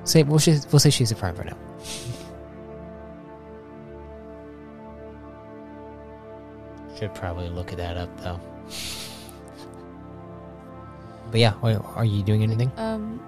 say 0.04 0.24
we'll, 0.24 0.40
she, 0.40 0.58
we'll 0.70 0.80
say 0.80 0.90
she's 0.90 1.14
a 1.14 1.16
prime 1.16 1.34
for 1.34 1.46
now. 1.46 1.56
Should 6.98 7.14
probably 7.14 7.50
look 7.50 7.72
at 7.72 7.78
that 7.78 7.98
up 7.98 8.10
though. 8.22 8.40
But 11.30 11.42
yeah, 11.42 11.56
are, 11.62 11.84
are 11.98 12.06
you 12.06 12.24
doing 12.24 12.42
anything? 12.42 12.72
Um, 12.78 13.20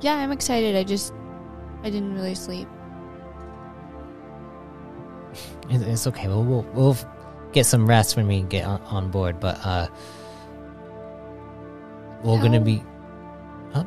yeah, 0.00 0.14
I'm 0.16 0.32
excited. 0.32 0.74
I 0.74 0.82
just 0.82 1.14
I 1.84 1.90
didn't 1.90 2.14
really 2.14 2.34
sleep. 2.34 2.66
It's, 5.70 6.06
okay. 6.06 6.26
We'll, 6.28 6.42
we'll 6.42 6.66
we'll 6.74 6.96
get 7.52 7.66
some 7.66 7.86
rest 7.86 8.16
when 8.16 8.26
we 8.26 8.42
get 8.42 8.64
on, 8.64 8.80
on 8.82 9.10
board. 9.10 9.38
But 9.38 9.64
uh, 9.64 9.86
we're 12.22 12.42
gonna 12.42 12.60
be. 12.60 12.82
Huh? 13.72 13.84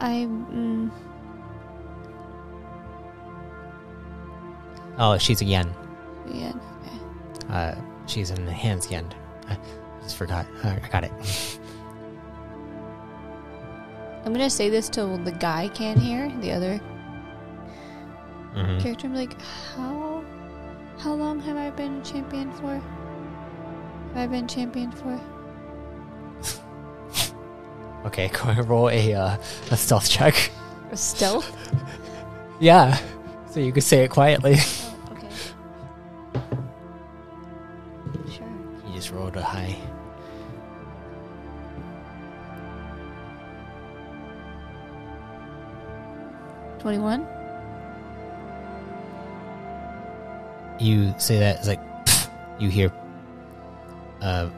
I 0.00 0.26
mm, 0.28 0.90
Oh, 4.98 5.16
she's 5.18 5.40
a 5.40 5.44
yen. 5.44 5.72
yeah. 6.30 6.52
Uh, 7.52 7.74
she's 8.06 8.30
in 8.30 8.44
the 8.46 8.52
hands 8.52 8.90
yen. 8.90 9.06
I 9.48 9.56
just 10.02 10.16
forgot. 10.16 10.46
I 10.64 10.80
got 10.90 11.04
it. 11.04 11.12
I'm 14.24 14.32
gonna 14.32 14.48
say 14.50 14.70
this 14.70 14.88
till 14.88 15.18
the 15.18 15.32
guy 15.32 15.68
can't 15.68 15.98
hear 15.98 16.30
the 16.40 16.52
other 16.52 16.80
Mhm. 18.54 18.80
character. 18.80 19.06
I'm 19.06 19.14
like, 19.14 19.36
how 19.76 20.22
how 20.98 21.12
long 21.12 21.40
have 21.40 21.56
I 21.56 21.70
been 21.70 22.00
a 22.00 22.04
champion 22.04 22.50
for? 22.52 22.80
have 24.14 24.24
I 24.24 24.26
been 24.26 24.46
champion 24.48 24.90
for? 24.92 25.18
Okay, 28.04 28.28
go 28.28 28.48
and 28.48 28.68
roll 28.68 28.88
a 28.90 29.14
uh, 29.14 29.36
a 29.70 29.76
stealth 29.76 30.08
check. 30.10 30.50
A 30.90 30.96
stealth? 30.96 31.50
Yeah, 32.60 32.96
so 33.50 33.58
you 33.60 33.72
could 33.72 33.82
say 33.82 34.04
it 34.04 34.10
quietly. 34.10 34.56
21? 46.82 47.26
You 50.80 51.14
say 51.16 51.38
that, 51.38 51.58
it's 51.58 51.68
like, 51.68 51.80
pfft, 52.04 52.28
you 52.58 52.68
hear 52.70 52.92
uh, 54.20 54.50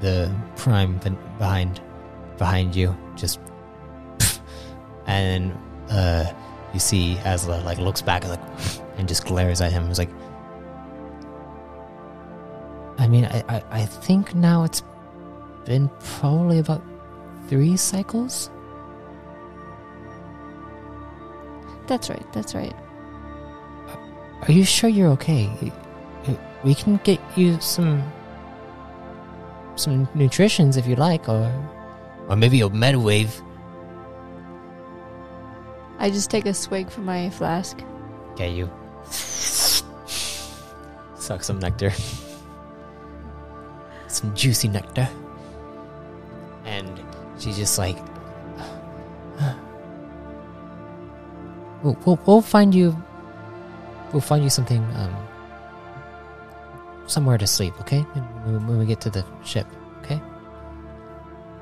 the 0.00 0.34
prime 0.56 0.98
behind 1.38 1.80
behind 2.38 2.74
you, 2.74 2.96
just, 3.14 3.38
pfft, 4.18 4.40
and 5.06 5.56
uh, 5.90 6.24
you 6.74 6.80
see 6.80 7.14
Asla 7.22 7.64
like 7.64 7.78
looks 7.78 8.02
back 8.02 8.24
and 8.24 8.32
like, 8.32 8.40
and 8.98 9.06
just 9.06 9.24
glares 9.24 9.60
at 9.60 9.70
him. 9.70 9.88
It's 9.88 10.00
like, 10.00 10.10
I 12.98 13.06
mean, 13.06 13.26
I, 13.26 13.44
I, 13.48 13.62
I 13.70 13.86
think 13.86 14.34
now 14.34 14.64
it's 14.64 14.82
been 15.64 15.88
probably 16.00 16.58
about 16.58 16.82
three 17.48 17.76
cycles 17.76 18.50
That's 21.86 22.10
right. 22.10 22.26
That's 22.32 22.54
right. 22.54 22.74
Are 24.42 24.52
you 24.52 24.64
sure 24.64 24.90
you're 24.90 25.10
okay? 25.10 25.72
We 26.64 26.74
can 26.74 26.98
get 27.04 27.20
you 27.36 27.60
some 27.60 28.02
some 29.76 30.08
nutritions 30.14 30.76
if 30.76 30.86
you 30.86 30.96
like, 30.96 31.28
or 31.28 31.52
or 32.28 32.36
maybe 32.36 32.60
a 32.60 32.68
med 32.68 32.96
wave. 32.96 33.40
I 35.98 36.10
just 36.10 36.30
take 36.30 36.46
a 36.46 36.54
swig 36.54 36.90
from 36.90 37.04
my 37.04 37.30
flask. 37.30 37.78
Okay, 38.32 38.50
you 38.52 38.70
suck 41.18 41.42
some 41.42 41.58
nectar, 41.58 41.92
some 44.08 44.34
juicy 44.34 44.68
nectar, 44.68 45.08
and 46.64 47.00
she's 47.38 47.56
just 47.56 47.78
like, 47.78 47.96
we'll, 51.86 51.98
we'll, 52.04 52.18
we'll 52.26 52.42
find 52.42 52.74
you. 52.74 52.96
We'll 54.12 54.20
find 54.20 54.42
you 54.42 54.50
something, 54.50 54.82
um, 54.96 55.14
somewhere 57.06 57.38
to 57.38 57.46
sleep. 57.46 57.78
Okay, 57.80 58.00
when, 58.44 58.66
when 58.66 58.78
we 58.78 58.86
get 58.86 59.00
to 59.02 59.10
the 59.10 59.24
ship. 59.44 59.66
Okay. 60.02 60.20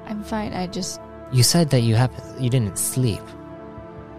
I'm 0.07 0.23
fine. 0.23 0.53
I 0.53 0.67
just 0.67 1.01
You 1.33 1.43
said 1.43 1.71
that 1.71 1.81
you 1.81 1.95
have 1.95 2.13
you 2.39 2.51
didn't 2.51 2.79
sleep, 2.79 3.23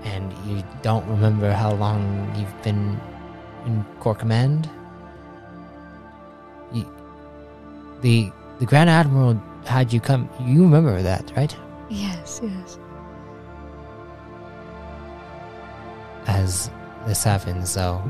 and 0.04 0.34
you 0.48 0.64
don't 0.82 1.06
remember 1.08 1.52
how 1.52 1.74
long 1.74 2.34
you've 2.36 2.62
been 2.64 3.00
in 3.66 3.86
Core 4.00 4.16
Command. 4.16 4.70
You, 6.74 6.86
the 8.02 8.32
the 8.60 8.66
Grand 8.66 8.90
Admiral 8.90 9.42
had 9.66 9.94
you 9.94 10.02
come. 10.02 10.30
You 10.42 10.64
remember 10.64 11.02
that, 11.02 11.32
right? 11.38 11.56
yes, 11.90 12.42
yes. 12.42 12.80
As 16.46 16.70
this 17.08 17.24
happens, 17.24 17.74
though, 17.74 18.04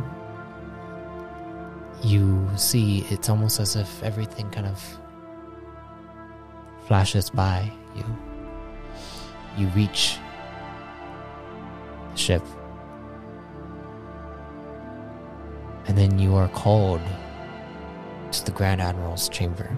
you 2.04 2.50
see 2.58 3.06
it's 3.10 3.30
almost 3.30 3.62
as 3.62 3.78
if 3.78 4.04
everything 4.04 4.50
kind 4.50 4.68
of 4.68 5.00
flashes 6.86 7.30
by 7.30 7.72
you. 7.96 8.04
You 9.58 9.68
reach 9.68 10.18
the 12.12 12.18
ship, 12.18 12.44
and 15.88 15.98
then 15.98 16.20
you 16.20 16.36
are 16.36 16.50
called 16.50 17.00
to 18.34 18.44
the 18.44 18.52
Grand 18.52 18.82
Admiral's 18.82 19.30
chamber. 19.30 19.70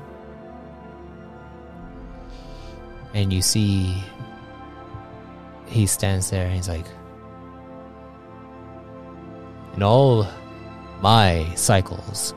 And 3.13 3.31
you 3.31 3.43
see 3.43 4.03
he 5.67 5.85
stands 5.85 6.31
there 6.31 6.47
and 6.47 6.55
he's 6.55 6.67
like, 6.67 6.87
In 9.77 9.83
all 9.83 10.27
my 11.01 11.47
cycles, 11.53 12.33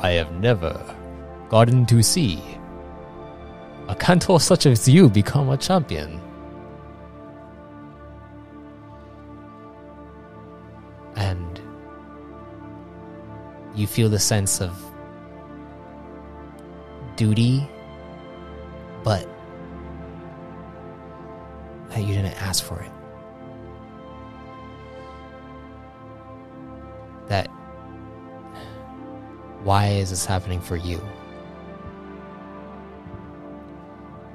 I 0.00 0.10
have 0.10 0.32
never 0.32 0.74
gotten 1.48 1.86
to 1.86 2.02
see 2.02 2.42
a 3.88 3.94
Cantol 3.94 4.40
such 4.50 4.66
as 4.66 4.88
you 4.88 5.08
become 5.08 5.50
a 5.50 5.56
champion. 5.56 6.20
And 11.14 11.60
you 13.76 13.86
feel 13.86 14.08
the 14.08 14.18
sense 14.18 14.60
of 14.60 14.76
duty, 17.14 17.68
but 19.04 19.28
that 21.90 22.00
you 22.00 22.14
didn't 22.14 22.42
ask 22.42 22.64
for 22.64 22.80
it. 22.80 22.91
Why 29.64 29.88
is 29.88 30.10
this 30.10 30.26
happening 30.26 30.60
for 30.60 30.76
you? 30.76 31.00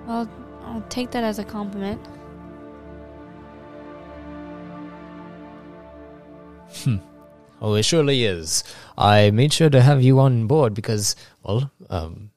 Well, 0.07 0.29
I'll 0.63 0.85
take 0.89 1.11
that 1.11 1.23
as 1.23 1.39
a 1.39 1.43
compliment. 1.43 2.01
Hmm. 6.83 6.97
Oh, 7.61 7.73
it 7.73 7.83
surely 7.83 8.23
is. 8.23 8.63
I 8.97 9.31
made 9.31 9.51
sure 9.51 9.69
to 9.69 9.81
have 9.81 10.01
you 10.01 10.19
on 10.19 10.47
board 10.47 10.73
because, 10.73 11.15
well, 11.43 11.71
um, 11.89 12.31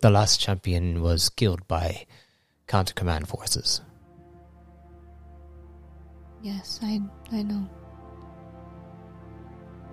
the 0.00 0.10
last 0.10 0.40
champion 0.40 1.02
was 1.02 1.28
killed 1.28 1.66
by 1.68 2.06
counter 2.66 2.94
command 2.94 3.28
forces. 3.28 3.82
Yes, 6.42 6.80
I 6.82 7.00
I 7.32 7.42
know. 7.42 7.68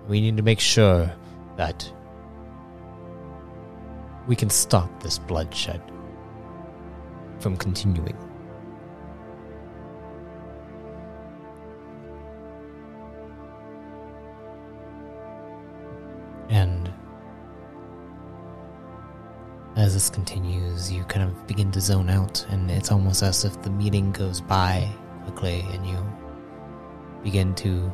We 0.08 0.20
need 0.20 0.36
to 0.36 0.42
make 0.42 0.60
sure 0.60 1.12
that 1.56 1.92
we 4.26 4.36
can 4.36 4.50
stop 4.50 5.02
this 5.02 5.18
bloodshed 5.18 5.80
from 7.40 7.56
continuing. 7.56 8.16
And 16.48 16.92
as 19.76 19.94
this 19.94 20.08
continues, 20.08 20.90
you 20.90 21.04
kind 21.04 21.28
of 21.28 21.46
begin 21.46 21.72
to 21.72 21.80
zone 21.80 22.08
out, 22.08 22.46
and 22.48 22.70
it's 22.70 22.92
almost 22.92 23.22
as 23.22 23.44
if 23.44 23.60
the 23.62 23.70
meeting 23.70 24.12
goes 24.12 24.40
by 24.40 24.88
quickly, 25.24 25.66
and 25.72 25.86
you 25.86 25.98
begin 27.22 27.54
to 27.56 27.92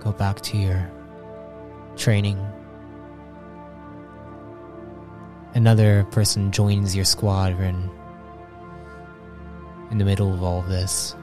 go 0.00 0.12
back 0.12 0.40
to 0.40 0.56
your 0.56 0.90
training. 1.96 2.38
Another 5.54 6.04
person 6.10 6.50
joins 6.50 6.96
your 6.96 7.04
squadron 7.04 7.90
in 9.90 9.98
the 9.98 10.04
middle 10.04 10.32
of 10.32 10.42
all 10.42 10.62
this. 10.62 11.14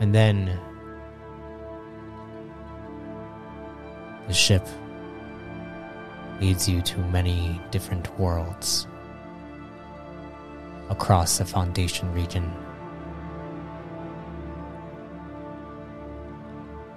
And 0.00 0.14
then 0.14 0.58
the 4.26 4.34
ship 4.34 4.66
leads 6.40 6.68
you 6.68 6.80
to 6.82 6.98
many 6.98 7.60
different 7.70 8.18
worlds 8.18 8.86
across 10.88 11.38
the 11.38 11.44
Foundation 11.44 12.12
region. 12.12 12.50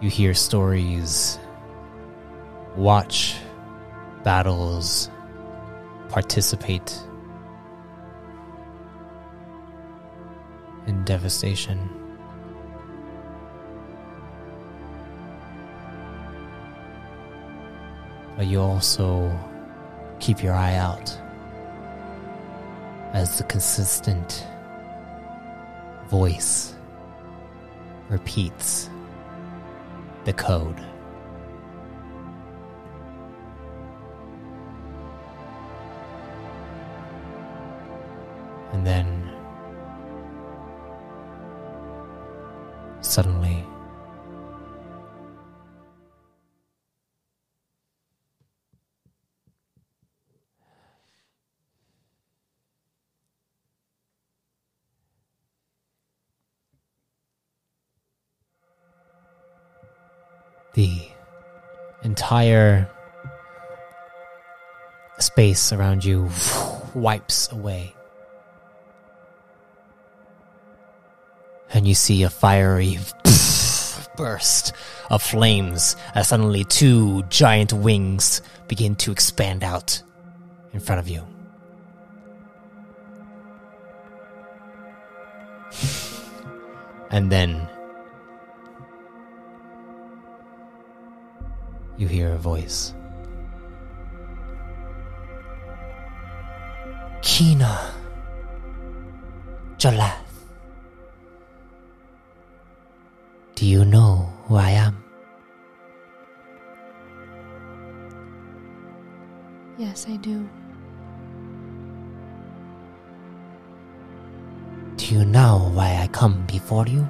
You 0.02 0.10
hear 0.10 0.34
stories, 0.34 1.38
watch 2.76 3.38
battles, 4.24 5.12
participate 6.10 7.00
in 10.88 11.04
devastation. 11.04 11.88
But 18.36 18.48
you 18.48 18.60
also 18.60 19.32
keep 20.20 20.42
your 20.42 20.54
eye 20.54 20.78
out 20.78 21.16
as 23.14 23.38
the 23.38 23.44
consistent 23.44 24.48
voice 26.10 26.74
repeats 28.10 28.90
the 30.26 30.34
code. 30.34 30.91
Entire 62.32 62.88
space 65.20 65.74
around 65.74 66.06
you 66.06 66.30
wipes 66.94 67.52
away. 67.52 67.94
And 71.74 71.86
you 71.86 71.94
see 71.94 72.24
a 72.24 72.30
fiery 72.30 73.00
burst 74.16 74.72
of 75.10 75.22
flames 75.22 75.98
as 76.16 76.30
suddenly 76.30 76.64
two 76.64 77.24
giant 77.24 77.74
wings 77.74 78.42
begin 78.70 78.96
to 79.04 79.12
expand 79.12 79.62
out 79.62 80.02
in 80.72 80.80
front 80.80 81.00
of 81.00 81.10
you. 81.10 81.28
And 87.14 87.30
then 87.30 87.68
you 91.98 92.08
hear 92.08 92.34
a 92.34 92.38
voice. 92.38 92.94
Kinna. 97.22 97.94
Jalath. 99.78 100.32
Do 103.56 103.66
you 103.66 103.86
know 103.86 104.32
who 104.46 104.56
I 104.56 104.72
am? 104.72 105.04
Yes, 109.78 110.06
I 110.08 110.18
do. 110.18 110.48
Do 114.98 115.06
you 115.14 115.26
know 115.26 115.72
why 115.74 115.98
I 116.02 116.08
come 116.08 116.46
before 116.46 116.86
you? 116.86 117.10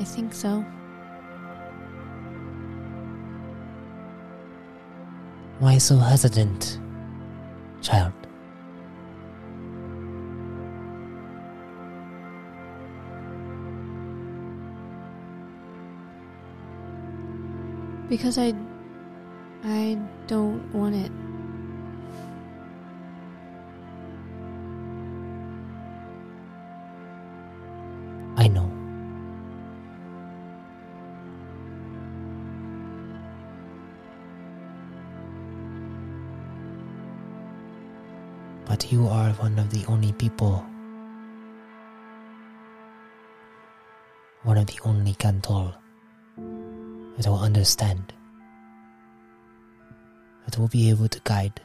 I 0.00 0.04
think 0.04 0.32
so. 0.32 0.64
Why 5.58 5.76
so 5.76 5.98
hesitant, 5.98 6.78
child? 7.82 8.14
Because 18.08 18.38
I 18.38 18.54
I 19.62 19.98
don't 20.26 20.64
want 20.72 20.94
it. 20.96 21.12
One 39.40 39.58
of 39.58 39.70
the 39.70 39.86
only 39.86 40.12
people, 40.12 40.62
one 44.42 44.58
of 44.58 44.66
the 44.66 44.78
only 44.84 45.14
Cantol 45.14 45.72
that 47.16 47.26
will 47.26 47.38
understand, 47.38 48.12
that 50.44 50.58
will 50.58 50.68
be 50.68 50.90
able 50.90 51.08
to 51.08 51.18
guide, 51.24 51.58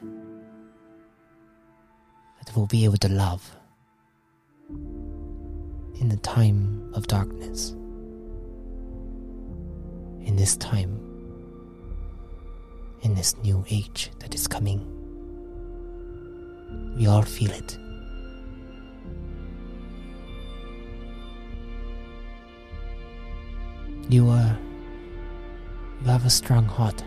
that 2.39 2.55
will 2.55 2.65
be 2.65 2.85
able 2.85 2.95
to 2.95 3.09
love 3.09 3.57
in 4.69 6.07
the 6.07 6.17
time 6.23 6.93
of 6.93 7.07
darkness. 7.07 7.71
In 10.23 10.37
this 10.37 10.55
time, 10.55 10.97
in 13.01 13.15
this 13.15 13.35
new 13.43 13.65
age 13.69 14.11
that 14.19 14.33
is 14.33 14.47
coming, 14.47 14.94
we 16.95 17.07
all 17.07 17.23
feel 17.23 17.51
it. 17.51 17.77
You 24.07 24.29
are. 24.29 24.57
You 26.03 26.11
have 26.11 26.25
a 26.25 26.29
strong 26.29 26.65
heart. 26.65 27.03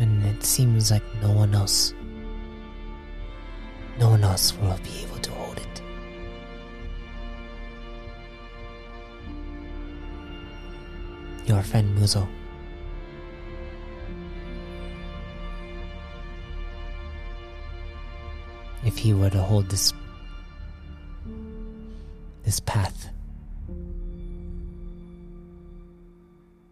And 0.00 0.24
it 0.24 0.44
seems 0.44 0.90
like 0.90 1.04
no 1.22 1.30
one 1.30 1.54
else. 1.54 1.94
No 3.98 4.10
one 4.10 4.22
else 4.24 4.54
will 4.54 4.78
be 4.82 5.04
able 5.04 5.18
to 5.18 5.30
hold 5.30 5.58
it. 5.58 5.82
Your 11.46 11.62
friend 11.62 11.96
Muzzo. 11.96 12.28
If 18.98 19.04
he 19.04 19.14
were 19.14 19.30
to 19.30 19.40
hold 19.40 19.70
this 19.70 19.92
this 22.44 22.58
path, 22.58 23.10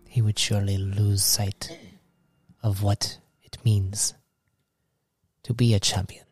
he 0.09 0.21
would 0.21 0.37
surely 0.37 0.77
lose 0.77 1.23
sight 1.23 1.71
of 2.65 2.83
what 2.83 3.21
it 3.45 3.59
means 3.65 4.15
to 5.45 5.55
be 5.55 5.73
a 5.73 5.79
champion. 5.79 6.25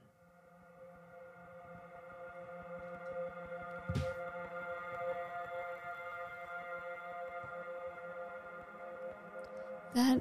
That 9.94 10.20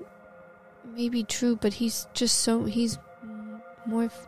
may 0.85 1.09
be 1.09 1.23
true, 1.23 1.55
but 1.55 1.73
he's 1.73 2.05
just 2.13 2.41
so 2.41 2.65
he's 2.65 2.99
more 3.87 4.03
f- 4.03 4.27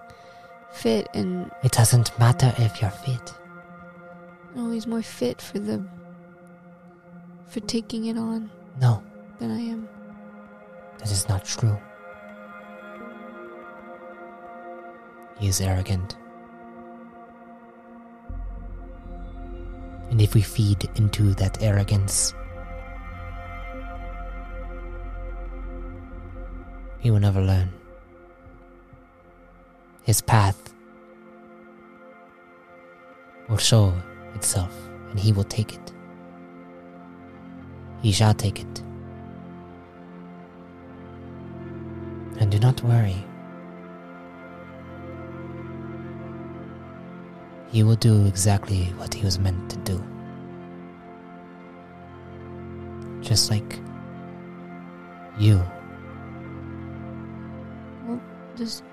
fit 0.75 1.07
and 1.13 1.49
It 1.63 1.71
doesn't 1.71 2.17
matter 2.19 2.53
if 2.57 2.81
you're 2.81 2.91
fit. 2.91 3.33
oh, 4.57 4.71
he's 4.71 4.87
more 4.87 5.01
fit 5.01 5.41
for 5.41 5.59
the 5.59 5.83
for 7.47 7.59
taking 7.61 8.05
it 8.05 8.17
on 8.17 8.49
No, 8.81 9.01
than 9.39 9.51
I 9.51 9.59
am. 9.59 9.87
that 10.99 11.11
is 11.11 11.27
not 11.29 11.45
true. 11.45 11.77
He 15.39 15.47
is 15.47 15.59
arrogant. 15.61 16.15
And 20.09 20.21
if 20.21 20.33
we 20.33 20.41
feed 20.41 20.89
into 20.95 21.33
that 21.35 21.61
arrogance, 21.61 22.33
he 26.99 27.11
will 27.11 27.19
never 27.19 27.41
learn. 27.41 27.69
His 30.05 30.21
path 30.21 30.71
will 33.49 33.57
show 33.57 33.91
itself, 34.35 34.71
and 35.09 35.19
he 35.19 35.31
will 35.31 35.43
take 35.43 35.73
it. 35.73 35.91
He 38.03 38.11
shall 38.11 38.35
take 38.35 38.59
it. 38.59 38.83
And 42.39 42.51
do 42.51 42.59
not 42.59 42.83
worry. 42.83 43.25
He 47.71 47.81
will 47.81 47.95
do 47.95 48.27
exactly 48.27 48.93
what 48.97 49.11
he 49.11 49.25
was 49.25 49.39
meant 49.39 49.71
to 49.71 49.77
do. 49.77 50.03
Just 53.21 53.49
like 53.49 53.79
you. 55.39 55.63
Well, 58.05 58.21
does 58.55 58.83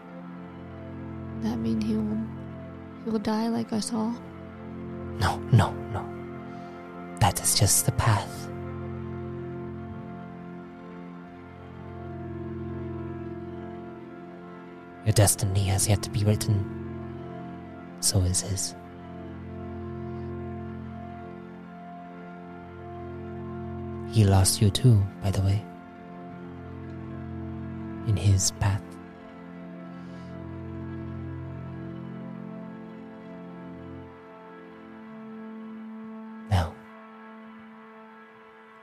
that 1.42 1.58
mean 1.58 1.80
he 1.80 1.96
will 1.96 2.26
he 3.04 3.10
will 3.10 3.18
die 3.18 3.48
like 3.48 3.72
us 3.72 3.92
all? 3.92 4.14
No, 5.18 5.38
no, 5.52 5.72
no. 5.92 6.04
That 7.20 7.40
is 7.42 7.58
just 7.58 7.86
the 7.86 7.92
path. 7.92 8.48
Your 15.04 15.12
destiny 15.12 15.64
has 15.64 15.88
yet 15.88 16.02
to 16.02 16.10
be 16.10 16.24
written. 16.24 16.64
So 18.00 18.20
is 18.20 18.40
his. 18.40 18.74
He 24.12 24.24
lost 24.24 24.60
you 24.60 24.70
too, 24.70 25.02
by 25.22 25.30
the 25.30 25.40
way, 25.40 25.64
in 28.06 28.16
his 28.16 28.50
path. 28.52 28.91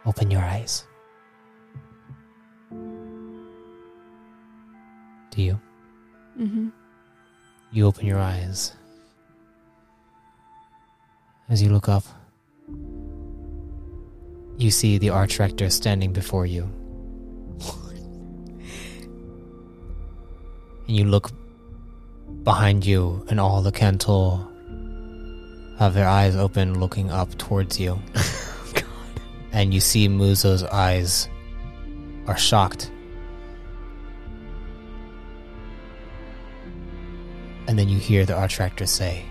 Open 0.10 0.32
your 0.32 0.42
eyes. 0.42 0.86
Do 5.30 5.44
you? 5.44 5.60
Mm-hmm. 6.36 6.70
You 7.72 7.86
open 7.86 8.08
your 8.08 8.18
eyes. 8.18 8.74
As 11.48 11.62
you 11.62 11.70
look 11.70 11.88
up, 11.88 12.06
you 14.58 14.72
see 14.72 14.98
the 14.98 15.12
arch 15.12 15.38
rector 15.38 15.70
standing 15.70 16.12
before 16.12 16.48
you. 16.48 16.64
and 20.88 20.98
you 20.98 21.06
look 21.06 21.30
behind 22.44 22.84
you, 22.84 23.24
and 23.30 23.40
all 23.40 23.62
the 23.62 23.72
Cantol 23.72 24.48
have 25.78 25.94
their 25.94 26.08
eyes 26.08 26.36
open, 26.36 26.80
looking 26.80 27.12
up 27.12 27.38
towards 27.38 27.80
you. 27.80 28.02
And 29.52 29.74
you 29.74 29.80
see 29.80 30.08
Muzzo's 30.08 30.64
eyes 30.64 31.28
are 32.28 32.38
shocked. 32.38 32.92
And 37.68 37.78
then 37.78 37.90
you 37.90 38.00
hear 38.00 38.26
the 38.26 38.34
Archrector 38.34 38.88
say, 38.88 39.26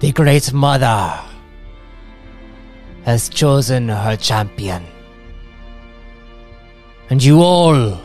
The 0.00 0.12
Great 0.12 0.52
Mother 0.52 1.18
has 3.04 3.28
chosen 3.28 3.88
her 3.88 4.16
champion. 4.16 4.84
And 7.10 7.22
you 7.24 7.42
all 7.42 7.98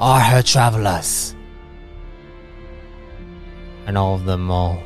are 0.00 0.20
her 0.20 0.42
travelers. 0.42 1.34
And 3.86 3.98
all 3.98 4.14
of 4.14 4.24
them 4.24 4.50
all 4.50 4.82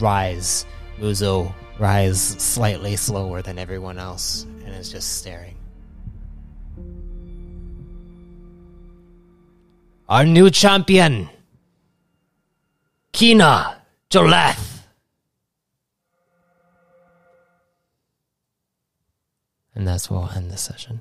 rise. 0.00 0.66
Muzzo 0.98 1.52
rise 1.78 2.20
slightly 2.20 2.96
slower 2.96 3.42
than 3.42 3.58
everyone 3.58 3.98
else 3.98 4.44
and 4.64 4.74
is 4.74 4.90
just 4.90 5.18
staring. 5.18 5.56
Our 10.08 10.24
new 10.24 10.50
champion, 10.50 11.28
Kinna 13.12 13.82
Jolath. 14.10 14.82
And 19.74 19.88
that's 19.88 20.10
where 20.10 20.20
we'll 20.20 20.30
end 20.30 20.50
the 20.50 20.58
session. 20.58 21.00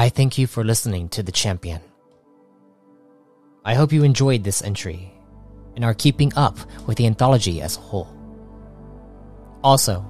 I 0.00 0.08
thank 0.08 0.38
you 0.38 0.46
for 0.46 0.64
listening 0.64 1.10
to 1.10 1.22
The 1.22 1.30
Champion. 1.30 1.82
I 3.66 3.74
hope 3.74 3.92
you 3.92 4.02
enjoyed 4.02 4.42
this 4.42 4.62
entry 4.62 5.12
and 5.76 5.84
are 5.84 5.92
keeping 5.92 6.32
up 6.36 6.56
with 6.86 6.96
the 6.96 7.04
anthology 7.04 7.60
as 7.60 7.76
a 7.76 7.80
whole. 7.80 8.08
Also, 9.62 10.02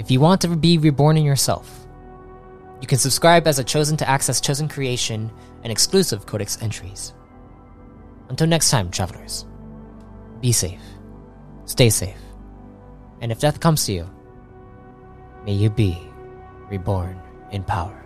if 0.00 0.10
you 0.10 0.18
want 0.18 0.40
to 0.40 0.48
be 0.48 0.78
reborn 0.78 1.16
in 1.16 1.22
yourself, 1.22 1.86
you 2.80 2.88
can 2.88 2.98
subscribe 2.98 3.46
as 3.46 3.60
a 3.60 3.64
chosen 3.64 3.96
to 3.98 4.08
access 4.08 4.40
chosen 4.40 4.68
creation 4.68 5.30
and 5.62 5.70
exclusive 5.70 6.26
codex 6.26 6.60
entries. 6.60 7.14
Until 8.28 8.48
next 8.48 8.70
time, 8.70 8.90
travelers, 8.90 9.46
be 10.40 10.50
safe, 10.50 10.82
stay 11.64 11.90
safe, 11.90 12.18
and 13.20 13.30
if 13.30 13.38
death 13.38 13.60
comes 13.60 13.86
to 13.86 13.92
you, 13.92 14.10
may 15.44 15.52
you 15.52 15.70
be 15.70 15.96
reborn 16.68 17.22
in 17.52 17.62
power. 17.62 18.05